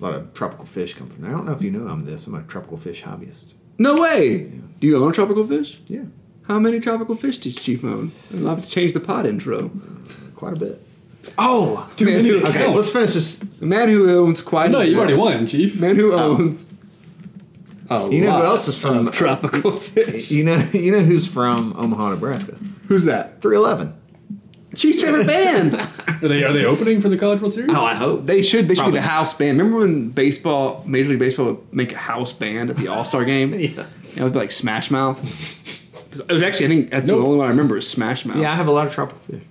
A 0.00 0.02
lot 0.02 0.14
of 0.14 0.32
tropical 0.34 0.64
fish 0.64 0.94
come 0.94 1.08
from 1.08 1.22
there. 1.22 1.30
I 1.30 1.34
don't 1.34 1.44
know 1.46 1.52
if 1.52 1.62
you 1.62 1.70
know 1.70 1.88
I'm 1.88 2.00
this. 2.00 2.26
I'm 2.26 2.34
a 2.34 2.42
tropical 2.42 2.76
fish 2.78 3.02
hobbyist. 3.02 3.52
No 3.78 4.00
way. 4.00 4.50
Do 4.80 4.86
you 4.86 5.02
own 5.02 5.12
tropical 5.12 5.46
fish? 5.46 5.80
Yeah, 5.86 6.04
How 6.42 6.58
many 6.58 6.80
tropical 6.80 7.14
fish 7.14 7.38
does 7.38 7.56
Chief 7.56 7.84
own? 7.84 8.12
I'll 8.34 8.46
have 8.48 8.62
to 8.64 8.68
change 8.68 8.92
the 8.92 9.00
pod 9.00 9.26
intro. 9.26 9.70
Quite 10.40 10.54
a 10.54 10.56
bit. 10.56 10.82
Oh, 11.38 11.88
Too 11.96 12.06
many 12.06 12.30
to 12.30 12.42
okay. 12.48 12.64
count. 12.64 12.74
Let's 12.76 12.88
finish 12.90 13.12
this. 13.12 13.60
Man 13.60 13.88
who 13.90 14.10
owns 14.10 14.40
quite. 14.40 14.70
No, 14.70 14.80
a 14.80 14.84
you 14.84 14.98
already 14.98 15.14
won, 15.14 15.46
Chief. 15.46 15.78
Man 15.78 15.96
who 15.96 16.12
oh. 16.12 16.18
owns. 16.18 16.72
Oh, 17.90 18.10
You 18.10 18.22
know 18.22 18.38
who 18.38 18.44
else 18.44 18.66
is 18.68 18.78
from- 18.78 19.10
tropical 19.10 19.70
fish? 19.94 20.30
You 20.30 20.44
know, 20.44 20.56
you 20.72 20.92
know 20.92 21.00
who's 21.00 21.26
from 21.26 21.74
Omaha, 21.76 22.10
Nebraska? 22.10 22.56
Who's 22.88 23.04
that? 23.04 23.42
311. 23.42 23.94
Chief's 24.76 25.02
favorite 25.02 25.26
band. 25.26 25.74
Are 26.22 26.28
they 26.28 26.44
are 26.44 26.52
they 26.52 26.64
opening 26.64 27.00
for 27.00 27.08
the 27.08 27.16
College 27.18 27.40
World 27.40 27.52
Series? 27.54 27.70
Oh, 27.76 27.84
I 27.84 27.94
hope. 27.94 28.26
They 28.26 28.40
should. 28.40 28.68
They 28.68 28.74
should 28.74 28.82
Probably. 28.82 29.00
be 29.00 29.02
the 29.02 29.08
house 29.08 29.34
band. 29.34 29.58
Remember 29.58 29.80
when 29.80 30.10
baseball, 30.10 30.84
Major 30.86 31.08
League 31.10 31.18
Baseball, 31.18 31.46
would 31.46 31.74
make 31.74 31.92
a 31.92 31.96
house 31.96 32.32
band 32.32 32.70
at 32.70 32.76
the 32.76 32.86
All 32.86 33.04
Star 33.04 33.24
game? 33.24 33.52
Yeah. 33.60 33.86
It 34.16 34.22
would 34.22 34.32
be 34.32 34.38
like 34.38 34.52
Smash 34.52 34.90
Mouth. 34.90 35.18
It 36.12 36.32
was 36.32 36.42
actually. 36.42 36.66
I 36.66 36.68
think 36.68 36.90
that's 36.90 37.08
Nope. 37.08 37.18
the 37.20 37.24
only 37.26 37.38
one 37.38 37.46
I 37.46 37.50
remember 37.50 37.76
is 37.76 37.88
Smash 37.88 38.24
Mouth. 38.24 38.36
Yeah, 38.38 38.52
I 38.52 38.54
have 38.54 38.68
a 38.68 38.72
lot 38.72 38.86
of 38.86 38.92
tropical 38.94 39.20
fish. 39.22 39.42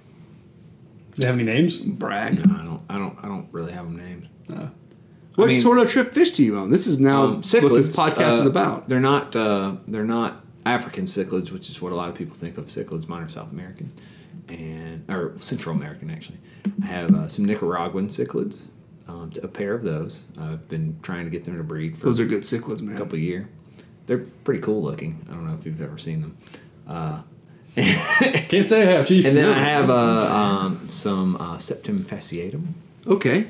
Do 1.20 1.26
they 1.26 1.28
have 1.28 1.36
any 1.36 1.44
names? 1.44 1.78
Brag. 1.82 2.46
No, 2.48 2.56
I 2.56 2.64
don't. 2.66 2.82
I 2.90 2.98
don't. 2.98 3.18
I 3.24 3.28
don't 3.28 3.48
really 3.52 3.74
have 3.74 3.86
them 3.86 3.98
named. 3.98 4.30
What 5.36 5.46
I 5.46 5.52
mean- 5.54 5.62
sort 5.62 5.78
of 5.78 5.90
trip 5.90 6.14
fish 6.14 6.32
do 6.32 6.44
you 6.44 6.58
own? 6.58 6.70
This 6.70 6.88
is 6.88 7.00
now 7.00 7.24
Um, 7.26 7.36
what 7.38 7.52
this 7.74 7.96
podcast 7.96 8.32
uh, 8.32 8.40
is 8.42 8.46
about. 8.46 8.88
They're 8.90 9.00
not. 9.00 9.36
Uh, 9.36 9.76
they're 9.88 10.04
not 10.06 10.44
African 10.66 11.06
cichlids, 11.06 11.52
which 11.52 11.70
is 11.70 11.82
what 11.82 11.92
a 11.92 11.96
lot 11.96 12.10
of 12.10 12.16
people 12.16 12.36
think 12.36 12.58
of 12.58 12.66
cichlids. 12.68 13.08
Mine 13.08 13.24
are 13.24 13.30
South 13.30 13.52
American, 13.52 13.92
and 14.50 15.04
or 15.10 15.34
Central 15.40 15.76
American 15.76 16.10
actually. 16.10 16.40
I 16.84 16.86
have 16.88 17.14
uh, 17.16 17.28
some 17.28 17.46
Nicaraguan 17.46 18.08
cichlids. 18.08 18.66
Um, 19.08 19.32
a 19.42 19.48
pair 19.48 19.74
of 19.74 19.84
those. 19.84 20.26
I've 20.38 20.68
been 20.70 21.00
trying 21.02 21.26
to 21.26 21.32
get 21.32 21.44
them 21.44 21.58
to 21.58 21.64
breed 21.64 21.98
for 21.98 22.06
Those 22.06 22.20
are 22.20 22.26
good 22.26 22.44
cichlids, 22.44 22.82
man. 22.82 22.96
a 22.96 22.98
couple 23.00 23.16
of 23.16 23.22
year. 23.24 23.50
They're 24.06 24.24
pretty 24.44 24.62
cool 24.62 24.84
looking. 24.84 25.26
I 25.30 25.34
don't 25.34 25.48
know 25.48 25.54
if 25.56 25.66
you've 25.66 25.82
ever 25.82 25.98
seen 25.98 26.22
them. 26.22 26.38
Can't 28.50 28.68
say 28.68 28.82
I 28.82 28.92
have, 28.92 29.08
Chief. 29.08 29.26
and 29.26 29.38
then 29.38 29.46
No. 29.46 29.52
I 29.52 29.64
have 29.64 29.90
uh, 29.90 29.94
um, 30.36 30.88
some 30.90 31.36
uh, 31.38 31.58
Septum 31.58 32.04
fasciatum, 32.04 32.66
Okay. 33.08 33.48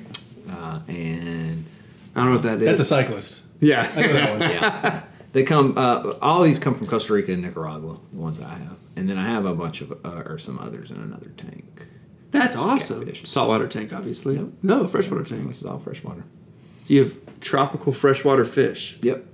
uh, 0.50 0.80
and 0.88 1.66
I 2.16 2.20
don't 2.20 2.26
know 2.28 2.32
what 2.34 2.44
that 2.44 2.60
is. 2.60 2.66
That's 2.66 2.82
a 2.82 2.86
cyclist. 2.86 3.44
I 3.62 3.66
know 3.66 3.68
yeah. 3.68 3.92
that 3.92 4.30
one. 4.32 4.40
yeah. 4.52 5.04
They 5.34 5.44
come. 5.44 5.74
Uh, 5.78 6.14
all 6.22 6.44
these 6.44 6.60
come 6.60 6.76
from 6.76 6.88
Costa 6.88 7.14
Rica 7.14 7.32
and 7.34 7.42
Nicaragua. 7.42 7.98
The 8.12 8.18
ones 8.20 8.42
I 8.42 8.50
have, 8.50 8.78
and 8.96 9.08
then 9.10 9.18
I 9.18 9.26
have 9.30 9.46
a 9.46 9.54
bunch 9.54 9.82
of 9.82 9.92
uh, 10.06 10.24
or 10.26 10.38
some 10.38 10.60
others 10.60 10.92
in 10.92 10.98
another 10.98 11.30
tank. 11.38 11.86
That's 12.32 12.56
awesome. 12.56 13.06
Catfish. 13.06 13.28
Saltwater 13.30 13.68
tank, 13.68 13.92
obviously. 13.94 14.36
Yep. 14.36 14.48
No, 14.64 14.88
freshwater 14.88 15.24
tank. 15.24 15.48
This 15.48 15.62
is 15.62 15.66
all 15.66 15.80
freshwater. 15.80 16.24
You 16.88 17.04
have 17.04 17.40
tropical 17.40 17.92
freshwater 17.92 18.46
fish. 18.46 18.98
Yep. 19.02 19.26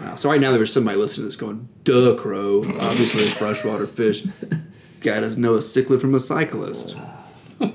Wow. 0.00 0.16
So 0.16 0.30
right 0.30 0.40
now 0.40 0.52
there's 0.52 0.72
somebody 0.72 0.96
listening 0.96 1.24
to 1.24 1.28
this 1.28 1.36
going, 1.36 1.68
duh, 1.84 2.14
crow. 2.16 2.58
Obviously, 2.58 3.22
it's 3.22 3.34
freshwater 3.36 3.86
fish. 3.86 4.24
Guy 5.00 5.20
doesn't 5.20 5.40
know 5.40 5.54
a 5.54 5.58
cichlid 5.58 6.00
from 6.00 6.14
a 6.14 6.20
cyclist. 6.20 6.96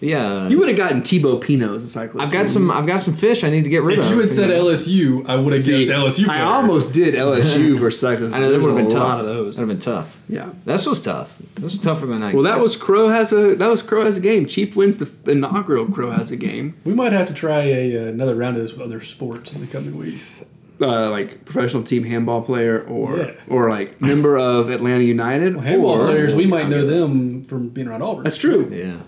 Yeah. 0.00 0.48
You 0.48 0.58
would 0.58 0.68
have 0.68 0.76
gotten 0.76 1.02
Thibaut 1.02 1.40
Pinot 1.42 1.70
as 1.76 1.84
a 1.84 1.88
cyclist. 1.88 2.24
I've 2.24 2.32
got 2.32 2.48
some. 2.48 2.70
I've 2.70 2.86
got 2.86 3.02
some 3.02 3.14
fish 3.14 3.42
I 3.42 3.50
need 3.50 3.64
to 3.64 3.70
get 3.70 3.82
rid 3.82 3.98
of. 3.98 4.04
If 4.04 4.10
of. 4.10 4.16
you 4.16 4.20
had 4.22 4.30
said 4.30 4.50
LSU, 4.50 5.28
I 5.28 5.34
would 5.34 5.52
have 5.52 5.64
guessed 5.66 5.88
LSU. 5.90 6.22
I 6.24 6.26
player. 6.26 6.42
almost 6.44 6.94
did 6.94 7.14
LSU 7.14 7.76
versus 7.80 8.00
cyclists. 8.00 8.32
I 8.32 8.38
know 8.38 8.46
that 8.46 8.58
There's 8.60 8.64
would 8.64 8.76
have 8.76 8.86
a 8.86 8.88
been 8.88 8.92
tough. 8.96 9.08
lot 9.08 9.20
of 9.20 9.26
those. 9.26 9.56
That'd 9.56 9.68
have 9.70 9.78
been 9.78 9.84
tough. 9.84 10.16
Yeah. 10.28 10.50
This 10.64 10.86
was 10.86 11.02
tough. 11.02 11.36
This 11.56 11.72
was 11.72 11.80
tougher 11.80 12.06
than 12.06 12.22
I. 12.22 12.32
Well, 12.32 12.44
that 12.44 12.60
was 12.60 12.76
Crow 12.76 13.08
has 13.08 13.32
a 13.32 13.56
that 13.56 13.68
was 13.68 13.82
Crow 13.82 14.04
has 14.04 14.16
a 14.16 14.20
game. 14.20 14.46
Chief 14.46 14.76
wins 14.76 14.98
the 14.98 15.10
inaugural 15.30 15.86
Crow 15.86 16.10
has 16.12 16.30
a 16.30 16.36
game. 16.36 16.76
We 16.84 16.94
might 16.94 17.10
have 17.12 17.26
to 17.26 17.34
try 17.34 17.62
a, 17.62 17.96
uh, 18.04 18.08
another 18.08 18.36
round 18.36 18.56
of 18.56 18.62
this 18.62 18.72
with 18.74 18.82
other 18.82 19.00
sports 19.00 19.52
in 19.52 19.60
the 19.60 19.66
coming 19.66 19.98
weeks. 19.98 20.36
Uh, 20.80 21.10
like 21.10 21.44
professional 21.44 21.82
team 21.82 22.04
handball 22.04 22.40
player 22.40 22.82
or 22.88 23.16
Yeah. 23.18 23.32
or 23.48 23.68
like 23.68 24.00
member 24.00 24.38
of 24.38 24.70
Atlanta 24.70 25.02
United. 25.02 25.56
Well, 25.56 25.64
handball 25.64 25.90
or- 26.02 26.06
players, 26.06 26.34
we 26.36 26.46
might 26.46 26.68
know 26.68 26.86
them 26.86 27.42
from 27.42 27.70
being 27.70 27.88
around 27.88 28.02
Auburn. 28.02 28.22
That's 28.22 28.38
true. 28.38 28.70
Yeah. 28.72 28.98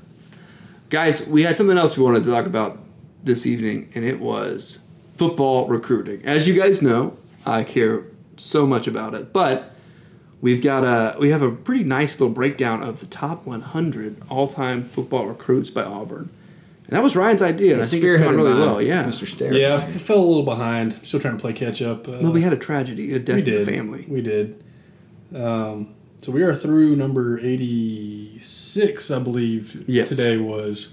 Guys, 0.89 1.27
we 1.29 1.45
had 1.45 1.57
something 1.57 1.79
else 1.79 1.97
we 1.97 2.03
wanted 2.03 2.25
to 2.25 2.31
talk 2.31 2.47
about 2.47 2.79
this 3.23 3.47
evening, 3.47 3.89
and 3.95 4.05
it 4.05 4.19
was 4.19 4.81
football 5.17 5.69
recruiting. 5.69 6.21
As 6.25 6.49
you 6.49 6.55
guys 6.55 6.83
know, 6.83 7.17
I 7.47 7.63
care 7.63 8.03
so 8.37 8.67
much 8.67 8.89
about 8.89 9.15
it, 9.15 9.33
but 9.33 9.73
we've 10.41 10.63
got 10.63 10.83
a 10.83 11.17
we 11.21 11.31
have 11.31 11.43
a 11.43 11.51
pretty 11.53 11.85
nice 11.85 12.19
little 12.19 12.35
breakdown 12.35 12.83
of 12.83 12.99
the 13.01 13.07
top 13.07 13.47
100 13.47 14.17
all-time 14.29 14.83
football 14.83 15.27
recruits 15.27 15.71
by 15.71 15.85
Auburn, 15.85 16.31
and 16.91 16.97
that 16.97 17.03
was 17.05 17.15
Ryan's 17.15 17.41
idea, 17.41 17.75
and 17.75 17.83
I 17.83 17.85
think 17.87 18.03
it's 18.03 18.17
gone 18.17 18.35
really 18.37 18.53
well. 18.61 18.83
Yeah, 18.83 19.05
Mr. 19.05 19.25
Stair. 19.27 19.55
Yeah, 19.55 19.69
I 19.69 19.75
f- 19.75 19.89
fell 19.89 20.19
a 20.19 20.27
little 20.27 20.43
behind. 20.43 20.99
Still 21.07 21.21
trying 21.21 21.37
to 21.37 21.41
play 21.41 21.53
catch 21.53 21.81
up. 21.81 22.09
Uh, 22.09 22.19
Well, 22.21 22.33
we 22.33 22.43
had 22.43 22.53
a 22.53 22.57
tragedy, 22.57 23.13
a 23.15 23.19
death 23.21 23.37
we 23.37 23.43
in 23.43 23.45
the 23.45 23.51
did. 23.65 23.69
family. 23.69 24.05
We 24.09 24.21
did. 24.21 24.65
Um, 25.35 25.95
so 26.21 26.33
we 26.33 26.43
are 26.43 26.55
through 26.55 26.97
number 26.97 27.39
86, 27.39 29.11
I 29.11 29.19
believe. 29.19 29.85
Yes. 29.89 30.09
Today 30.09 30.37
was 30.37 30.89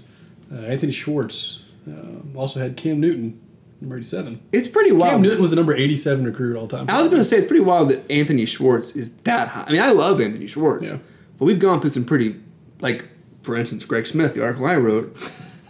uh, 0.52 0.56
Anthony 0.56 0.92
Schwartz. 0.92 1.62
Um, 1.86 2.32
also 2.36 2.60
had 2.60 2.76
Cam 2.76 3.00
Newton, 3.00 3.40
number 3.80 3.96
87. 3.96 4.40
It's 4.52 4.68
pretty 4.68 4.92
wild. 4.92 5.12
Cam. 5.14 5.22
Newton 5.22 5.40
was 5.40 5.50
the 5.50 5.56
number 5.56 5.74
87 5.74 6.24
recruit 6.24 6.56
all 6.56 6.66
time. 6.66 6.86
I 6.88 6.98
was 7.00 7.08
going 7.08 7.20
to 7.20 7.24
say 7.24 7.38
it's 7.38 7.46
pretty 7.46 7.64
wild 7.64 7.88
that 7.90 8.10
Anthony 8.10 8.46
Schwartz 8.46 8.94
is 8.94 9.12
that 9.24 9.48
high. 9.48 9.64
I 9.66 9.72
mean, 9.72 9.80
I 9.82 9.90
love 9.90 10.20
Anthony 10.20 10.46
Schwartz, 10.46 10.84
Yeah. 10.84 10.98
but 11.38 11.44
we've 11.46 11.58
gone 11.58 11.80
through 11.80 11.90
some 11.90 12.04
pretty, 12.04 12.36
like 12.80 13.08
for 13.42 13.56
instance, 13.56 13.84
Greg 13.84 14.06
Smith, 14.06 14.34
the 14.34 14.42
article 14.42 14.66
I 14.66 14.76
wrote. 14.76 15.16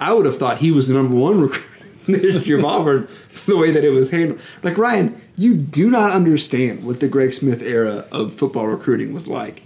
I 0.01 0.12
would 0.12 0.26
have 0.26 0.38
thought 0.38 0.59
he 0.59 0.70
was 0.70 0.88
the 0.88 0.94
number 0.94 1.14
one 1.14 1.40
recruit 1.42 1.64
the 2.07 2.62
Auburn, 2.64 3.09
the 3.46 3.57
way 3.57 3.70
that 3.70 3.84
it 3.84 3.90
was 3.90 4.11
handled. 4.11 4.40
Like 4.62 4.78
Ryan, 4.78 5.20
you 5.36 5.55
do 5.55 5.90
not 5.90 6.12
understand 6.12 6.84
what 6.84 7.01
the 7.01 7.09
Greg 7.09 7.32
Smith 7.32 7.62
era 7.62 8.07
of 8.11 8.34
football 8.34 8.66
recruiting 8.66 9.12
was 9.12 9.28
like. 9.28 9.62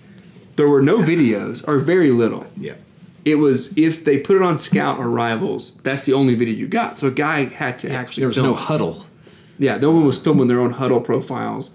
There 0.57 0.69
were 0.69 0.83
no 0.83 0.99
videos, 0.99 1.67
or 1.67 1.79
very 1.79 2.11
little. 2.11 2.47
Yeah. 2.57 2.75
It 3.25 3.37
was 3.37 3.77
if 3.79 4.05
they 4.05 4.19
put 4.19 4.37
it 4.37 4.43
on 4.43 4.59
Scout 4.59 4.99
or 4.99 5.09
Rivals, 5.09 5.77
that's 5.83 6.05
the 6.05 6.13
only 6.13 6.35
video 6.35 6.55
you 6.55 6.67
got. 6.67 6.99
So 6.99 7.07
a 7.07 7.11
guy 7.11 7.45
had 7.45 7.79
to 7.81 7.91
actually. 7.91 8.23
There 8.23 8.29
was 8.29 8.37
film 8.37 8.49
no 8.49 8.55
huddle. 8.55 9.07
Yeah, 9.59 9.77
no 9.77 9.93
one 9.93 10.05
was 10.05 10.19
filming 10.19 10.49
their 10.49 10.59
own 10.59 10.73
huddle 10.73 11.01
profiles. 11.01 11.71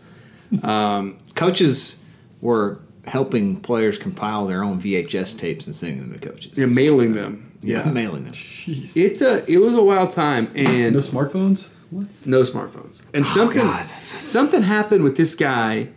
Um, 0.62 1.18
Coaches 1.36 1.97
were 2.41 2.80
helping 3.05 3.62
players 3.62 3.97
compile 3.97 4.45
their 4.45 4.64
own 4.64 4.82
VHS 4.82 5.38
tapes 5.39 5.66
and 5.66 5.74
sending 5.76 6.01
them 6.01 6.20
to 6.20 6.30
coaches. 6.30 6.58
yeah, 6.58 6.66
mailing 6.66 7.14
them. 7.14 7.47
Yeah, 7.68 7.84
mailing 7.91 8.24
them. 8.26 8.34
it's 8.36 9.22
a 9.22 9.49
it 9.51 9.57
was 9.57 9.74
a 9.76 9.84
wild 9.84 10.11
time, 10.11 10.51
and 10.55 10.93
No 10.93 10.99
smartphones. 11.01 11.70
What? 11.89 12.07
no 12.26 12.41
smartphones. 12.41 13.05
And 13.13 13.26
oh, 13.26 13.30
something 13.30 13.65
God. 13.65 13.88
something 14.20 14.63
happened 14.63 15.03
with 15.03 15.15
this 15.18 15.36
guy 15.36 15.89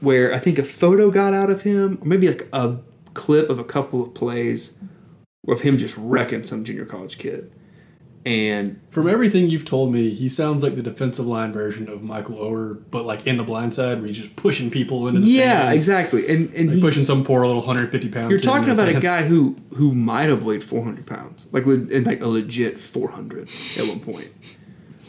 where 0.00 0.34
I 0.34 0.38
think 0.38 0.58
a 0.58 0.64
photo 0.64 1.10
got 1.10 1.32
out 1.34 1.50
of 1.50 1.62
him, 1.62 1.98
or 2.00 2.06
maybe 2.06 2.28
like 2.28 2.48
a 2.52 2.78
clip 3.14 3.50
of 3.50 3.58
a 3.58 3.64
couple 3.64 4.02
of 4.02 4.14
plays 4.14 4.78
of 5.48 5.62
him 5.62 5.78
just 5.78 5.96
wrecking 5.96 6.44
some 6.44 6.64
junior 6.64 6.84
college 6.84 7.18
kid. 7.18 7.52
And 8.26 8.78
From 8.90 9.08
everything 9.08 9.48
you've 9.48 9.64
told 9.64 9.92
me, 9.92 10.10
he 10.10 10.28
sounds 10.28 10.62
like 10.62 10.74
the 10.74 10.82
defensive 10.82 11.24
line 11.26 11.54
version 11.54 11.88
of 11.88 12.02
Michael 12.02 12.36
Oher, 12.36 12.82
but 12.90 13.06
like 13.06 13.26
in 13.26 13.38
the 13.38 13.42
blind 13.42 13.72
side 13.72 13.98
where 13.98 14.08
he's 14.08 14.18
just 14.18 14.36
pushing 14.36 14.70
people 14.70 15.08
into 15.08 15.20
the 15.20 15.26
side. 15.26 15.32
yeah, 15.32 15.58
stands. 15.60 15.74
exactly. 15.74 16.28
And 16.28 16.52
and 16.54 16.70
Like 16.70 16.80
pushing 16.82 17.02
some 17.02 17.24
poor 17.24 17.46
little 17.46 17.62
150 17.62 18.08
pound. 18.10 18.30
You're 18.30 18.40
talking 18.40 18.70
about 18.70 18.88
a 18.88 19.00
guy 19.00 19.22
who 19.22 19.56
who 19.74 19.94
might 19.94 20.28
have 20.28 20.44
weighed 20.44 20.62
400 20.62 21.06
pounds, 21.06 21.48
like 21.50 21.64
and 21.64 22.04
like 22.04 22.20
a 22.20 22.28
legit 22.28 22.78
400 22.78 23.48
at 23.78 23.88
one 23.88 24.00
point, 24.00 24.28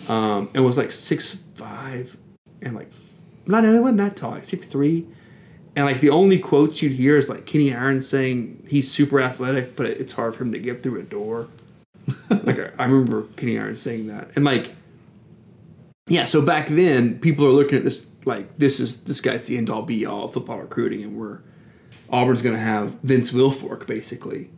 um, 0.07 0.49
and 0.53 0.63
was 0.63 0.77
like 0.77 0.91
six 0.93 1.37
five 1.55 2.15
and 2.61 2.75
like 2.75 2.91
not 3.45 3.65
it 3.65 3.81
wasn't 3.81 3.97
that 3.97 4.15
tall, 4.15 4.31
like 4.31 4.45
six 4.45 4.67
three, 4.67 5.05
and 5.75 5.85
like 5.85 5.99
the 5.99 6.09
only 6.09 6.39
quotes 6.39 6.81
you'd 6.81 6.93
hear 6.93 7.17
is 7.17 7.27
like 7.27 7.45
Kenny 7.45 7.73
Aaron 7.73 8.01
saying 8.01 8.65
he's 8.69 8.89
super 8.89 9.19
athletic, 9.19 9.75
but 9.75 9.85
it's 9.85 10.13
hard 10.13 10.33
for 10.35 10.43
him 10.43 10.53
to 10.53 10.59
get 10.59 10.81
through 10.81 10.99
a 10.99 11.03
door. 11.03 11.49
like 12.29 12.59
I, 12.79 12.85
remember 12.85 13.23
Kenny 13.35 13.57
Aaron 13.57 13.77
saying 13.77 14.07
that, 14.07 14.29
and 14.35 14.45
like 14.45 14.73
yeah, 16.07 16.25
so 16.25 16.41
back 16.41 16.67
then 16.67 17.19
people 17.19 17.45
are 17.45 17.51
looking 17.51 17.77
at 17.77 17.83
this 17.83 18.11
like 18.25 18.57
this 18.57 18.79
is 18.79 19.03
this 19.03 19.21
guy's 19.21 19.43
the 19.45 19.57
end 19.57 19.69
all 19.69 19.81
be 19.81 20.05
all 20.05 20.27
football 20.27 20.59
recruiting, 20.59 21.03
and 21.03 21.15
we're 21.15 21.39
Auburn's 22.11 22.41
going 22.41 22.55
to 22.55 22.61
have 22.61 22.99
Vince 23.01 23.31
Wilfork 23.31 23.87
basically 23.87 24.49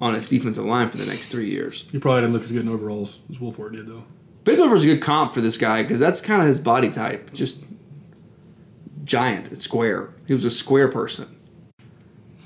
on 0.00 0.16
its 0.16 0.28
defensive 0.28 0.64
line 0.64 0.88
for 0.88 0.96
the 0.96 1.06
next 1.06 1.28
three 1.28 1.48
years. 1.48 1.88
He 1.90 1.98
probably 1.98 2.22
didn't 2.22 2.32
look 2.32 2.42
as 2.42 2.50
good 2.50 2.62
in 2.62 2.68
overalls 2.68 3.20
as 3.30 3.38
Wilfork 3.38 3.76
did, 3.76 3.86
though. 3.86 4.04
Vince 4.44 4.60
Wilfork's 4.60 4.82
a 4.82 4.86
good 4.86 5.02
comp 5.02 5.32
for 5.32 5.40
this 5.40 5.56
guy 5.56 5.82
because 5.82 6.00
that's 6.00 6.20
kind 6.20 6.42
of 6.42 6.48
his 6.48 6.58
body 6.58 6.90
type, 6.90 7.32
just 7.32 7.62
giant, 9.04 9.62
square. 9.62 10.12
He 10.26 10.34
was 10.34 10.44
a 10.44 10.50
square 10.50 10.88
person. 10.88 11.36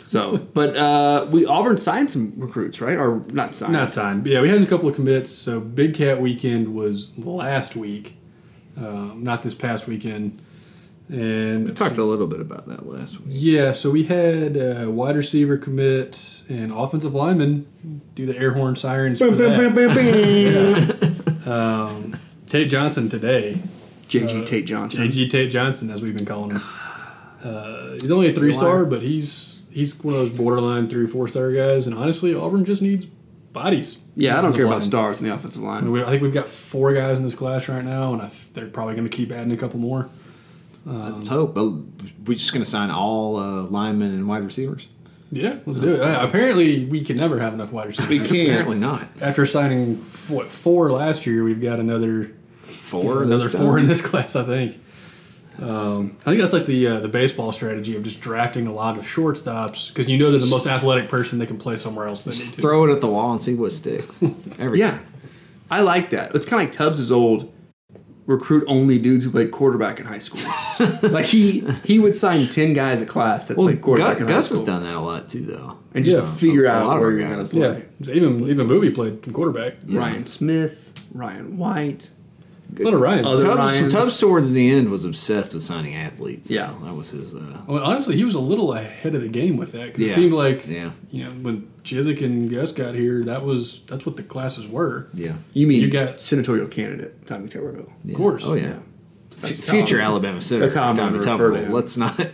So, 0.07 0.37
but 0.55 0.77
uh, 0.77 1.27
we 1.31 1.47
Auburn 1.47 1.79
signed 1.79 2.13
some 2.13 2.33
recruits, 2.37 2.81
right? 2.81 2.97
Or 2.97 3.23
not 3.33 3.57
signed? 3.57 3.73
Not 3.73 3.91
signed. 3.91 4.25
Yeah, 4.25 4.41
we 4.41 4.49
had 4.49 4.63
a 4.63 4.67
couple 4.67 4.89
of 4.89 4.95
commits. 4.95 5.33
So 5.33 5.59
Big 5.59 5.95
Cat 5.95 6.21
weekend 6.21 6.75
was 6.77 7.11
last 7.19 7.75
week, 7.75 8.17
um, 8.77 9.25
not 9.25 9.43
this 9.43 9.57
past 9.57 9.89
weekend. 9.89 10.39
And 11.09 11.67
We 11.67 11.73
talked 11.73 11.99
a 11.99 12.05
little 12.05 12.27
bit 12.29 12.41
about 12.41 12.69
that 12.69 12.87
last 12.87 13.21
week. 13.21 13.29
yeah, 13.31 13.73
so 13.73 13.91
we 13.91 14.05
had 14.05 14.57
uh, 14.57 14.91
wide 14.91 15.17
receiver 15.17 15.57
commit 15.57 16.43
and 16.49 16.73
offensive 16.73 17.15
lineman 17.15 17.67
do 18.15 18.27
the 18.27 18.37
air 18.37 18.53
horn 18.53 18.75
sirens. 18.77 19.19
For 19.19 19.31
that. 19.31 19.57
um, 21.47 22.17
Tate 22.49 22.69
Johnson 22.69 23.09
today. 23.09 23.61
JG 24.09 24.47
Tate 24.47 24.67
Johnson. 24.67 25.09
JG 25.09 25.31
Tate 25.31 25.51
Johnson, 25.51 25.91
as 25.91 26.01
we've 26.01 26.15
been 26.17 26.27
calling 26.27 26.53
him. 26.53 26.63
Uh, 27.43 27.93
he's 27.93 28.11
only 28.11 28.29
a 28.29 28.33
three 28.33 28.53
star, 28.53 28.85
but 28.85 29.03
he's 29.03 29.56
he's 29.77 30.03
one 30.03 30.15
of 30.15 30.21
those 30.21 30.39
borderline 30.39 30.89
three 30.89 31.07
four 31.07 31.29
star 31.29 31.53
guys. 31.53 31.87
And 31.87 31.95
honestly, 31.95 32.35
Auburn 32.35 32.65
just 32.65 32.83
needs 32.83 33.05
bodies. 33.05 33.99
Yeah, 34.17 34.33
I 34.33 34.35
don't 34.37 34.47
Offensive 34.47 34.59
care 34.59 34.67
about 34.67 34.83
stars 34.83 35.21
in 35.21 35.29
the 35.29 35.35
offensive 35.35 35.63
I, 35.63 35.67
line. 35.67 35.85
mean, 35.85 35.93
we, 35.93 36.03
I 36.03 36.07
think 36.07 36.23
we've 36.23 36.33
got 36.33 36.49
four 36.49 36.95
guys 36.95 37.19
in 37.19 37.25
this 37.25 37.35
class 37.35 37.69
right 37.69 37.85
now, 37.85 38.15
and 38.15 38.23
I, 38.23 38.31
they're 38.55 38.67
probably 38.67 38.95
going 38.95 39.09
to 39.09 39.15
keep 39.15 39.31
adding 39.31 39.53
a 39.53 39.57
couple 39.57 39.79
more. 39.79 40.09
Let's 40.87 41.29
hope. 41.29 41.55
But 41.55 41.71
we're 42.27 42.39
just 42.39 42.53
going 42.53 42.65
to 42.65 42.71
sign 42.71 42.91
all 42.91 43.37
uh, 43.37 43.63
linemen 43.63 44.13
and 44.13 44.29
wide 44.29 44.45
receivers. 44.45 44.89
Yeah, 45.33 45.59
let's 45.67 45.81
do 45.81 45.95
it. 45.95 46.01
Uh, 46.01 46.25
apparently, 46.27 46.85
we 46.87 47.01
can 47.03 47.17
never 47.17 47.41
have 47.41 47.53
enough 47.53 47.73
wide 47.73 47.89
receivers. 47.89 48.09
We 48.09 48.19
can't. 48.21 48.49
Apparently 48.51 48.79
not. 48.79 49.09
After 49.21 49.45
signing 49.47 49.97
what 50.29 50.47
four 50.47 50.91
last 50.93 51.27
year, 51.27 51.43
we've 51.43 51.61
got 51.61 51.81
another 51.81 52.31
Four. 52.63 53.25
another 53.25 53.49
four 53.49 53.73
time? 53.73 53.79
in 53.81 53.87
this 53.89 54.01
class. 54.01 54.37
I 54.37 54.45
think. 54.45 54.79
Um, 55.61 56.17
I 56.21 56.25
think 56.31 56.41
that's 56.41 56.53
like 56.53 56.67
the 56.67 56.87
uh, 56.87 57.01
the 57.01 57.09
baseball 57.09 57.51
strategy 57.53 57.97
of 57.97 58.03
just 58.03 58.21
drafting 58.21 58.67
a 58.67 58.73
lot 58.73 58.99
of 58.99 59.05
shortstops 59.05 59.89
because 59.89 60.09
you 60.09 60.19
know 60.19 60.31
they're 60.31 60.41
the 60.41 60.47
most 60.47 60.67
athletic 60.67 61.09
person 61.09 61.39
they 61.39 61.47
can 61.47 61.59
play 61.59 61.77
somewhere 61.77 62.07
else. 62.07 62.25
Just. 62.25 62.57
Throw 62.57 62.85
it 62.89 62.93
at 62.95 63.01
the 63.01 63.07
wall 63.09 63.33
and 63.33 63.41
see 63.41 63.55
what 63.55 63.73
sticks. 63.73 64.23
Every 64.59 64.81
Yeah, 64.81 64.99
I 65.71 65.81
like 65.81 66.11
that. 66.11 66.35
It's 66.35 66.45
kind 66.47 66.63
of 66.63 66.69
like 66.69 66.73
Tubbs' 66.73 67.11
old 67.11 67.53
recruit 68.27 68.65
only 68.67 68.99
dudes 68.99 69.25
who 69.25 69.31
played 69.31 69.53
quarterback 69.53 70.01
in 70.01 70.07
high 70.07 70.19
school. 70.19 70.41
like 71.11 71.27
he 71.27 71.61
he 71.85 71.99
would 71.99 72.17
sign 72.17 72.49
ten 72.49 72.73
guys 72.73 73.01
a 73.01 73.07
class 73.07 73.49
that 73.49 73.57
Well, 73.57 73.69
played 73.69 73.81
quarterback 73.81 74.19
Gus, 74.19 74.21
in 74.21 74.27
high 74.27 74.33
Gus 74.35 74.47
school, 74.47 74.59
has 74.59 74.67
done 74.67 74.83
that 74.83 74.95
a 74.95 75.01
lot 75.01 75.29
too, 75.29 75.45
though. 75.47 75.79
and 75.95 76.05
just 76.05 76.17
Yeah. 76.19 76.35
figure 76.35 76.67
A 76.67 76.71
out 76.73 76.87
lot 76.87 76.99
where 76.99 77.07
our 77.07 77.13
you're 77.13 77.29
going 77.29 77.47
to 77.47 77.51
play. 77.51 77.85
Yeah, 78.01 78.13
even 78.15 78.47
even 78.49 78.67
Booby 78.67 78.91
played 78.91 79.25
some 79.25 79.33
quarterback. 79.33 79.77
Ryan 79.89 80.27
Smith, 80.27 80.93
Ryan 81.15 81.57
White. 81.57 82.11
A 82.79 82.83
lot 82.83 82.95
of 82.95 83.01
Ryans. 83.01 83.27
Other 83.27 83.43
Tubbs, 83.45 83.59
Ryans. 83.59 83.93
Tubbs 83.93 84.19
towards 84.19 84.53
the 84.53 84.71
end 84.71 84.91
was 84.91 85.05
obsessed 85.05 85.55
with 85.55 85.63
signing 85.63 85.95
athletes. 85.95 86.51
Yeah. 86.51 86.75
that 86.85 86.95
was 86.95 87.11
his. 87.11 87.35
Uh, 87.35 87.63
Well, 87.67 87.83
honestly, 87.83 88.17
he 88.17 88.25
was 88.25 88.35
a 88.35 88.41
little 88.41 88.73
ahead 88.75 89.15
of 89.15 89.23
the 89.23 89.29
game 89.29 89.57
with 89.57 89.73
that 89.73 89.87
because 89.87 90.01
it 90.01 90.09
Yeah. 90.09 90.15
seemed 90.15 90.33
like 90.33 90.67
Yeah. 90.67 90.91
you 91.11 91.25
know 91.25 91.31
when 91.31 91.69
Chizik 91.85 92.23
and 92.23 92.51
Gus 92.51 92.73
got 92.73 92.95
here, 92.95 93.23
that 93.25 93.45
was 93.45 93.81
that's 93.87 94.05
what 94.05 94.17
the 94.17 94.23
classes 94.23 94.67
were. 94.69 95.09
yeah, 95.15 95.35
You 95.55 95.67
mean 95.67 95.81
You 95.83 95.89
got- 95.89 96.21
senatorial 96.21 96.67
candidate 96.67 97.25
Tommy 97.27 97.49
Tuberville? 97.49 97.91
Yeah. 98.05 98.13
Of 98.13 98.17
course. 98.19 98.45
Oh 98.45 98.55
yeah. 98.55 98.63
Yeah. 98.63 98.69
F- 99.37 99.41
That's 99.43 99.69
Future 99.71 100.01
how- 100.01 100.11
Alabama 100.11 100.43
senator. 100.43 100.67
that's 100.67 100.75
how 100.75 100.89
I'm 100.89 100.97
Tommy 100.97 101.19
gonna 101.19 101.31
refer 101.33 101.51
to 101.53 101.65
him. 101.65 101.73
Let's 101.73 101.97
not. 101.97 102.21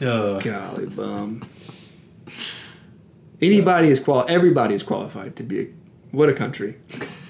Uh, 0.00 0.38
Golly 0.38 0.86
bum. 0.86 1.42
Anybody 3.40 3.88
is 3.88 3.98
qual. 4.00 4.24
Everybody 4.28 4.74
is 4.74 4.82
qualified 4.84 5.34
to 5.36 5.42
be 5.42 5.60
a. 5.60 5.66
What 6.12 6.28
a 6.28 6.32
country! 6.32 6.76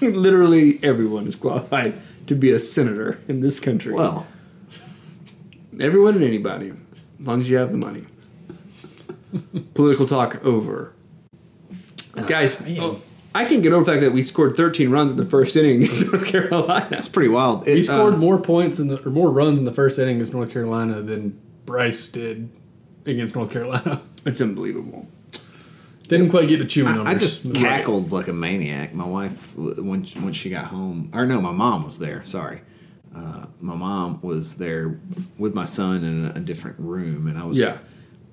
Literally 0.15 0.79
everyone 0.83 1.27
is 1.27 1.35
qualified 1.35 1.93
to 2.27 2.35
be 2.35 2.51
a 2.51 2.59
senator 2.59 3.19
in 3.27 3.41
this 3.41 3.59
country. 3.59 3.93
Well, 3.93 4.27
Everyone 5.79 6.15
and 6.15 6.23
anybody, 6.23 6.73
as 7.21 7.25
long 7.27 7.39
as 7.41 7.49
you 7.49 7.55
have 7.57 7.71
the 7.71 7.77
money. 7.77 8.05
Political 9.73 10.07
talk 10.07 10.43
over. 10.43 10.93
Guys, 12.27 12.61
oh, 12.79 13.01
I 13.33 13.45
can't 13.45 13.63
get 13.63 13.71
over 13.71 13.85
the 13.85 13.91
fact 13.91 14.01
that 14.01 14.11
we 14.11 14.21
scored 14.23 14.57
13 14.57 14.89
runs 14.89 15.11
in 15.11 15.17
the 15.17 15.25
first 15.25 15.55
inning 15.55 15.77
against 15.83 16.11
North 16.11 16.25
Carolina. 16.25 16.87
that's 16.89 17.07
pretty 17.07 17.29
wild. 17.29 17.65
he 17.65 17.79
It, 17.79 17.83
scored 17.83 18.15
uh, 18.15 18.17
more 18.17 18.41
points 18.41 18.79
in 18.79 18.87
the 18.87 19.01
or 19.05 19.11
more 19.11 19.31
runs 19.31 19.59
in 19.59 19.65
the 19.65 19.71
first 19.71 19.97
inning 19.99 20.15
against 20.15 20.33
North 20.33 20.51
Carolina 20.51 21.01
than 21.01 21.39
Bryce 21.65 22.09
did 22.09 22.49
against 23.05 23.35
North 23.35 23.51
Carolina. 23.51 24.01
It's 24.25 24.41
unbelievable. 24.41 25.07
Didn't 26.09 26.29
quite 26.29 26.47
get 26.47 26.59
the 26.59 26.65
chewing 26.65 26.93
numbers. 26.95 27.15
I 27.15 27.17
just 27.17 27.45
Right. 27.45 27.55
cackled 27.55 28.11
like 28.11 28.27
a 28.27 28.33
maniac. 28.33 28.93
My 28.93 29.05
wife, 29.05 29.55
when 29.57 30.03
when 30.03 30.33
she 30.33 30.49
got 30.49 30.65
home, 30.65 31.09
or 31.13 31.25
no, 31.25 31.39
my 31.41 31.51
mom 31.53 31.85
was 31.85 31.99
there. 31.99 32.21
Sorry, 32.25 32.61
uh, 33.15 33.45
my 33.61 33.75
mom 33.75 34.19
was 34.21 34.57
there 34.57 34.99
with 35.37 35.53
my 35.55 35.65
son 35.65 36.03
in 36.03 36.25
a, 36.25 36.33
a 36.35 36.39
different 36.39 36.77
room, 36.79 37.27
and 37.27 37.37
I 37.37 37.45
was 37.45 37.57
Yeah. 37.57 37.77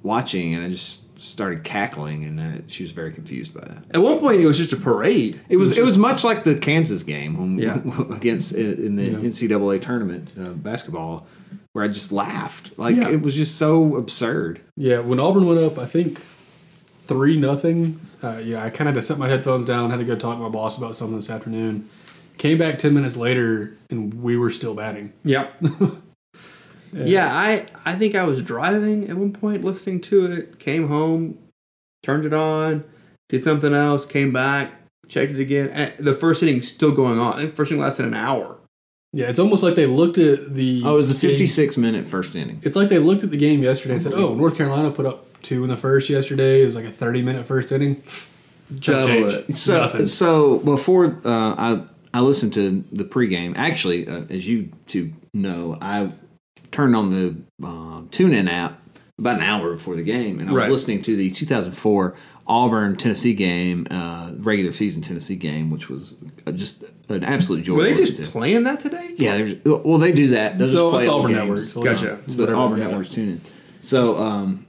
watching, 0.02 0.54
and 0.54 0.64
I 0.64 0.68
just 0.70 1.04
started 1.20 1.64
cackling, 1.64 2.24
and 2.24 2.38
uh, 2.40 2.44
she 2.66 2.82
was 2.82 2.92
very 2.92 3.10
confused 3.12 3.54
by 3.54 3.60
that. 3.62 3.84
At 3.90 4.02
one 4.02 4.18
point, 4.18 4.40
it 4.40 4.46
was 4.46 4.58
just 4.58 4.72
a 4.72 4.76
parade. 4.76 5.40
It 5.48 5.56
was 5.56 5.76
it 5.76 5.80
was 5.82 5.90
just- 5.92 6.00
much 6.00 6.24
like 6.24 6.44
the 6.44 6.54
Kansas 6.56 7.02
game 7.02 7.36
when, 7.38 7.58
Yeah. 7.58 7.80
against 8.10 8.54
in 8.54 8.96
the 8.96 9.04
Yeah. 9.04 9.18
NCAA 9.18 9.78
tournament 9.80 10.30
uh, 10.40 10.50
basketball, 10.50 11.26
where 11.72 11.84
I 11.84 11.88
just 11.88 12.12
laughed. 12.12 12.72
Like 12.78 12.96
it 12.96 13.20
was 13.22 13.34
just 13.34 13.56
so 13.56 13.96
absurd. 13.96 14.60
Yeah, 14.76 15.00
when 15.00 15.18
Auburn 15.20 15.44
went 15.46 15.60
up, 15.60 15.78
I 15.78 15.86
think 15.86 16.20
three 17.06 17.36
nothing. 17.36 18.00
Uh, 18.22 18.40
yeah, 18.42 18.62
I 18.64 18.70
kind 18.70 18.88
of 18.88 18.94
had 18.94 19.00
to 19.00 19.02
set 19.02 19.18
my 19.18 19.28
headphones 19.28 19.64
down. 19.64 19.90
Had 19.90 19.98
to 19.98 20.04
go 20.04 20.16
talk 20.16 20.36
to 20.36 20.42
my 20.42 20.48
boss 20.48 20.76
about 20.78 20.96
something 20.96 21.16
this 21.16 21.30
afternoon. 21.30 21.88
Came 22.38 22.58
back 22.58 22.78
ten 22.78 22.94
minutes 22.94 23.16
later, 23.16 23.76
and 23.90 24.22
we 24.22 24.36
were 24.36 24.50
still 24.50 24.74
batting. 24.74 25.12
Yeah. 25.24 25.48
yeah, 26.92 27.34
I 27.34 27.66
I 27.84 27.94
think 27.94 28.14
I 28.14 28.24
was 28.24 28.42
driving 28.42 29.08
at 29.08 29.16
one 29.16 29.32
point 29.32 29.64
listening 29.64 30.00
to 30.02 30.30
it, 30.30 30.58
came 30.58 30.88
home, 30.88 31.38
turned 32.02 32.24
it 32.24 32.34
on, 32.34 32.84
did 33.28 33.44
something 33.44 33.72
else, 33.74 34.06
came 34.06 34.32
back, 34.32 34.72
checked 35.08 35.32
it 35.32 35.40
again. 35.40 35.68
And 35.70 35.92
the 35.98 36.14
first 36.14 36.42
inning's 36.42 36.68
still 36.68 36.92
going 36.92 37.18
on. 37.18 37.34
I 37.34 37.42
think 37.42 37.54
first 37.56 37.70
inning 37.70 37.82
lasted 37.82 38.06
an 38.06 38.14
hour. 38.14 38.58
Yeah, 39.12 39.28
it's 39.28 39.38
almost 39.38 39.62
like 39.62 39.76
they 39.76 39.86
looked 39.86 40.18
at 40.18 40.54
the. 40.54 40.82
Oh, 40.84 40.94
it 40.94 40.96
was 40.96 41.10
a 41.10 41.14
game- 41.14 41.30
56 41.30 41.76
minute 41.78 42.06
first 42.06 42.34
inning. 42.34 42.60
It's 42.62 42.76
like 42.76 42.88
they 42.90 42.98
looked 42.98 43.24
at 43.24 43.30
the 43.30 43.36
game 43.38 43.62
yesterday 43.62 43.94
and 43.94 44.02
said, 44.02 44.12
"Oh, 44.12 44.34
North 44.34 44.56
Carolina 44.58 44.90
put 44.90 45.06
up 45.06 45.24
two 45.46 45.62
in 45.64 45.70
the 45.70 45.76
first 45.76 46.08
yesterday. 46.10 46.62
It 46.62 46.66
was 46.66 46.74
like 46.74 46.84
a 46.84 46.90
thirty-minute 46.90 47.46
first 47.46 47.72
inning." 47.72 48.02
Double 48.80 49.06
change. 49.06 49.32
it. 49.32 49.56
So, 49.56 49.80
Nothing. 49.82 50.06
so 50.06 50.58
before 50.58 51.20
uh, 51.24 51.54
I 51.56 51.84
I 52.12 52.20
listened 52.20 52.52
to 52.54 52.84
the 52.92 53.04
pregame, 53.04 53.54
actually, 53.56 54.08
uh, 54.08 54.22
as 54.28 54.46
you 54.48 54.70
two 54.86 55.12
know, 55.32 55.78
I 55.80 56.10
turned 56.72 56.96
on 56.96 57.10
the 57.10 57.36
um, 57.66 58.08
TuneIn 58.10 58.50
app 58.50 58.82
about 59.18 59.36
an 59.36 59.42
hour 59.44 59.72
before 59.74 59.94
the 59.96 60.02
game, 60.02 60.40
and 60.40 60.50
I 60.50 60.52
was 60.52 60.62
Right. 60.62 60.70
listening 60.70 61.02
to 61.02 61.14
the 61.16 61.30
2004 61.30 62.14
Auburn 62.48 62.96
Tennessee 62.96 63.34
game, 63.34 63.86
uh, 63.90 64.32
regular 64.38 64.72
season 64.72 65.00
Tennessee 65.00 65.36
game, 65.36 65.70
which 65.70 65.88
was 65.88 66.16
uh, 66.46 66.52
just 66.52 66.84
an 67.08 67.22
absolute 67.24 67.62
joy. 67.64 67.76
Were 67.76 67.84
they 67.84 67.94
listen 67.94 68.16
just 68.16 68.30
to. 68.30 68.32
playing 68.38 68.64
that 68.64 68.80
today? 68.80 69.14
Yeah, 69.16 69.36
there's, 69.38 69.64
well, 69.64 69.98
they 69.98 70.12
do 70.12 70.28
that. 70.28 70.58
They'll 70.58 70.62
It's 70.68 70.72
just 70.72 70.82
the- 70.84 70.90
play 70.90 71.04
it's 71.04 71.12
Auburn 71.12 71.32
the. 71.32 71.38
Network, 71.38 71.84
Gotcha. 71.84 72.18
It's 72.26 72.36
the 72.36 72.52
Auburn 72.54 72.78
they 72.78 72.84
got. 72.84 72.90
Network's 72.90 73.10
tuning. 73.10 73.40
So 73.80 74.18
um, 74.18 74.65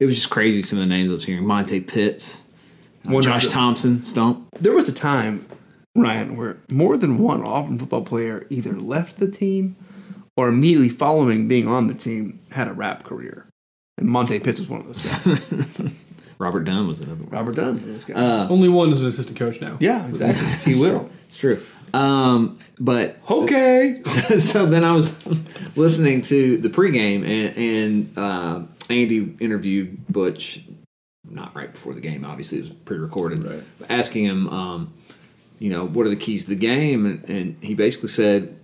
it 0.00 0.06
was 0.06 0.14
just 0.14 0.30
crazy. 0.30 0.62
Some 0.62 0.78
of 0.78 0.84
the 0.88 0.94
names 0.94 1.10
I 1.10 1.14
was 1.14 1.24
hearing: 1.24 1.46
Monte 1.46 1.80
Pitts, 1.80 2.42
uh, 3.08 3.20
Josh 3.20 3.44
the- 3.46 3.50
Thompson, 3.52 4.02
Stump. 4.02 4.46
There 4.60 4.74
was 4.74 4.88
a 4.88 4.92
time, 4.92 5.46
Ryan, 5.94 6.36
where 6.36 6.58
more 6.70 6.96
than 6.96 7.18
one 7.18 7.42
Auburn 7.44 7.78
football 7.78 8.02
player 8.02 8.46
either 8.50 8.72
left 8.78 9.18
the 9.18 9.30
team 9.30 9.76
or 10.36 10.48
immediately 10.48 10.88
following 10.90 11.48
being 11.48 11.66
on 11.68 11.86
the 11.88 11.94
team 11.94 12.40
had 12.52 12.68
a 12.68 12.72
rap 12.72 13.04
career. 13.04 13.46
And 13.98 14.08
Monte 14.08 14.38
Pitts 14.40 14.58
was 14.60 14.68
one 14.68 14.80
of 14.82 14.86
those 14.86 15.00
guys. 15.00 15.92
Robert 16.38 16.64
Dunn 16.64 16.86
was 16.86 17.00
another 17.00 17.22
one. 17.22 17.30
Robert 17.30 17.56
Dunn, 17.56 17.72
was 17.72 17.80
one 17.80 17.88
of 17.90 17.94
those 17.96 18.04
guys. 18.04 18.18
Uh, 18.18 18.46
Only 18.50 18.68
one 18.68 18.90
is 18.90 19.00
an 19.00 19.08
assistant 19.08 19.38
coach 19.38 19.58
now. 19.62 19.78
yeah, 19.80 20.06
exactly. 20.06 20.74
He 20.74 20.78
will. 20.78 21.08
It's 21.30 21.38
true. 21.38 21.62
Um, 21.96 22.58
but 22.78 23.18
Okay. 23.30 24.02
so 24.38 24.66
then 24.66 24.84
I 24.84 24.92
was 24.92 25.24
listening 25.76 26.22
to 26.22 26.58
the 26.58 26.68
pregame, 26.68 27.24
and, 27.26 27.56
and 27.56 28.18
uh, 28.18 28.62
Andy 28.90 29.34
interviewed 29.40 30.06
Butch, 30.08 30.60
not 31.28 31.54
right 31.56 31.72
before 31.72 31.94
the 31.94 32.00
game, 32.00 32.24
obviously, 32.24 32.58
it 32.58 32.62
was 32.62 32.70
pre 32.70 32.98
recorded, 32.98 33.44
Right. 33.44 33.64
asking 33.88 34.24
him, 34.24 34.48
um, 34.48 34.92
you 35.58 35.70
know, 35.70 35.86
what 35.86 36.06
are 36.06 36.10
the 36.10 36.16
keys 36.16 36.44
to 36.44 36.50
the 36.50 36.56
game? 36.56 37.06
And, 37.06 37.24
and 37.30 37.56
he 37.62 37.74
basically 37.74 38.10
said, 38.10 38.54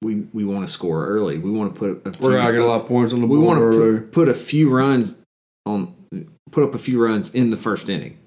we, 0.00 0.26
we 0.32 0.44
want 0.44 0.66
to 0.66 0.72
score 0.72 1.06
early. 1.06 1.38
We 1.38 1.50
want 1.50 1.74
to 1.74 1.78
put 1.78 2.06
a 2.06 2.12
few, 2.16 2.26
We're 2.28 2.52
get 2.52 2.60
a 2.62 2.64
lot 2.66 2.80
of 2.80 2.88
points 2.88 3.12
on 3.12 3.20
the 3.20 3.26
we 3.26 3.36
board. 3.36 3.58
want 3.58 3.72
to 3.74 4.00
put, 4.00 4.12
put 4.12 4.28
a 4.28 4.34
few 4.34 4.70
runs 4.70 5.20
on, 5.66 5.94
put 6.50 6.64
up 6.64 6.74
a 6.74 6.78
few 6.78 7.04
runs 7.04 7.32
in 7.34 7.50
the 7.50 7.56
first 7.56 7.88
inning. 7.88 8.18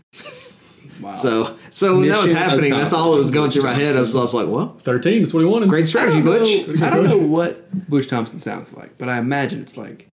Wow. 1.05 1.15
So, 1.15 1.57
so 1.69 1.99
when 1.99 2.09
that 2.09 2.23
was 2.23 2.31
happening, 2.33 2.71
that's 2.71 2.93
all 2.93 3.13
that 3.13 3.19
was 3.21 3.29
going 3.31 3.51
through 3.51 3.61
my 3.63 3.75
head. 3.75 3.95
I 3.95 3.99
was, 3.99 4.15
I 4.15 4.21
was 4.21 4.33
like, 4.33 4.47
well, 4.47 4.75
13, 4.79 5.21
that's 5.21 5.33
what 5.33 5.41
he 5.41 5.45
wanted. 5.45 5.69
great 5.69 5.85
strategy, 5.85 6.17
I 6.17 6.21
don't 6.21 6.39
Butch. 6.39 6.67
know- 6.79 6.85
I 6.87 6.89
don't 6.89 7.03
know 7.05 7.17
what 7.17 7.89
Butch 7.89 8.07
Thompson 8.07 8.39
sounds 8.39 8.75
like, 8.75 8.97
but 8.97 9.07
I 9.07 9.19
imagine 9.19 9.61
it's 9.61 9.77
like 9.77 10.07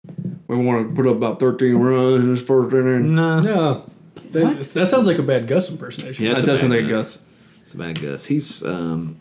we 0.47 0.57
want 0.57 0.89
to 0.89 0.93
put 0.95 1.07
up 1.09 1.15
about 1.15 1.39
13 1.39 1.75
runs 1.75 2.19
in 2.23 2.33
this 2.33 2.43
first 2.43 2.73
inning. 2.75 3.15
No, 3.15 3.39
No. 3.39 3.89
That, 4.31 4.59
that 4.61 4.89
sounds 4.89 5.07
like 5.07 5.17
a 5.17 5.23
bad 5.23 5.47
Gus 5.47 5.69
impersonation. 5.69 6.23
Yeah, 6.25 6.31
that 6.31 6.37
it's 6.39 6.45
does 6.45 6.59
sound 6.61 6.71
like 6.73 6.83
a 6.83 6.87
Gus. 6.87 7.17
Gus. 7.17 7.23
It's 7.63 7.73
a 7.73 7.77
bad 7.77 8.01
Gus. 8.01 8.25
He's, 8.25 8.63
um, 8.65 9.17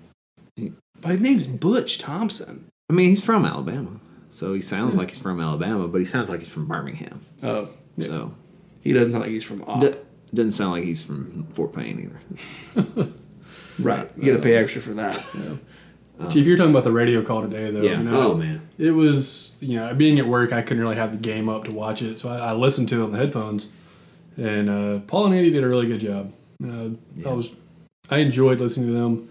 But 1.00 1.10
his 1.12 1.20
name's 1.20 1.46
Butch 1.46 1.98
Thompson. 1.98 2.66
I 2.88 2.92
mean, 2.92 3.10
he's 3.10 3.24
from 3.24 3.44
Alabama, 3.44 4.00
so 4.30 4.54
he 4.54 4.60
sounds 4.60 4.96
like 4.96 5.10
he's 5.10 5.18
from 5.18 5.40
Alabama, 5.40 5.86
but 5.88 5.98
he 5.98 6.04
sounds 6.04 6.28
like 6.28 6.40
he's 6.40 6.48
from 6.48 6.66
Birmingham. 6.66 7.20
Oh, 7.42 7.68
So 8.00 8.34
he 8.82 8.92
doesn't 8.92 9.12
sound 9.12 9.22
like 9.22 9.30
he's 9.32 9.44
from 9.44 9.62
Op. 9.66 9.80
d- 9.80 9.94
doesn't 10.35 10.53
sound 10.53 10.72
like 10.72 10.85
he's 10.85 11.03
from 11.03 11.47
Fort 11.53 11.74
Payne 11.74 12.12
either. 12.76 13.09
right. 13.81 14.11
You 14.16 14.33
got 14.33 14.37
to 14.39 14.43
pay 14.43 14.55
extra 14.57 14.81
for 14.81 14.95
that. 14.95 15.24
Chief, 16.31 16.47
you're 16.47 16.57
talking 16.59 16.70
about 16.70 16.85
the 16.85 16.93
radio 16.93 17.22
call 17.22 17.43
today, 17.43 17.70
though. 17.70 17.81
Yeah. 17.83 17.99
You 17.99 18.05
know, 18.05 18.33
Oh, 18.33 18.35
man. 18.35 18.68
It 18.78 18.91
was, 18.91 19.57
you 19.61 19.76
know, 19.76 19.95
being 19.95 20.18
at 20.18 20.26
work, 20.26 20.53
I 20.53 20.61
couldn't 20.62 20.83
really 20.83 20.97
have 20.97 21.12
the 21.12 21.18
game 21.18 21.49
up 21.49 21.64
to 21.64 21.74
watch 21.74 22.03
it, 22.03 22.18
so 22.18 22.28
I, 22.28 22.51
I 22.51 22.53
listened 22.53 22.89
to 22.91 23.01
it 23.01 23.05
on 23.05 23.12
the 23.12 23.18
headphones. 23.18 23.70
And 24.37 24.68
uh, 24.70 24.99
Paul 25.07 25.26
and 25.26 25.35
Andy 25.35 25.51
did 25.51 25.64
a 25.64 25.68
really 25.68 25.87
good 25.87 26.01
job. 26.01 26.33
Uh, 26.62 26.91
I 27.28 27.33
was, 27.33 27.55
I 28.11 28.18
enjoyed 28.18 28.61
listening 28.61 28.87
to 28.89 28.93
them 28.93 29.28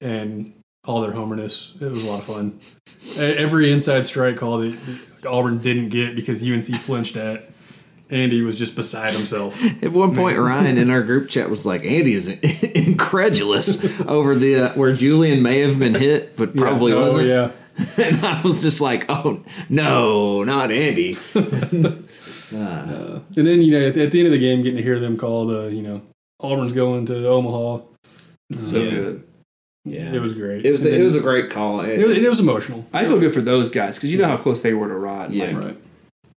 and 0.00 0.52
all 0.84 1.00
their 1.00 1.12
homerness. 1.12 1.74
It 1.80 1.84
was 1.90 2.04
a 2.04 2.06
lot 2.06 2.20
of 2.20 2.24
fun. 2.26 2.60
E- 3.16 3.20
Every 3.20 3.72
inside 3.72 4.06
strike 4.06 4.36
call 4.36 4.58
that 4.58 5.06
Auburn 5.28 5.58
didn't 5.58 5.88
get 5.88 6.14
because 6.14 6.40
UNC 6.48 6.80
flinched 6.80 7.16
at, 7.16 7.50
Andy 8.10 8.40
was 8.42 8.58
just 8.58 8.74
beside 8.74 9.12
himself. 9.14 9.62
At 9.82 9.92
one 9.92 10.14
point, 10.14 10.38
Ryan 10.38 10.78
in 10.78 10.90
our 10.90 11.02
group 11.02 11.28
chat 11.28 11.50
was 11.50 11.66
like, 11.66 11.84
"Andy 11.84 12.14
is 12.14 12.28
incredulous 12.62 13.84
over 14.06 14.34
the 14.34 14.54
uh, 14.56 14.72
where 14.74 14.92
Julien 14.92 15.42
may 15.42 15.60
have 15.60 15.78
been 15.78 15.94
hit, 15.94 16.36
but 16.36 16.56
probably 16.56 16.92
oh, 16.92 16.96
yeah. 16.96 17.02
wasn't." 17.02 17.22
Oh, 17.22 17.52
yeah. 17.98 18.04
and 18.06 18.24
I 18.24 18.40
was 18.42 18.62
just 18.62 18.80
like, 18.80 19.04
"Oh 19.08 19.42
no, 19.68 20.42
not 20.44 20.70
Andy." 20.70 21.16
Uh. 22.50 23.20
And 23.36 23.46
then 23.46 23.60
you 23.60 23.72
know 23.78 23.86
at 23.88 23.92
the, 23.94 24.04
at 24.04 24.10
the 24.12 24.20
end 24.20 24.26
of 24.28 24.32
the 24.32 24.38
game, 24.38 24.62
getting 24.62 24.78
to 24.78 24.82
hear 24.82 24.98
them 24.98 25.18
call 25.18 25.46
the 25.46 25.64
uh, 25.64 25.66
you 25.66 25.82
know 25.82 26.00
Auburn's 26.40 26.72
going 26.72 27.04
to 27.06 27.28
Omaha. 27.28 27.74
Uh, 28.54 28.56
so 28.56 28.78
Yeah. 28.82 28.90
good. 28.90 29.24
Yeah, 29.84 30.12
It 30.14 30.22
was 30.22 30.32
great. 30.32 30.64
It 30.64 30.72
was 30.72 30.84
And 30.86 30.94
it 30.94 30.96
then- 30.96 31.04
was 31.04 31.14
a 31.14 31.20
great 31.20 31.50
call. 31.50 31.80
It 31.82 31.98
was, 32.06 32.16
it 32.16 32.28
was 32.28 32.40
emotional. 32.40 32.86
I 32.92 33.04
feel 33.04 33.18
good 33.20 33.34
for 33.34 33.40
those 33.42 33.70
guys 33.70 33.96
because 33.96 34.10
you 34.10 34.18
know 34.18 34.28
how 34.28 34.36
close 34.38 34.62
they 34.62 34.72
were 34.74 34.88
to 34.88 34.94
Rod. 34.94 35.30
Yeah. 35.32 35.46
like, 35.46 35.56
Right. 35.64 35.76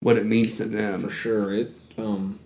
What 0.01 0.17
it 0.17 0.25
means 0.25 0.57
to 0.57 0.65
them. 0.65 1.01
for 1.01 1.09
sure. 1.09 1.53
It 1.53 1.71
um, 1.97 2.39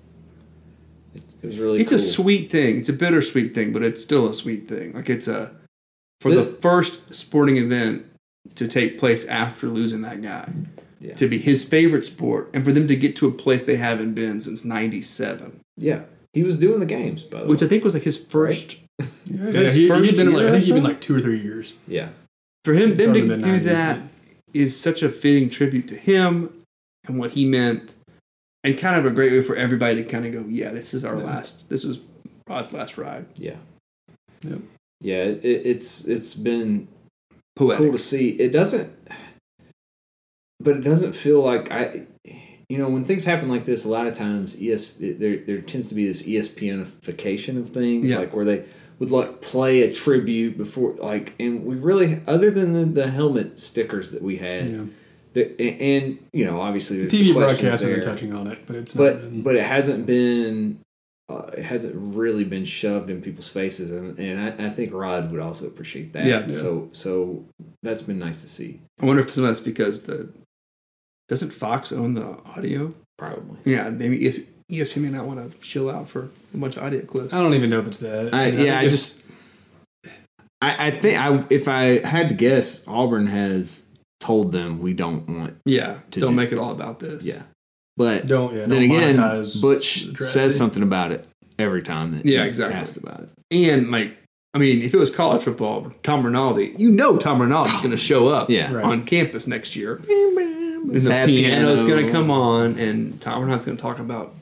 it, 1.13 1.23
it 1.41 1.47
was 1.47 1.57
really. 1.57 1.79
It's 1.81 1.91
a 1.91 1.99
sweet 1.99 2.51
thing. 2.51 2.77
It's 2.79 2.89
a 2.89 2.93
bittersweet 2.93 3.53
thing, 3.55 3.71
but 3.73 3.81
it's 3.83 4.01
still 4.01 4.27
a 4.27 4.33
sweet 4.33 4.67
thing. 4.67 4.93
Like 4.93 5.09
it's 5.09 5.27
a 5.27 5.51
for 6.21 6.31
The- 6.33 6.41
the 6.41 6.45
first 6.45 7.13
sporting 7.13 7.57
event 7.57 8.05
to 8.55 8.67
take 8.67 8.97
place 8.97 9.25
after 9.27 9.67
losing 9.67 10.01
that 10.01 10.21
guy. 10.21 10.49
Yeah. 10.99 11.13
To 11.15 11.27
be 11.27 11.37
his 11.37 11.63
favorite 11.65 12.05
sport 12.05 12.49
and 12.53 12.63
for 12.65 12.71
them 12.71 12.87
to 12.87 12.95
get 12.95 13.15
to 13.17 13.27
a 13.27 13.31
place 13.31 13.63
they 13.63 13.75
haven't 13.75 14.13
been 14.15 14.39
since 14.41 14.63
97, 14.65 15.59
Yeah, 15.77 16.03
he 16.33 16.41
was 16.41 16.57
doing 16.57 16.79
the 16.79 16.85
games, 16.85 17.21
by 17.23 17.41
the 17.41 17.45
which 17.47 17.61
way. 17.61 17.67
I 17.67 17.69
think 17.69 17.83
was 17.83 17.93
like 17.93 18.03
his 18.03 18.17
first 18.17 18.77
Yeah, 19.25 19.51
His 19.51 19.75
he, 19.75 19.87
first 19.87 20.09
he'd 20.09 20.17
been 20.17 20.33
like, 20.33 20.45
I 20.47 20.51
think 20.51 20.63
he'd 20.63 20.73
been 20.73 20.83
like 20.83 21.01
two 21.01 21.15
or 21.15 21.21
three 21.21 21.39
years. 21.41 21.73
Yeah, 21.87 22.09
for 22.63 22.73
him 22.73 22.95
them 22.97 23.13
to 23.13 23.37
do 23.37 23.59
that 23.59 24.01
is 24.53 24.79
such 24.79 25.03
a 25.03 25.09
fitting 25.09 25.49
tribute 25.49 25.87
to 25.89 25.95
him 25.95 26.49
and 27.07 27.17
what 27.19 27.31
he 27.31 27.45
meant 27.45 27.93
and 28.63 28.77
kind 28.77 28.97
of 28.97 29.05
a 29.05 29.11
great 29.13 29.31
way 29.31 29.41
for 29.41 29.55
everybody 29.55 30.03
to 30.03 30.09
kind 30.09 30.25
of 30.25 30.31
go 30.33 30.45
yeah 30.49 30.71
this 30.71 30.93
is 30.93 31.03
our 31.05 31.15
last 31.17 31.69
this 31.69 31.83
was 31.83 31.99
rod's 32.47 32.73
last 32.73 32.97
ride 32.97 33.25
yeah, 33.35 33.55
Yep. 34.43 34.59
yeah. 35.01 35.23
It, 35.23 35.43
it's 35.43 36.05
it's 36.05 36.33
been 36.33 36.87
poetic 37.55 37.79
cool 37.83 37.91
to 37.93 37.97
see. 37.97 38.29
It 38.31 38.51
doesn't, 38.51 38.93
but 40.59 40.77
it 40.77 40.81
doesn't 40.81 41.13
feel 41.13 41.41
like 41.41 41.71
I. 41.71 42.05
You 42.67 42.79
know, 42.79 42.89
when 42.89 43.05
things 43.05 43.25
happen 43.25 43.47
like 43.47 43.65
this, 43.65 43.85
a 43.85 43.89
lot 43.89 44.07
of 44.07 44.15
times, 44.15 44.57
ES 44.59 44.95
there 44.99 45.37
there 45.37 45.61
tends 45.61 45.89
to 45.89 45.95
be 45.95 46.07
this 46.07 46.23
ESPNification 46.23 47.59
of 47.59 47.69
things, 47.69 48.09
Yeah. 48.09 48.17
like 48.17 48.33
where 48.35 48.43
they 48.45 48.65
would 48.97 49.11
like 49.11 49.39
play 49.41 49.83
a 49.83 49.93
tribute 49.93 50.57
before, 50.57 50.93
like, 50.93 51.35
and 51.39 51.63
we 51.65 51.75
really, 51.75 52.21
other 52.25 52.49
than 52.49 52.73
the, 52.73 52.85
the 53.03 53.11
helmet 53.11 53.59
stickers 53.59 54.09
that 54.11 54.21
we 54.23 54.37
had, 54.37 54.69
Yeah. 54.71 54.83
The, 55.35 55.51
and, 55.61 55.81
and 55.81 56.19
you 56.33 56.43
know, 56.45 56.59
obviously, 56.61 56.97
The 56.97 57.07
TV 57.07 57.33
questions 57.33 57.61
broadcast 57.61 57.83
isn't 57.83 57.89
there. 57.93 58.01
touching 58.01 58.33
on 58.33 58.47
it, 58.47 58.65
but 58.65 58.75
it's 58.75 58.95
not 58.95 59.01
but 59.03 59.21
been- 59.21 59.41
but 59.43 59.55
it 59.55 59.63
hasn't 59.63 60.05
been 60.07 60.79
uh, 61.29 61.49
it 61.57 61.63
hasn't 61.63 61.93
really 61.95 62.43
been 62.43 62.65
shoved 62.65 63.09
in 63.09 63.19
people's 63.21 63.47
faces 63.47 63.91
and, 63.91 64.17
and 64.19 64.61
I, 64.61 64.67
I 64.67 64.69
think 64.69 64.93
Rod 64.93 65.31
would 65.31 65.39
also 65.39 65.65
appreciate 65.67 66.13
that 66.13 66.25
Yeah. 66.27 66.47
so 66.49 66.89
so 66.91 67.43
that's 67.81 68.03
been 68.03 68.19
nice 68.19 68.41
to 68.41 68.47
see 68.47 68.79
i 69.01 69.05
wonder 69.07 69.23
if 69.23 69.33
some 69.33 69.43
of 69.43 69.49
that's 69.49 69.59
because 69.59 70.03
the 70.03 70.29
doesn't 71.27 71.51
fox 71.51 71.91
own 71.91 72.13
the 72.13 72.37
audio 72.55 72.93
probably 73.17 73.57
yeah 73.65 73.89
maybe 73.89 74.23
if 74.27 74.43
espn 74.71 74.97
may 74.97 75.09
not 75.09 75.25
want 75.25 75.51
to 75.51 75.57
chill 75.61 75.89
out 75.89 76.07
for 76.07 76.29
a 76.53 76.57
bunch 76.57 76.77
of 76.77 76.83
audio 76.83 77.01
clips 77.01 77.33
I 77.33 77.41
don't 77.41 77.55
even 77.55 77.71
know 77.71 77.79
if 77.79 77.87
it's 77.87 77.97
that. 77.97 78.31
I, 78.31 78.51
mean, 78.51 78.63
yeah 78.63 78.77
I 78.77 78.81
think 78.81 78.93
it's- 78.93 79.15
just 79.15 79.25
I, 80.61 80.87
I 80.87 80.91
think 80.91 81.17
I 81.19 81.43
if 81.49 81.67
I 81.67 82.05
had 82.07 82.29
to 82.29 82.35
guess 82.35 82.87
Auburn 82.87 83.25
has 83.27 83.84
told 84.19 84.51
them 84.51 84.79
we 84.79 84.93
don't 84.93 85.27
want 85.29 85.55
yeah 85.65 85.97
To 86.11 86.19
don't 86.19 86.31
do- 86.31 86.35
make 86.35 86.51
it 86.51 86.57
all 86.57 86.71
about 86.71 86.99
this 86.99 87.25
yeah 87.27 87.43
but 87.97 88.27
don't 88.27 88.53
yeah. 88.53 88.59
then 88.65 88.69
don't 88.69 88.83
again 88.83 89.15
monetize 89.15 89.61
Butch 89.61 90.05
the 90.13 90.25
says 90.25 90.57
something 90.57 90.83
about 90.83 91.11
it 91.11 91.27
every 91.59 91.81
time 91.83 92.15
that 92.15 92.25
Yeah, 92.25 92.43
he's 92.43 92.53
exactly. 92.53 92.75
asked 92.79 92.97
about 92.97 93.21
it 93.21 93.29
and 93.51 93.91
like 93.91 94.17
I 94.53 94.57
mean, 94.57 94.81
if 94.83 94.93
it 94.93 94.97
was 94.97 95.09
college 95.13 95.43
football, 95.43 95.91
Tom 96.01 96.25
Rinaldi, 96.25 96.75
you 96.77 96.89
know 96.89 97.17
Tom 97.17 97.39
Rinaldi's 97.39 97.73
oh, 97.75 97.79
going 97.79 97.91
to 97.91 97.97
show 97.97 98.29
up 98.29 98.49
Yeah. 98.49 98.71
Right. 98.71 98.85
on 98.85 99.03
campus 99.03 99.47
next 99.47 99.75
year. 99.75 99.97
And 100.07 100.91
the 100.91 100.99
Sad 101.01 101.27
piano's 101.27 101.79
piano. 101.83 101.87
going 101.89 102.05
to 102.05 102.11
come 102.13 102.31
on, 102.31 102.79
and 102.79 103.19
Tom 103.19 103.43
Rinaldi's 103.43 103.65
going 103.65 103.75
to 103.75 103.81
talk 103.81 103.99
about 103.99 104.33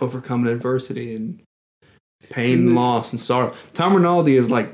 overcoming 0.00 0.46
adversity 0.52 1.16
and 1.16 1.42
pain 2.30 2.58
and 2.68 2.74
loss 2.76 3.12
and 3.12 3.20
sorrow. 3.20 3.52
Tom 3.74 3.94
Rinaldi 3.94 4.36
is 4.36 4.48
like 4.48 4.72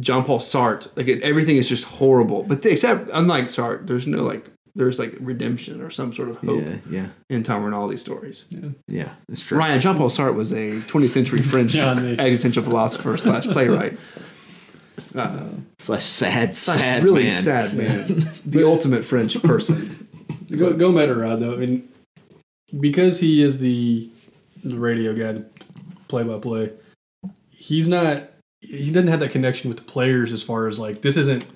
John 0.00 0.24
Paul 0.24 0.38
Sartre. 0.40 0.88
Like 0.96 1.08
it, 1.08 1.22
everything 1.22 1.56
is 1.56 1.68
just 1.68 1.84
horrible, 1.84 2.42
but 2.42 2.62
the, 2.62 2.72
except 2.72 3.08
unlike 3.12 3.46
Sartre, 3.46 3.86
there's 3.86 4.06
no 4.06 4.22
like 4.22 4.50
there's 4.74 4.98
like 4.98 5.16
redemption 5.18 5.80
or 5.80 5.90
some 5.90 6.12
sort 6.12 6.28
of 6.28 6.36
hope 6.38 6.62
yeah 6.64 6.76
yeah 6.88 7.06
in 7.30 7.42
Tom 7.42 7.64
Rinaldi 7.64 7.96
stories. 7.96 8.44
yeah 8.50 8.68
yeah, 8.86 9.08
that's 9.28 9.42
true 9.44 9.58
Ryan 9.58 9.80
Jean 9.80 9.96
Paul 9.96 10.10
Sartre 10.10 10.34
was 10.34 10.52
a 10.52 10.70
20th 10.72 11.08
century 11.08 11.38
French 11.38 11.74
Yeah, 11.76 11.92
I 11.92 11.94
mean- 12.00 12.20
existential 12.20 12.62
philosopher 12.62 13.16
slash 13.16 13.44
playwright. 13.46 13.98
Uh, 15.14 15.48
Slash 15.80 16.04
sad 16.04 16.56
slash 16.56 16.80
sad 16.80 17.04
really 17.04 17.24
man. 17.24 17.30
sad 17.30 17.74
man, 17.74 18.06
the 18.44 18.64
ultimate 18.66 19.04
French 19.04 19.40
person. 19.42 20.08
Go, 20.54 20.72
going 20.74 20.96
back 20.96 21.16
Rod 21.16 21.38
though, 21.40 21.54
I 21.54 21.56
mean, 21.56 21.88
because 22.78 23.20
he 23.20 23.42
is 23.42 23.60
the 23.60 24.10
the 24.64 24.76
radio 24.76 25.14
guy, 25.14 25.42
play 26.08 26.24
by 26.24 26.38
play, 26.40 26.72
he's 27.50 27.86
not. 27.88 28.24
He 28.60 28.90
doesn't 28.90 29.08
have 29.08 29.20
that 29.20 29.30
connection 29.30 29.68
with 29.68 29.78
the 29.78 29.84
players 29.84 30.32
as 30.32 30.42
far 30.42 30.66
as 30.66 30.78
like 30.78 31.00
this 31.02 31.16
isn't 31.16 31.46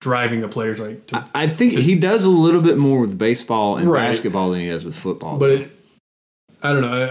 driving 0.00 0.40
the 0.42 0.48
players 0.48 0.78
like 0.78 1.06
to, 1.06 1.24
I 1.34 1.48
think 1.48 1.72
he 1.72 1.94
does 1.98 2.24
a 2.24 2.30
little 2.30 2.60
bit 2.60 2.76
more 2.76 3.00
with 3.00 3.16
baseball 3.16 3.78
and 3.78 3.90
Right. 3.90 4.08
basketball 4.08 4.50
than 4.50 4.60
he 4.60 4.68
does 4.68 4.84
with 4.84 4.94
football. 4.96 5.38
but 5.38 5.50
it, 5.50 5.70
I 6.62 6.72
don't 6.72 6.82
know. 6.82 7.06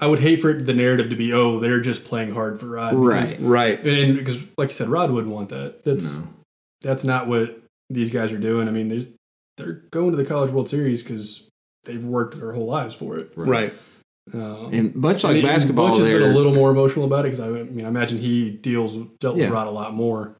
I, 0.00 0.04
I 0.04 0.06
would 0.06 0.18
hate 0.18 0.36
for 0.42 0.50
it, 0.50 0.66
the 0.66 0.74
narrative 0.74 1.08
to 1.10 1.16
be, 1.16 1.32
oh, 1.32 1.58
they're 1.60 1.80
just 1.80 2.04
playing 2.04 2.32
hard 2.32 2.60
for 2.60 2.66
Rod, 2.66 2.90
because- 2.90 3.38
Right. 3.40 3.82
And 3.84 4.16
because, 4.18 4.44
like 4.58 4.68
you 4.68 4.72
said, 4.74 4.88
Rod 4.88 5.10
wouldn't 5.10 5.32
want 5.32 5.48
that. 5.50 5.82
That's 5.84 6.20
that's 6.82 7.04
not 7.04 7.26
what 7.28 7.58
these 7.88 8.10
guys 8.10 8.32
are 8.32 8.38
doing. 8.38 8.68
I 8.68 8.70
mean, 8.70 8.88
there's, 8.88 9.06
they're 9.56 9.82
going 9.90 10.10
to 10.12 10.16
the 10.16 10.24
College 10.24 10.50
World 10.50 10.68
Series 10.68 11.02
because 11.02 11.48
they've 11.84 12.02
worked 12.04 12.38
their 12.38 12.52
whole 12.52 12.66
lives 12.66 12.94
for 12.94 13.18
it. 13.18 13.32
Right. 13.36 13.72
Um, 14.32 14.72
And 14.72 14.94
much 14.94 15.24
like 15.24 15.30
I 15.32 15.34
mean, 15.34 15.44
basketball, 15.44 15.88
Butch 15.90 15.98
has 15.98 16.06
been 16.06 16.22
a 16.22 16.34
little 16.34 16.54
more 16.54 16.70
emotional 16.70 17.04
about 17.04 17.20
it 17.26 17.32
because 17.32 17.40
I, 17.40 17.48
mean, 17.48 17.84
I 17.84 17.88
imagine 17.88 18.18
he 18.18 18.50
deals 18.50 18.96
dealt 19.18 19.36
Yeah. 19.36 19.44
with 19.46 19.52
Rod 19.54 19.66
a 19.66 19.70
lot 19.70 19.94
more. 19.94 20.36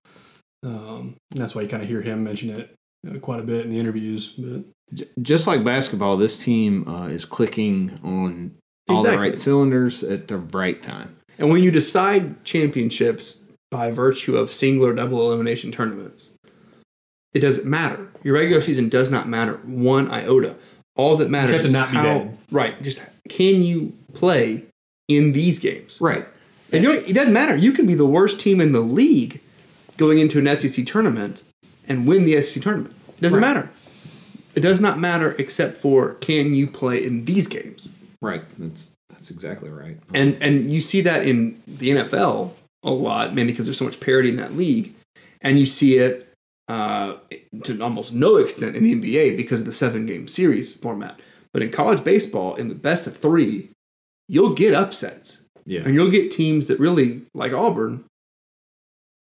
Um, 0.62 1.16
that's 1.31 1.55
why 1.55 1.62
you 1.62 1.68
kind 1.68 1.83
of 1.83 1.89
hear 1.89 2.03
him 2.03 2.22
mention 2.22 2.51
it 2.51 2.74
uh, 3.09 3.18
quite 3.18 3.41
a 3.41 3.43
bit 3.43 3.64
in 3.64 3.70
the 3.70 3.78
interviews. 3.78 4.28
But 4.37 4.64
J- 4.95 5.07
just 5.22 5.47
like 5.47 5.64
basketball, 5.64 6.16
this 6.16 6.43
team 6.45 6.87
uh, 6.87 7.07
is 7.07 7.24
clicking 7.24 7.99
on 8.05 8.53
all 8.89 9.03
the 9.03 9.16
right 9.16 9.37
cylinders 9.37 10.03
at 10.05 10.28
the 10.28 10.37
right 10.39 10.81
time. 10.83 11.16
And 11.39 11.49
when 11.49 11.62
you 11.62 11.70
decide 11.70 12.45
championships 12.45 13.41
by 13.70 13.91
virtue 13.91 14.37
of 14.37 14.53
single 14.53 14.87
or 14.87 14.93
double 14.93 15.20
elimination 15.26 15.72
tournaments, 15.72 16.35
it 17.33 17.39
doesn't 17.41 17.64
matter. 17.66 18.09
Your 18.22 18.35
regular 18.35 18.61
season 18.61 18.89
does 18.89 19.11
not 19.11 19.28
matter 19.28 19.55
one 19.64 20.11
iota. 20.11 20.57
All 20.97 21.16
that 21.16 21.31
matters 21.31 21.53
have 21.53 21.61
to 21.62 21.66
is 21.68 21.72
not 21.72 21.91
be 21.91 21.97
how, 21.97 22.03
bad. 22.03 22.39
right. 22.51 22.83
Just 22.83 23.03
can 23.31 23.62
you 23.62 23.95
play 24.12 24.64
in 25.09 25.33
these 25.33 25.59
games? 25.59 25.99
Right. 26.01 26.26
And 26.70 26.85
you 26.85 26.89
know, 26.93 26.95
it 26.95 27.14
doesn't 27.14 27.33
matter. 27.33 27.57
You 27.57 27.72
can 27.72 27.87
be 27.87 27.95
the 27.95 28.05
worst 28.07 28.39
team 28.39 28.61
in 28.61 28.72
the 28.72 28.81
league 28.81 29.41
going 29.97 30.18
into 30.18 30.39
an 30.39 30.55
SEC 30.55 30.85
tournament 30.85 31.41
and 31.89 32.07
win 32.07 32.24
the 32.26 32.41
SEC 32.43 32.62
tournament. 32.62 32.95
It 33.18 33.22
doesn't 33.22 33.41
Right. 33.41 33.49
matter. 33.55 33.70
It 34.55 34.61
does 34.61 34.81
not 34.81 34.99
matter 34.99 35.35
except 35.39 35.76
for 35.78 36.14
can 36.14 36.55
you 36.55 36.66
play 36.66 37.03
in 37.03 37.24
these 37.24 37.47
games. 37.49 37.89
Right. 38.20 38.43
That's 38.59 38.91
that's 39.11 39.31
exactly 39.31 39.70
right. 39.70 39.97
And 40.14 40.37
and 40.41 40.70
you 40.72 40.81
see 40.81 41.01
that 41.03 41.26
in 41.26 41.61
the 41.66 41.91
NFL 41.91 42.53
a 42.83 42.91
lot, 42.91 43.35
mainly 43.35 43.53
because 43.53 43.66
there's 43.66 43.78
so 43.78 43.85
much 43.85 44.01
parity 44.01 44.28
in 44.31 44.37
that 44.37 44.57
league, 44.57 44.95
and 45.41 45.59
you 45.59 45.66
see 45.66 45.99
it 45.99 46.26
uh, 46.68 47.16
to 47.64 47.81
almost 47.83 48.14
no 48.14 48.37
extent 48.37 48.76
in 48.76 48.83
the 48.85 48.95
NBA 48.95 49.37
because 49.37 49.61
of 49.61 49.66
the 49.66 49.72
seven 49.72 50.07
game 50.07 50.26
series 50.28 50.72
format. 50.72 51.18
But 51.53 51.63
in 51.63 51.71
college 51.71 52.05
baseball, 52.05 52.55
in 52.55 52.69
the 52.69 52.75
best 52.75 53.07
of 53.07 53.17
three, 53.17 53.71
you'll 54.29 54.55
get 54.55 54.73
upsets, 54.75 55.43
Yeah. 55.67 55.83
and 55.85 55.95
you'll 55.95 56.11
get 56.11 56.31
teams 56.31 56.67
that 56.67 56.79
really, 56.79 57.23
like 57.35 57.53
Auburn, 57.53 58.05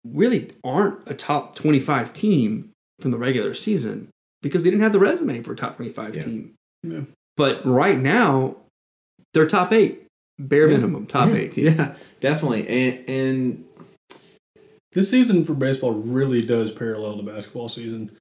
really 0.06 0.50
aren't 0.64 0.98
a 1.10 1.14
top 1.14 1.54
twenty 1.56 1.80
five 1.80 2.12
team 2.12 2.70
from 3.00 3.10
the 3.10 3.18
regular 3.18 3.54
season 3.54 4.08
because 4.42 4.62
they 4.62 4.70
didn't 4.70 4.82
have 4.82 4.92
the 4.92 4.98
resume 4.98 5.42
for 5.42 5.52
a 5.52 5.56
top 5.56 5.76
twenty 5.76 5.90
five 5.90 6.16
Yeah. 6.16 6.22
team. 6.22 6.54
Yeah. 6.82 7.00
But 7.36 7.64
right 7.66 7.98
now, 7.98 8.56
they're 9.34 9.46
top 9.46 9.72
eight, 9.72 10.06
bare 10.38 10.68
Yeah. 10.70 10.76
minimum 10.76 11.06
top 11.06 11.30
yeah, 11.30 11.34
eight 11.36 11.52
team. 11.52 11.64
Yeah, 11.66 11.96
definitely. 12.20 12.66
And 12.68 13.08
and 13.08 13.64
this 14.92 15.10
season 15.10 15.44
for 15.44 15.54
baseball 15.54 15.92
really 15.92 16.42
does 16.42 16.72
parallel 16.72 17.16
the 17.16 17.22
basketball 17.22 17.68
season. 17.68 18.16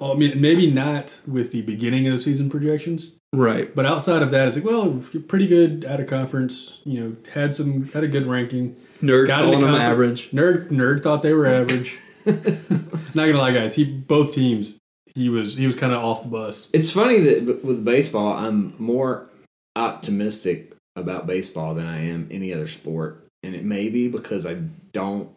Oh, 0.00 0.14
I 0.14 0.16
mean, 0.16 0.40
maybe 0.40 0.70
not 0.70 1.20
with 1.26 1.50
the 1.52 1.62
beginning 1.62 2.06
of 2.06 2.12
the 2.12 2.18
season 2.18 2.48
projections, 2.48 3.16
Right. 3.32 3.74
but 3.74 3.84
outside 3.84 4.22
of 4.22 4.30
that, 4.30 4.48
it's 4.48 4.56
like, 4.56 4.64
well, 4.64 5.02
you're 5.12 5.22
pretty 5.22 5.46
good 5.46 5.84
at 5.84 6.00
a 6.00 6.04
conference. 6.04 6.80
You 6.84 7.00
know, 7.00 7.16
had 7.34 7.54
some 7.54 7.84
had 7.90 8.02
a 8.04 8.08
good 8.08 8.26
ranking. 8.26 8.76
Nerd 9.02 9.26
Got 9.26 9.42
calling 9.42 9.60
them 9.60 9.74
average. 9.74 10.30
Nerd 10.30 10.68
nerd 10.70 11.02
thought 11.02 11.22
they 11.22 11.34
were 11.34 11.46
average. 11.60 11.98
Not 12.26 13.26
gonna 13.26 13.38
lie, 13.38 13.52
guys. 13.52 13.74
He 13.74 13.84
both 13.84 14.32
teams. 14.34 14.74
He 15.14 15.28
was 15.28 15.56
he 15.56 15.66
was 15.66 15.76
kind 15.76 15.92
of 15.92 16.02
off 16.02 16.22
the 16.22 16.28
bus. 16.28 16.70
it's 16.72 16.90
funny 16.90 17.18
that 17.20 17.64
with 17.64 17.84
baseball, 17.84 18.32
I'm 18.32 18.74
more 18.78 19.28
optimistic 19.76 20.72
about 20.96 21.26
baseball 21.26 21.74
than 21.74 21.86
I 21.86 22.00
am 22.08 22.28
any 22.30 22.52
other 22.52 22.68
sport, 22.68 23.26
and 23.42 23.54
it 23.54 23.64
may 23.64 23.88
be 23.88 24.08
because 24.08 24.46
I 24.46 24.54
don't. 24.92 25.30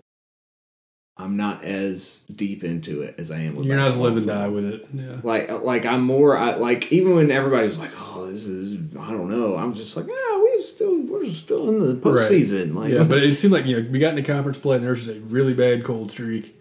I'm 1.17 1.37
not 1.37 1.63
as 1.63 2.23
deep 2.35 2.63
into 2.63 3.01
it 3.03 3.15
as 3.19 3.29
I 3.31 3.39
am 3.41 3.55
with. 3.55 3.65
You're 3.65 3.75
not 3.75 3.89
as 3.89 3.97
live 3.97 4.17
and 4.17 4.25
die 4.25 4.47
with 4.47 4.65
it. 4.65 4.87
Yeah. 4.93 5.17
Like, 5.23 5.49
like 5.61 5.85
I'm 5.85 6.01
more 6.03 6.35
I, 6.37 6.55
like 6.55 6.91
even 6.91 7.15
when 7.15 7.29
everybody 7.29 7.67
was 7.67 7.77
like, 7.79 7.91
"Oh, 7.97 8.31
this 8.31 8.47
is 8.47 8.77
I 8.97 9.11
don't 9.11 9.29
know," 9.29 9.55
I'm 9.55 9.73
just 9.73 9.95
like, 9.95 10.07
"Yeah, 10.07 10.41
we 10.41 10.61
still 10.61 10.99
we're 11.01 11.25
still 11.31 11.69
in 11.69 11.79
the 11.79 11.93
postseason." 11.95 12.73
Like, 12.73 12.93
yeah, 12.93 13.03
but 13.03 13.19
it 13.23 13.35
seemed 13.35 13.53
like 13.53 13.65
you 13.65 13.81
know 13.83 13.89
we 13.91 13.99
got 13.99 14.17
into 14.17 14.23
conference 14.23 14.57
play 14.57 14.75
and 14.77 14.83
there 14.85 14.91
was 14.91 15.05
just 15.05 15.17
a 15.17 15.19
really 15.21 15.53
bad 15.53 15.83
cold 15.83 16.11
streak, 16.11 16.55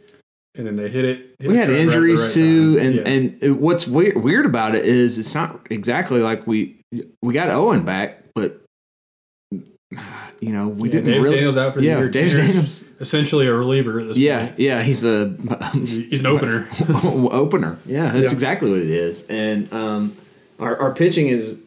and 0.57 0.67
then 0.67 0.77
they 0.77 0.89
hit 0.91 1.05
it. 1.07 1.37
hit 1.39 1.49
we 1.49 1.57
had 1.57 1.69
right- 1.69 1.69
right 1.69 1.75
the 1.77 1.81
injuries 1.81 2.21
right 2.21 2.35
too, 2.35 2.77
time. 2.77 2.87
and 2.87 2.95
Yeah. 2.97 3.49
and 3.53 3.61
what's 3.61 3.87
weird 3.87 4.17
weird 4.19 4.47
about 4.47 4.75
it 4.75 4.85
is 4.85 5.17
it's 5.17 5.35
not 5.35 5.67
exactly 5.71 6.21
like 6.21 6.47
we 6.47 6.81
we 7.23 7.33
got 7.33 7.49
Owen 7.49 7.85
back, 7.85 8.25
but 8.35 8.61
you 10.41 10.53
know 10.53 10.69
we 10.69 10.89
Yeah, 10.89 10.93
didn't 10.95 11.07
Davis 11.13 11.25
really. 11.25 11.37
Daniels 11.37 11.57
out 11.57 11.75
for 11.75 11.81
the 11.81 11.87
yeah, 11.87 11.99
year. 11.99 12.09
Davis 12.09 12.33
Tanner's 12.35 12.55
Daniels. 12.55 12.85
essentially 13.01 13.47
a 13.47 13.55
reliever 13.55 14.01
at 14.01 14.07
this 14.09 14.19
Yeah, 14.19 14.47
point. 14.47 14.59
yeah, 14.59 14.83
he's 14.83 15.05
a 15.05 15.35
He's 15.75 16.21
an 16.21 16.27
opener. 16.27 16.69
opener. 17.05 17.77
Yeah, 17.87 18.11
that's 18.13 18.25
Yeah. 18.25 18.33
exactly 18.33 18.71
what 18.71 18.81
it 18.81 18.91
is. 18.91 19.27
And 19.29 19.73
um, 19.73 20.17
our 20.59 20.77
our 20.79 20.95
pitching 20.95 21.29
is 21.29 21.61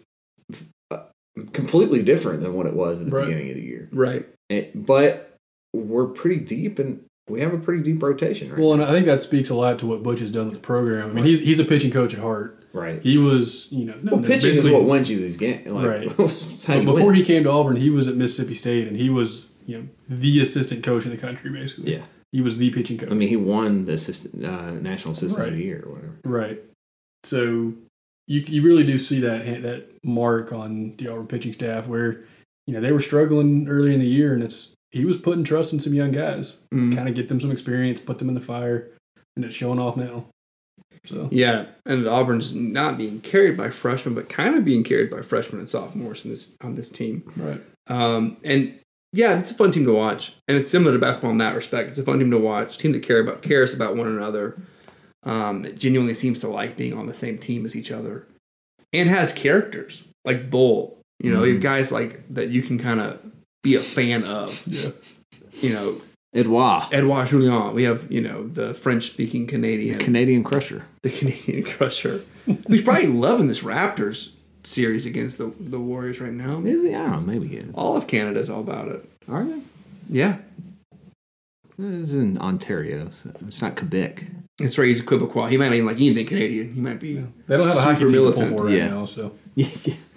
completely 1.52 2.04
different 2.04 2.42
than 2.42 2.54
what 2.54 2.66
it 2.68 2.74
was 2.74 3.02
at 3.02 3.08
the 3.10 3.12
Right. 3.16 3.26
beginning 3.26 3.50
of 3.50 3.56
the 3.56 3.62
year. 3.64 3.90
Right. 3.92 4.26
It- 4.50 4.86
but 4.86 5.36
we're 5.74 6.06
pretty 6.06 6.38
deep, 6.38 6.78
and 6.80 7.00
we 7.30 7.40
have 7.42 7.54
a 7.54 7.58
pretty 7.58 7.82
deep 7.82 8.04
rotation 8.04 8.50
right 8.50 8.60
Well, 8.60 8.74
and 8.74 8.84
I 8.84 8.92
think 8.92 9.06
that 9.08 9.22
speaks 9.22 9.50
a 9.50 9.56
lot 9.56 9.80
to 9.80 9.86
what 9.88 10.04
Butch 10.04 10.20
has 10.20 10.30
done 10.30 10.46
with 10.46 10.56
the 10.56 10.60
program. 10.60 11.10
I 11.10 11.14
mean, 11.14 11.24
he's 11.26 11.40
he's 11.40 11.60
a 11.60 11.66
pitching 11.66 11.90
coach 11.92 12.14
at 12.14 12.20
heart. 12.20 12.63
Right. 12.74 13.02
He 13.02 13.18
was, 13.20 13.68
you 13.72 13.86
know, 13.86 13.96
no, 14.02 14.14
Well, 14.14 14.22
no, 14.22 14.28
pitching 14.28 14.56
is 14.56 14.68
what 14.68 14.84
wins 14.86 15.10
you 15.10 15.18
these 15.18 15.38
games. 15.38 15.72
Like, 15.72 15.86
Right. 15.88 16.08
But 16.18 16.86
before 16.86 17.08
win. 17.08 17.16
he 17.16 17.24
came 17.24 17.44
to 17.44 17.52
Auburn, 17.52 17.76
he 17.78 17.90
was 17.92 18.08
at 18.08 18.16
Mississippi 18.16 18.56
State, 18.56 18.88
and 18.88 18.98
he 18.98 19.10
was, 19.10 19.48
you 19.68 19.78
know, 19.78 19.88
the 20.10 20.42
assistant 20.42 20.84
coach 20.84 21.06
in 21.06 21.12
the 21.12 21.18
country, 21.18 21.52
basically. 21.52 21.94
Yeah. 21.94 22.06
He 22.32 22.42
was 22.42 22.58
the 22.58 22.72
pitching 22.72 22.98
coach. 22.98 23.12
I 23.12 23.14
mean, 23.14 23.30
he 23.30 23.36
won 23.36 23.86
the 23.86 23.94
assistant, 23.94 24.44
uh, 24.44 24.72
national 24.72 25.12
assistant 25.12 25.50
of 25.50 25.54
the 25.56 25.64
year 25.64 25.84
or 25.86 25.92
whatever. 25.94 26.16
Right. 26.24 26.64
So 27.24 27.74
you 28.28 28.40
you 28.48 28.62
really 28.64 28.86
do 28.86 28.98
see 28.98 29.20
that 29.20 29.46
that 29.62 29.90
mark 30.04 30.52
on 30.52 30.96
the 30.98 31.10
Auburn 31.10 31.28
pitching 31.28 31.54
staff 31.54 31.88
where 31.88 32.24
you 32.66 32.74
know 32.74 32.82
they 32.82 32.92
were 32.92 33.00
struggling 33.02 33.68
early 33.68 33.94
in 33.94 34.00
the 34.00 34.08
year, 34.08 34.34
and 34.34 34.44
it's 34.44 34.74
he 34.92 35.06
was 35.06 35.18
putting 35.18 35.44
trust 35.44 35.74
in 35.74 35.80
some 35.80 35.94
young 35.94 36.12
guys, 36.12 36.58
Mm. 36.74 36.96
kind 36.96 37.08
of 37.08 37.16
get 37.16 37.30
them 37.30 37.40
some 37.40 37.52
experience, 37.52 38.00
put 38.00 38.18
them 38.20 38.30
in 38.30 38.36
the 38.36 38.42
fire, 38.42 38.90
and 39.36 39.46
it's 39.46 39.56
showing 39.56 39.80
off 39.80 39.96
now. 39.96 40.26
So 41.06 41.28
Yeah, 41.32 41.66
and 41.86 42.08
Auburn's 42.08 42.54
not 42.56 42.98
being 42.98 43.20
carried 43.22 43.58
by 43.58 43.70
freshmen, 43.70 44.16
but 44.16 44.30
kind 44.30 44.56
of 44.56 44.64
being 44.64 44.84
carried 44.84 45.12
by 45.12 45.22
freshmen 45.22 45.60
and 45.60 45.70
sophomores 45.70 46.24
in 46.24 46.32
this 46.32 46.56
on 46.62 46.76
this 46.76 46.90
team. 46.90 47.24
right, 47.36 47.62
Um, 47.88 48.38
and 48.44 48.80
yeah, 49.12 49.38
it's 49.38 49.52
a 49.52 49.54
fun 49.54 49.72
team 49.72 49.86
to 49.86 49.94
watch, 49.94 50.34
and 50.48 50.58
it's 50.58 50.70
similar 50.70 50.94
to 50.94 51.00
basketball 51.00 51.32
in 51.32 51.38
that 51.40 51.56
respect. 51.56 51.90
It's 51.90 52.00
a 52.00 52.04
fun 52.04 52.20
team 52.20 52.32
to 52.32 52.38
watch. 52.38 52.78
Team 52.78 52.94
that 52.94 53.04
care 53.04 53.20
about 53.20 53.42
cares 53.42 53.74
about 53.74 53.96
one 53.96 54.08
another. 54.08 54.58
Um, 55.24 55.66
it 55.66 55.78
genuinely 55.78 56.14
seems 56.14 56.40
to 56.42 56.48
like 56.48 56.76
being 56.78 56.98
on 56.98 57.06
the 57.08 57.14
same 57.14 57.38
team 57.38 57.66
as 57.66 57.76
each 57.76 57.92
other, 57.92 58.26
and 58.94 59.10
has 59.10 59.34
characters 59.34 60.04
like 60.26 60.50
Bull. 60.50 61.00
You 61.22 61.34
know, 61.34 61.44
you 61.44 61.60
guys 61.60 61.92
like 61.92 62.28
that 62.30 62.50
you 62.50 62.62
can 62.62 62.78
kind 62.78 63.00
of 63.00 63.20
be 63.62 63.76
a 63.76 63.80
fan 63.80 64.24
of. 64.24 64.64
yeah, 64.68 64.90
You 65.62 65.74
know, 65.74 66.02
Edouard, 66.34 66.86
Edouard 66.92 67.28
Julien. 67.28 67.74
We 67.74 67.84
have 67.84 68.12
you 68.12 68.22
know 68.22 68.48
the 68.48 68.74
French 68.74 69.06
speaking 69.12 69.46
Canadian. 69.48 70.00
Canadian 70.00 70.44
crusher. 70.44 70.86
the 71.04 71.10
Canadian 71.10 71.64
Crusher, 71.72 72.22
who's 72.68 72.82
probably 72.82 73.08
loving 73.08 73.48
this 73.48 73.62
Raptors 73.62 74.32
series 74.64 75.06
against 75.06 75.38
the 75.38 75.54
the 75.60 75.80
Warriors 75.80 76.20
right 76.20 76.34
now. 76.34 76.60
Is 76.66 76.82
he? 76.84 76.96
I 76.96 77.00
don't 77.00 77.12
know. 77.12 77.20
Maybe 77.34 77.48
he 77.48 77.58
is. 77.58 77.70
All 77.76 77.96
of 77.98 78.08
Canada's 78.08 78.50
all 78.50 78.62
about 78.62 78.88
it. 78.88 79.08
Are 79.28 79.44
they? 79.46 79.60
Yeah, 80.10 80.38
This 81.78 82.10
is 82.10 82.16
in 82.16 82.38
Ontario. 82.40 83.10
So 83.12 83.32
it's 83.48 83.62
not 83.62 83.76
Quebec. 83.78 84.26
that's 84.58 84.78
right. 84.78 84.88
He's 84.88 85.00
a 85.00 85.04
Quebecois. 85.04 85.50
He 85.50 85.58
might 85.58 85.68
not 85.68 85.76
even 85.76 85.86
like 85.88 85.98
anything 85.98 86.26
Canadian. 86.26 86.74
He 86.74 86.82
might 86.82 87.00
be. 87.00 87.16
they 87.48 87.58
don't 87.58 87.68
have 87.68 87.78
a 87.78 87.82
hockey 87.82 88.00
team 88.06 88.12
to 88.12 88.32
pull 88.32 88.48
for 88.58 88.66
right 88.66 88.76
Yeah. 88.76 88.88
now. 88.90 89.06
So 89.06 89.34
Yeah. 89.56 89.68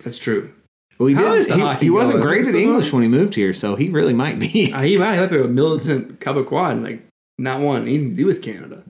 That's 0.02 0.18
true. 0.18 0.52
Well, 0.98 1.08
he, 1.08 1.14
How 1.14 1.32
did- 1.32 1.38
is 1.40 1.48
the 1.48 1.54
he, 1.56 1.60
hockey 1.60 1.84
he 1.86 1.90
wasn't 1.90 2.22
going? 2.22 2.28
great 2.28 2.46
at 2.48 2.54
English 2.54 2.92
when 2.92 3.02
he 3.02 3.08
moved 3.08 3.34
here, 3.34 3.52
so 3.52 3.76
he 3.76 3.88
really 3.88 4.14
might 4.14 4.38
be. 4.38 4.72
Uh, 4.72 4.82
he 4.82 4.96
might 4.96 5.14
have 5.14 5.32
a 5.32 5.46
militant 5.48 6.20
Quebecois 6.20 6.70
and 6.72 6.82
like 6.82 7.06
not 7.38 7.60
want 7.60 7.82
anything 7.86 8.10
to 8.10 8.16
do 8.16 8.26
with 8.26 8.40
Canada. 8.42 8.82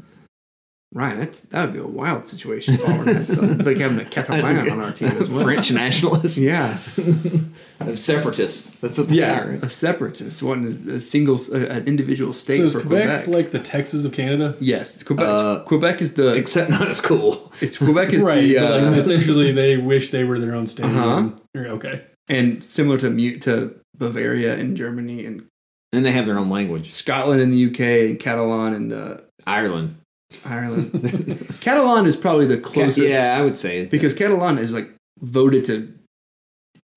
Right, 0.97 1.15
that's 1.15 1.43
that 1.43 1.63
would 1.67 1.75
be 1.75 1.79
a 1.79 1.87
wild 1.87 2.27
situation. 2.27 2.73
If 2.73 2.89
Auburn 2.89 3.15
had 3.15 3.31
something 3.31 3.59
like 3.67 3.77
having 3.77 3.99
a 4.01 4.07
Catalan 4.07 4.71
on 4.71 4.81
our 4.81 4.93
team 4.93 5.09
as 5.09 5.29
well. 5.29 5.45
French 5.45 5.71
nationalist. 5.71 6.39
Yeah, 6.39 6.75
Separatist. 7.97 8.81
That's 8.81 8.97
what 8.97 9.09
they 9.09 9.17
yeah, 9.17 9.41
are. 9.43 9.51
a 9.63 9.69
separatist, 9.69 10.43
wanting 10.43 10.89
a 10.89 10.99
single, 11.01 11.39
a, 11.53 11.67
an 11.69 11.87
individual 11.87 12.33
state 12.33 12.61
so 12.61 12.65
is 12.65 12.73
for 12.73 12.81
Quebec, 12.81 13.25
Quebec. 13.25 13.27
like 13.29 13.51
the 13.51 13.59
Texas 13.59 14.07
of 14.07 14.13
Canada? 14.13 14.57
Yes, 14.59 15.03
Quebec. 15.03 15.27
Uh, 15.27 15.61
Quebec 15.65 16.01
is 16.01 16.15
the 16.15 16.33
Except 16.33 16.71
not 16.71 16.89
as 16.89 17.03
cool. 17.03 17.53
it's 17.61 17.77
Quebec 17.77 18.15
is 18.15 18.23
right, 18.25 18.41
the 18.41 18.57
uh, 18.59 18.81
like 18.89 18.99
essentially 18.99 19.53
they 19.53 19.77
wish 19.77 20.09
they 20.11 20.25
were 20.25 20.39
their 20.39 20.55
own 20.55 20.67
state. 20.67 20.87
Uh-huh. 20.87 21.31
Or- 21.55 21.67
Okay, 21.67 22.05
and 22.29 22.65
similar 22.65 22.97
to 22.99 23.11
mute 23.11 23.43
to 23.43 23.79
Bavaria 23.99 24.57
in 24.57 24.77
Germany 24.77 25.27
and 25.27 25.47
And 25.93 26.07
they 26.07 26.13
have 26.13 26.25
their 26.25 26.39
own 26.39 26.49
language. 26.49 26.91
Scotland 26.93 27.43
in 27.43 27.51
the 27.51 27.67
UK 27.67 27.81
and 28.11 28.19
Catalan 28.19 28.73
in 28.73 28.89
the 28.89 29.25
Ireland. 29.47 29.97
Ireland. 30.45 31.47
Catalan 31.61 32.07
is 32.07 32.17
probably 32.17 32.47
the 32.47 32.59
closest. 32.59 32.99
yeah, 33.07 33.37
I 33.39 33.43
would 33.45 33.57
say 33.57 33.87
because 33.87 34.15
Catalan 34.15 34.59
is 34.59 34.73
like 34.73 34.91
voted 35.21 35.65
to 35.67 35.93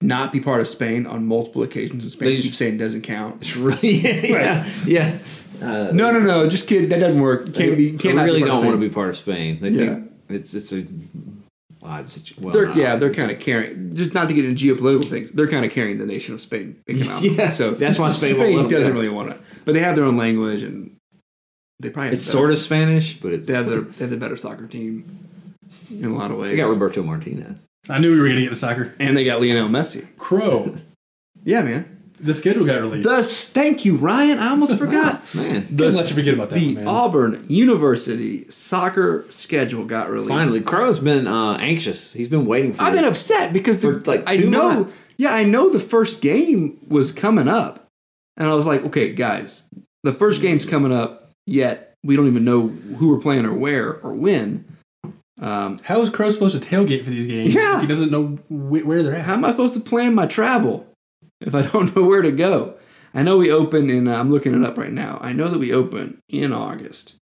not 0.02 0.32
be 0.32 0.40
part 0.40 0.62
of 0.62 0.68
Spain 0.68 1.06
on 1.06 1.26
multiple 1.28 1.62
occasions, 1.64 2.04
and 2.04 2.12
Spain 2.12 2.32
just- 2.32 2.44
keeps 2.44 2.58
saying 2.58 2.76
it 2.76 2.78
doesn't 2.80 3.02
count. 3.02 3.42
It's 3.42 3.56
really 3.56 3.98
yeah, 4.30 4.70
yeah. 4.86 5.18
Uh, 5.62 5.92
No, 5.94 6.12
no, 6.12 6.20
no, 6.22 6.48
just 6.50 6.68
kidding. 6.70 6.90
That 6.90 7.00
doesn't 7.02 7.22
work. 7.22 7.54
Can't 7.54 7.76
be. 7.76 7.92
they 7.92 7.98
Can't 7.98 8.16
really 8.18 8.42
don't 8.42 8.66
want 8.66 8.80
to 8.80 8.88
be 8.88 8.94
part 8.94 9.10
of 9.10 9.18
Spain. 9.18 9.60
They 9.62 9.70
Yeah. 9.70 9.96
think 9.96 10.12
it's 10.30 10.54
it's 10.54 10.72
a 10.72 10.86
odd 11.84 12.10
situation. 12.10 12.44
Well, 12.44 12.54
They're, 12.54 12.72
yeah, 12.78 12.96
they're 12.96 13.14
kind 13.14 13.30
of 13.32 13.40
carrying. 13.40 13.94
Just 13.96 14.14
not 14.14 14.28
to 14.30 14.34
get 14.34 14.46
into 14.46 14.76
geopolitical 14.76 15.06
things, 15.10 15.32
they're 15.32 15.48
kind 15.48 15.66
of 15.66 15.72
carrying 15.72 15.98
the 15.98 16.06
nation 16.06 16.34
of 16.34 16.42
Spain. 16.42 16.78
big. 16.86 16.98
Yeah, 17.22 17.50
so 17.52 17.72
that's 17.72 18.00
why 18.00 18.10
Spain 18.10 18.38
them 18.58 18.68
doesn't 18.70 18.94
really 18.94 19.10
want 19.10 19.32
to. 19.32 19.38
But 19.66 19.74
they 19.74 19.82
have 19.82 19.96
their 19.96 20.06
own 20.06 20.18
language, 20.18 20.64
and 20.64 20.96
they 21.80 21.90
probably 21.90 22.12
It's 22.14 22.24
sort 22.24 22.52
of 22.52 22.58
Spanish, 22.58 23.18
but 23.20 23.32
it's 23.34 23.48
They 23.48 23.54
have 23.54 23.68
their 23.68 23.82
they 23.98 24.04
have 24.06 24.10
the 24.10 24.18
better 24.18 24.38
soccer 24.38 24.68
team 24.68 25.04
in 25.92 26.06
a 26.06 26.16
lot 26.16 26.32
of 26.32 26.38
ways. 26.38 26.52
they 26.52 26.58
got 26.58 26.70
Roberto 26.70 27.04
Martinez. 27.04 27.66
I 27.90 27.98
knew 28.00 28.12
we 28.12 28.18
were 28.20 28.26
going 28.26 28.36
to 28.38 28.42
get 28.44 28.50
to 28.50 28.56
soccer. 28.56 28.94
and 29.00 29.16
they 29.18 29.24
got 29.26 29.42
Lionel 29.42 29.70
Messi. 29.70 30.08
Crow. 30.18 30.78
Yeah, 31.46 31.62
man. 31.62 32.04
The 32.20 32.34
schedule 32.34 32.66
got 32.66 32.82
released. 32.82 33.08
The 33.08 33.24
thank 33.24 33.86
you, 33.86 33.96
Ryan. 33.96 34.40
I 34.40 34.50
almost 34.50 34.78
forgot. 34.78 35.24
Man, 35.34 35.68
The, 35.74 35.84
Couldn't 35.86 35.96
let 35.96 36.10
you 36.10 36.16
forget 36.16 36.34
about 36.34 36.50
that 36.50 36.60
the 36.60 36.66
one, 36.76 36.84
man. 36.84 36.88
Auburn 36.88 37.46
University 37.48 38.46
soccer 38.50 39.26
schedule 39.30 39.86
got 39.86 40.10
released. 40.10 40.30
finally, 40.30 40.60
Crow's 40.62 41.00
been 41.00 41.28
uh, 41.28 41.54
anxious. 41.60 42.12
He's 42.12 42.28
been 42.28 42.46
waiting 42.46 42.74
for. 42.74 42.82
I've 42.84 42.92
this. 42.92 43.02
been 43.04 43.10
upset 43.10 43.54
because 43.54 43.80
the, 43.80 43.94
For, 43.94 44.12
like, 44.12 44.24
I 44.28 44.36
two 44.38 44.50
know, 44.50 44.70
months. 44.70 45.08
yeah, 45.18 45.34
I 45.34 45.46
know 45.46 45.70
the 45.70 45.80
first 45.80 46.22
game 46.22 46.78
was 46.90 47.14
coming 47.14 47.48
up, 47.48 47.88
and 48.36 48.50
I 48.50 48.54
was 48.54 48.66
like, 48.66 48.84
okay, 48.84 49.14
guys, 49.14 49.64
the 50.04 50.12
first 50.14 50.42
game's 50.42 50.66
coming 50.66 50.92
up. 50.92 51.29
Yet 51.50 51.94
we 52.04 52.16
don't 52.16 52.28
even 52.28 52.46
know 52.46 52.68
who 52.68 53.10
we're 53.10 53.20
playing 53.22 53.46
or 53.46 53.54
where 53.54 53.96
or 54.02 54.14
when. 54.14 54.66
Um, 55.42 55.80
How 55.84 56.02
is 56.02 56.10
Crow 56.10 56.30
supposed 56.30 56.62
to 56.62 56.68
tailgate 56.70 57.04
for 57.04 57.10
these 57.10 57.26
games 57.28 57.54
Yeah. 57.56 57.76
if 57.76 57.82
he 57.82 57.88
doesn't 57.88 58.12
know 58.12 58.26
wh- 58.50 58.86
where 58.86 59.02
they're 59.02 59.16
at? 59.16 59.26
how 59.26 59.34
am 59.34 59.46
I 59.46 59.52
supposed 59.52 59.74
to 59.76 59.80
plan 59.80 60.14
my 60.14 60.26
travel 60.28 60.86
if 61.42 61.56
I 61.56 61.62
don't 61.62 61.94
know 61.96 62.04
where 62.04 62.22
to 62.22 62.32
go? 62.32 62.76
I 63.14 63.24
know 63.24 63.38
we 63.38 63.52
open 63.52 63.90
in. 63.90 64.08
Uh, 64.08 64.16
I'm 64.18 64.30
looking 64.32 64.54
it 64.54 64.64
up 64.68 64.78
right 64.78 64.92
now. 64.94 65.18
I 65.22 65.34
know 65.34 65.48
that 65.50 65.58
we 65.58 65.74
open 65.74 66.20
in 66.30 66.54
August. 66.54 67.16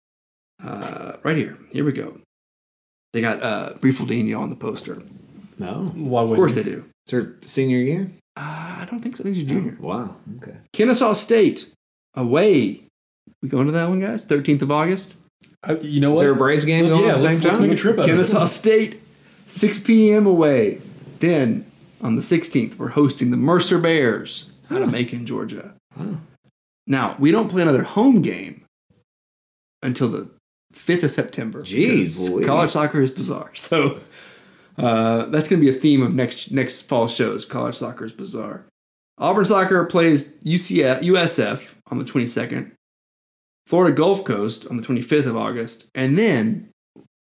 Uh, 0.64 1.12
right 1.22 1.36
here. 1.36 1.56
Here 1.70 1.84
we 1.84 1.92
go. 1.92 2.18
They 3.12 3.20
got 3.20 3.42
uh, 3.42 3.74
Briefaldino 3.74 4.38
on 4.40 4.50
the 4.50 4.56
poster. 4.56 5.02
No, 5.58 5.92
Why 5.94 6.22
Of 6.22 6.30
would 6.30 6.36
course 6.36 6.54
they 6.54 6.62
do. 6.64 6.84
it's 7.04 7.12
her 7.12 7.36
senior 7.42 7.78
year. 7.78 8.10
Uh, 8.36 8.80
I 8.80 8.86
don't 8.90 9.00
think 9.00 9.16
so. 9.16 9.22
I 9.22 9.24
think 9.24 9.36
he's 9.36 9.44
a 9.44 9.48
junior. 9.48 9.76
Wow. 9.80 10.16
Okay. 10.42 10.56
Kennesaw 10.72 11.12
State 11.14 11.70
away. 12.14 12.82
We 13.46 13.50
going 13.50 13.66
to 13.66 13.72
that 13.74 13.88
one, 13.88 14.00
guys? 14.00 14.26
13th 14.26 14.62
of 14.62 14.72
August. 14.72 15.14
I, 15.62 15.74
you 15.74 16.00
know 16.00 16.14
Is 16.14 16.16
what? 16.16 16.22
there 16.22 16.32
a 16.32 16.36
Braves 16.36 16.64
game 16.64 16.86
Well, 16.86 16.94
going 16.98 17.04
yeah, 17.04 17.12
at 17.12 17.18
the 17.18 17.22
let's, 17.22 17.36
same 17.38 17.44
let's 17.44 17.58
time? 17.58 17.68
make 17.68 17.78
a 17.78 17.80
trip 17.80 17.94
out 17.94 18.00
of 18.00 18.06
Kennesaw 18.06 18.42
it. 18.42 18.46
State, 18.48 19.00
6 19.46 19.78
p.m. 19.80 20.26
away. 20.26 20.80
Then 21.20 21.64
on 22.00 22.16
the 22.16 22.22
16th, 22.22 22.76
we're 22.76 22.88
hosting 22.88 23.30
the 23.30 23.36
Mercer 23.36 23.78
Bears 23.78 24.50
out 24.68 24.82
of 24.82 24.90
Macon, 24.90 25.26
Georgia. 25.26 25.74
Oh. 25.96 26.18
Now, 26.88 27.14
we 27.20 27.30
don't 27.30 27.48
play 27.48 27.62
another 27.62 27.84
home 27.84 28.20
game 28.20 28.64
until 29.80 30.08
the 30.08 30.28
5th 30.74 31.04
of 31.04 31.10
September. 31.12 31.62
Jeez 31.62 32.26
because 32.28 32.46
college 32.46 32.70
soccer 32.70 33.00
is 33.00 33.12
bizarre. 33.12 33.52
So 33.54 34.00
uh, 34.76 35.26
that's 35.26 35.48
going 35.48 35.62
to 35.62 35.70
be 35.70 35.70
a 35.70 35.80
theme 35.80 36.02
of 36.02 36.14
next 36.14 36.50
next 36.50 36.82
fall 36.82 37.06
shows. 37.06 37.44
College 37.44 37.76
soccer 37.76 38.06
is 38.06 38.12
bizarre. 38.12 38.64
Auburn 39.18 39.44
soccer 39.44 39.84
plays 39.84 40.34
UCF, 40.38 41.02
USF 41.02 41.74
on 41.92 41.98
the 41.98 42.04
22nd. 42.04 42.72
Florida 43.66 43.94
Gulf 43.94 44.24
Coast 44.24 44.66
on 44.68 44.76
the 44.76 44.82
25th 44.82 45.26
of 45.26 45.36
August. 45.36 45.88
And 45.94 46.18
then 46.18 46.70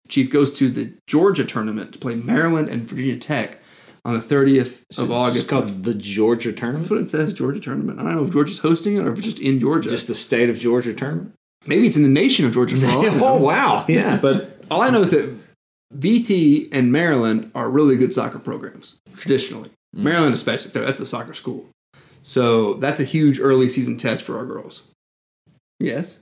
Chief 0.09 0.31
goes 0.31 0.53
to 0.59 0.69
the 0.69 0.93
Georgia 1.07 1.45
tournament 1.45 1.93
to 1.93 1.99
play 1.99 2.15
Maryland 2.15 2.69
and 2.69 2.83
Virginia 2.83 3.17
Tech 3.17 3.59
on 4.05 4.15
the 4.15 4.21
30th 4.21 4.61
of 4.61 4.85
It's 4.91 4.99
August. 4.99 5.39
It's 5.39 5.51
called 5.51 5.85
the 5.85 5.95
Georgia 5.95 6.53
tournament. 6.53 6.85
That's 6.85 6.91
what 6.91 7.01
it 7.01 7.11
says, 7.11 7.35
Georgia 7.35 7.61
tournament. 7.61 7.99
I 7.99 8.05
don't 8.05 8.17
know 8.17 8.25
if 8.25 8.33
Georgia's 8.33 8.61
hosting 8.61 8.97
it 8.97 9.01
or 9.01 9.13
if 9.13 9.19
it's 9.19 9.27
just 9.27 9.39
in 9.39 9.61
Georgia. 9.61 9.91
Just 9.91 10.07
the 10.09 10.15
state 10.15 10.51
of 10.51 10.59
Georgia 10.59 10.95
tournament. 10.95 11.35
Maybe 11.67 11.87
it's 11.87 11.97
in 11.97 12.03
the 12.03 12.09
nation 12.09 12.47
of 12.47 12.55
Georgia 12.55 12.77
for 12.77 12.87
all 12.87 13.05
oh 13.25 13.37
wow! 13.37 13.85
Yeah, 13.89 14.17
But 14.17 14.63
all 14.71 14.81
I 14.81 14.91
know 14.91 15.03
is 15.03 15.11
that 15.11 15.37
VT 15.95 16.69
and 16.73 16.93
Maryland 16.93 17.51
are 17.55 17.69
really 17.69 17.97
good 17.97 18.15
soccer 18.15 18.39
programs, 18.39 18.97
traditionally. 19.17 19.71
Mm. 19.95 20.03
Maryland, 20.05 20.35
especially. 20.35 20.71
so 20.71 20.81
That's 20.81 21.01
a 21.01 21.07
soccer 21.07 21.35
school. 21.35 21.67
So 22.23 22.75
that's 22.75 23.01
a 23.01 23.05
huge 23.05 23.41
early 23.41 23.69
season 23.69 23.97
test 23.97 24.23
for 24.23 24.39
our 24.39 24.47
girls. 24.47 24.88
Yes. 25.81 26.21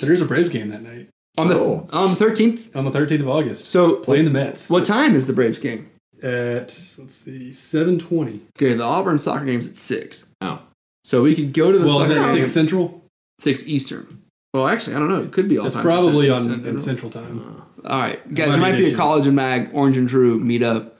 There 0.00 0.12
is 0.12 0.20
a 0.20 0.24
Braves 0.24 0.48
game 0.48 0.68
that 0.68 0.82
night 0.82 1.08
On 1.38 1.48
the, 1.48 1.54
Oh. 1.56 1.88
on 1.92 2.14
the 2.14 2.24
13th. 2.24 2.74
on 2.76 2.84
the 2.84 2.90
13th 2.90 3.20
of 3.20 3.28
August. 3.28 3.66
So 3.66 3.96
Playing 3.96 4.24
the 4.24 4.30
Mets. 4.30 4.68
what 4.70 4.84
time 4.84 5.14
is 5.14 5.26
the 5.26 5.32
Braves 5.32 5.58
game? 5.58 5.88
At, 6.22 6.62
let's 6.98 7.14
see, 7.14 7.52
720. 7.52 8.40
Okay, 8.56 8.74
the 8.74 8.82
Auburn 8.82 9.18
soccer 9.18 9.44
game's 9.44 9.68
at 9.68 9.76
6. 9.76 10.26
Oh. 10.40 10.60
So 11.04 11.22
we 11.22 11.34
could 11.34 11.52
go 11.52 11.70
to 11.72 11.78
the 11.78 11.86
Well, 11.86 12.02
is 12.02 12.08
soccer 12.08 12.20
that 12.20 12.34
game 12.34 12.42
6 12.44 12.52
Central? 12.52 13.04
6 13.40 13.68
Eastern. 13.68 14.22
Well, 14.52 14.66
actually, 14.66 14.96
I 14.96 14.98
don't 14.98 15.08
know. 15.10 15.20
It 15.20 15.30
could 15.32 15.48
be 15.48 15.58
all 15.58 15.64
That's 15.64 15.74
time. 15.76 15.84
probably 15.84 16.28
on 16.28 16.44
Central. 16.44 16.66
in 16.68 16.78
Central 16.78 17.10
Time. 17.10 17.64
Uh, 17.84 17.88
all 17.88 18.00
right, 18.00 18.34
guys, 18.34 18.52
there 18.52 18.60
might 18.60 18.72
be 18.72 18.78
be 18.78 18.84
a 18.84 18.86
issue. 18.88 18.96
college 18.96 19.26
and 19.26 19.36
mag, 19.36 19.70
orange 19.72 19.96
and 19.96 20.08
true 20.08 20.40
meetup, 20.40 20.90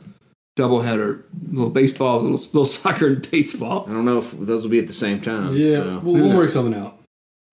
doubleheader, 0.57 1.22
little 1.51 1.70
baseball, 1.70 2.20
little 2.20 2.37
little 2.37 2.64
soccer 2.66 3.07
and 3.09 3.29
baseball. 3.31 3.87
I 3.89 3.93
don't 3.93 4.05
know 4.05 4.18
if 4.18 4.31
those 4.39 4.62
will 4.62 4.70
be 4.70 4.79
at 4.79 4.87
the 4.87 4.93
same 4.93 5.20
time. 5.20 5.55
Yeah, 5.57 5.76
so. 5.76 6.01
we'll, 6.05 6.14
we'll 6.22 6.37
work 6.37 6.51
something 6.51 6.74
out. 6.74 6.97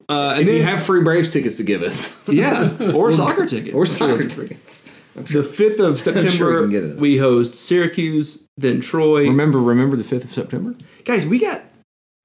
Uh, 0.08 0.32
and 0.32 0.42
If 0.42 0.48
then, 0.48 0.56
you 0.58 0.64
have 0.64 0.84
free 0.84 1.02
Braves 1.04 1.34
tickets 1.34 1.58
to 1.58 1.64
give 1.64 1.82
us, 1.82 2.28
yeah, 2.30 2.92
or 2.94 3.12
soccer 3.14 3.46
tickets, 3.46 3.74
or 3.74 3.86
soccer 3.86 4.28
tickets. 4.28 4.88
The 5.16 5.44
fifth 5.44 5.80
of 5.80 6.00
sure 6.02 6.14
we 6.14 6.22
September, 6.22 6.70
can 6.70 6.98
we 6.98 7.18
host 7.18 7.56
Syracuse, 7.56 8.44
then 8.58 8.82
Troy. 8.82 9.24
Remember, 9.24 9.60
remember 9.60 9.96
the 9.96 10.04
fifth 10.04 10.26
of 10.26 10.34
September. 10.34 10.76
Guys, 11.06 11.26
we 11.26 11.40
got 11.40 11.64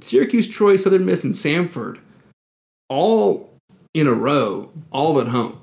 Syracuse, 0.02 0.48
Troy, 0.48 0.76
Southern 0.76 1.06
Miss, 1.06 1.24
and 1.24 1.34
Samford 1.34 2.00
all 2.90 3.56
in 3.94 4.06
a 4.06 4.12
row, 4.12 4.70
all 4.90 5.20
at 5.20 5.28
home. 5.28 5.60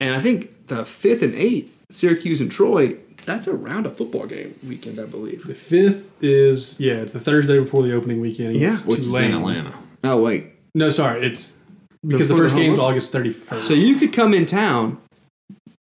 And 0.00 0.14
I 0.14 0.20
think 0.20 0.68
the 0.68 0.84
fifth 0.84 1.22
and 1.22 1.34
eighth, 1.34 1.82
Syracuse 1.90 2.40
and 2.40 2.50
Troy, 2.50 2.98
that's 3.24 3.48
around 3.48 3.86
a 3.86 3.90
football 3.90 4.26
game 4.26 4.58
weekend, 4.66 4.98
I 5.00 5.04
believe. 5.04 5.44
The 5.44 5.54
5th 5.54 6.10
is, 6.20 6.78
yeah, 6.78 6.94
it's 6.94 7.12
the 7.12 7.20
Thursday 7.20 7.58
before 7.58 7.82
the 7.82 7.92
opening 7.94 8.20
weekend. 8.20 8.52
Yeah, 8.52 8.68
against 8.68 8.86
Which 8.86 9.00
is 9.00 9.14
in 9.14 9.34
Atlanta. 9.34 9.74
Oh 10.04 10.22
wait, 10.22 10.52
No, 10.76 10.90
sorry, 10.90 11.24
it's 11.26 11.56
because 12.06 12.28
the 12.28 12.34
the 12.34 12.40
first 12.42 12.52
home 12.54 12.62
game's 12.62 12.78
opener? 12.78 12.88
August 12.90 13.12
31st. 13.12 13.62
So 13.62 13.72
you 13.72 13.96
could 13.96 14.12
come 14.12 14.34
in 14.34 14.44
town 14.44 14.98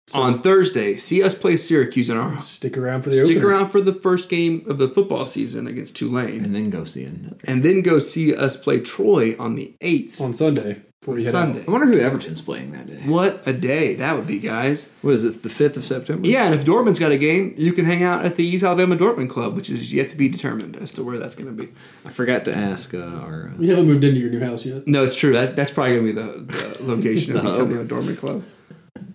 So- 0.06 0.20
on 0.20 0.40
Thursday, 0.40 0.96
see 0.96 1.20
us 1.20 1.34
play 1.34 1.56
Syracuse 1.56 2.08
in 2.08 2.16
our 2.16 2.38
stick 2.38 2.78
around 2.78 3.02
for 3.02 3.10
the 3.10 3.16
stick 3.24 3.38
opener. 3.38 3.48
around 3.48 3.70
for 3.70 3.80
the 3.80 3.92
first 3.92 4.28
game 4.28 4.62
of 4.68 4.78
the 4.78 4.88
football 4.88 5.26
season 5.26 5.66
against 5.66 5.96
Tulane, 5.96 6.44
and 6.44 6.54
then 6.54 6.70
go 6.70 6.84
see 6.84 7.02
it. 7.02 7.12
and 7.44 7.64
then 7.64 7.82
go 7.82 7.98
see 7.98 8.32
us 8.34 8.56
play 8.56 8.78
Troy 8.78 9.34
on 9.38 9.56
the 9.56 9.74
eighth 9.80 10.20
on 10.20 10.32
Sunday 10.32 10.82
before 11.04 11.18
you 11.18 11.24
head 11.26 11.34
out. 11.34 11.44
Sunday. 11.44 11.64
I 11.68 11.70
wonder 11.70 11.86
who 11.86 12.00
Everton's 12.00 12.40
playing 12.40 12.72
that 12.72 12.86
day. 12.86 13.02
What 13.04 13.46
a 13.46 13.52
day 13.52 13.94
that 13.96 14.16
would 14.16 14.26
be, 14.26 14.38
guys! 14.38 14.88
What 15.02 15.12
is 15.12 15.22
this? 15.22 15.36
The 15.40 15.50
fifth 15.50 15.76
of 15.76 15.84
September. 15.84 16.26
Yeah, 16.26 16.46
and 16.46 16.54
if 16.54 16.64
Dortmund's 16.64 16.98
got 16.98 17.12
a 17.12 17.18
game, 17.18 17.52
you 17.58 17.74
can 17.74 17.84
hang 17.84 18.02
out 18.02 18.24
at 18.24 18.36
the 18.36 18.46
East 18.46 18.64
Alabama 18.64 18.96
Dortmund 18.96 19.28
Club, 19.28 19.54
which 19.54 19.68
is 19.68 19.92
yet 19.92 20.08
to 20.10 20.16
be 20.16 20.28
determined 20.30 20.76
as 20.76 20.92
to 20.92 21.02
where 21.04 21.18
that's 21.18 21.34
going 21.34 21.54
to 21.54 21.62
be. 21.62 21.70
I 22.06 22.08
forgot 22.08 22.46
to 22.46 22.56
ask 22.56 22.94
uh, 22.94 23.00
our. 23.00 23.50
Uh, 23.54 23.60
You 23.60 23.68
haven't 23.70 23.86
moved 23.86 24.02
into 24.02 24.18
your 24.18 24.30
new 24.30 24.40
house 24.40 24.64
yet. 24.64 24.86
No, 24.86 25.04
it's 25.04 25.14
true. 25.14 25.34
That, 25.34 25.56
that's 25.56 25.70
probably 25.70 25.96
going 25.96 26.06
to 26.06 26.12
be 26.14 26.20
the, 26.22 26.76
the 26.78 26.84
location 26.94 27.36
of 27.36 27.42
The 27.42 27.48
the 27.50 27.54
East. 27.54 27.60
Alabama 27.60 27.84
Dortmund 27.84 28.18
Club. 28.18 28.42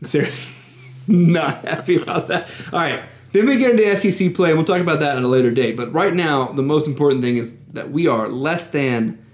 Seriously, 0.04 0.54
not 1.08 1.66
happy 1.66 1.96
about 2.00 2.28
that. 2.28 2.52
All 2.72 2.80
right, 2.80 3.04
then 3.32 3.48
we 3.48 3.58
get 3.58 3.72
into 3.72 3.98
SEC 3.98 4.36
play, 4.36 4.50
and 4.50 4.60
we'll 4.60 4.66
talk 4.68 4.80
about 4.82 5.00
that 5.00 5.18
at 5.18 5.24
a 5.24 5.28
later 5.28 5.50
date. 5.50 5.76
But 5.76 5.92
right 5.92 6.14
now, 6.14 6.52
the 6.52 6.62
most 6.62 6.86
important 6.86 7.24
thing 7.24 7.38
is 7.38 7.60
that 7.74 7.90
we 7.92 8.06
are 8.06 8.30
less 8.30 8.68
than 8.70 9.26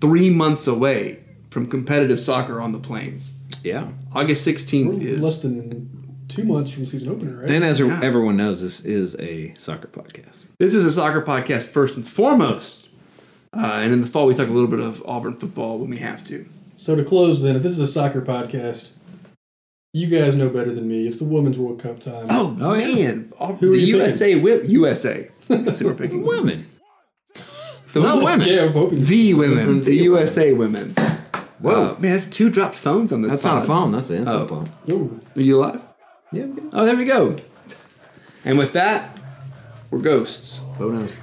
three 0.00 0.30
months 0.30 0.66
away 0.66 1.22
from 1.50 1.66
competitive 1.66 2.20
soccer 2.20 2.60
on 2.60 2.72
the 2.72 2.78
plains. 2.78 3.34
yeah. 3.64 3.88
August 4.14 4.46
16th 4.46 4.98
We're 5.00 5.08
is 5.08 5.20
less 5.20 5.38
than 5.40 6.24
two 6.28 6.44
months 6.44 6.70
from 6.70 6.84
season 6.86 7.08
opener, 7.10 7.40
right? 7.40 7.50
And 7.50 7.64
as 7.64 7.80
Yeah. 7.80 8.00
everyone 8.02 8.36
knows, 8.36 8.60
this 8.60 8.84
is 8.84 9.16
a 9.18 9.54
soccer 9.58 9.88
podcast. 9.88 10.44
This 10.58 10.74
is 10.74 10.84
a 10.84 10.92
soccer 10.92 11.22
podcast 11.22 11.68
first 11.68 11.96
and 11.96 12.06
foremost. 12.06 12.88
Uh, 13.56 13.60
and 13.82 13.92
in 13.94 14.02
the 14.02 14.06
fall, 14.06 14.26
we 14.26 14.34
talk 14.34 14.48
a 14.48 14.52
little 14.52 14.68
bit 14.68 14.80
of 14.80 15.02
Auburn 15.06 15.34
football 15.36 15.78
when 15.78 15.88
we 15.90 15.96
have 15.98 16.22
to. 16.24 16.46
So 16.76 16.94
to 16.94 17.02
close, 17.02 17.40
then, 17.40 17.56
if 17.56 17.62
this 17.62 17.72
is 17.72 17.80
a 17.80 17.86
soccer 17.86 18.20
podcast, 18.20 18.90
you 19.94 20.06
guys 20.06 20.36
know 20.36 20.50
better 20.50 20.72
than 20.72 20.86
me. 20.86 21.06
It's 21.08 21.16
the 21.16 21.24
Women's 21.24 21.56
World 21.58 21.80
Cup 21.80 21.98
time. 21.98 22.26
Oh, 22.28 22.56
Oh, 22.60 22.74
yeah. 22.74 22.94
man. 23.06 23.32
Who 23.38 23.44
are 23.44 23.56
the 23.56 23.78
you 23.78 23.96
USA 23.96 24.34
whip 24.34 24.64
USA. 24.68 25.28
That's 25.48 25.78
who 25.78 25.86
we're 25.86 25.94
picking. 25.94 26.22
Women. 26.22 26.66
The 27.94 28.02
women. 28.02 28.46
yeah, 28.46 28.64
I'm 28.66 28.72
hoping. 28.74 29.02
The 29.02 29.32
women. 29.32 29.82
The 29.82 29.94
USA 29.94 30.52
women. 30.52 30.94
Whoa. 31.60 31.96
Uh, 31.96 31.98
man, 31.98 32.12
that's 32.12 32.26
two 32.26 32.50
dropped 32.50 32.76
phones 32.76 33.12
on 33.12 33.22
this 33.22 33.32
That's 33.32 33.44
not 33.44 33.62
a 33.62 33.66
phone. 33.66 33.92
That's 33.92 34.10
an 34.10 34.18
instant 34.18 34.42
Oh. 34.42 34.46
phone. 34.46 34.68
Ooh. 34.90 35.20
Are 35.36 35.40
you 35.42 35.58
alive? 35.58 35.82
Yeah. 36.32 36.44
we 36.46 36.52
good. 36.54 36.70
Oh, 36.72 36.84
there 36.84 36.96
we 36.96 37.04
go. 37.04 37.36
And 38.44 38.58
with 38.58 38.72
that, 38.74 39.18
we're 39.90 39.98
ghosts. 39.98 40.60
Who 40.78 40.92
knows? 40.92 41.16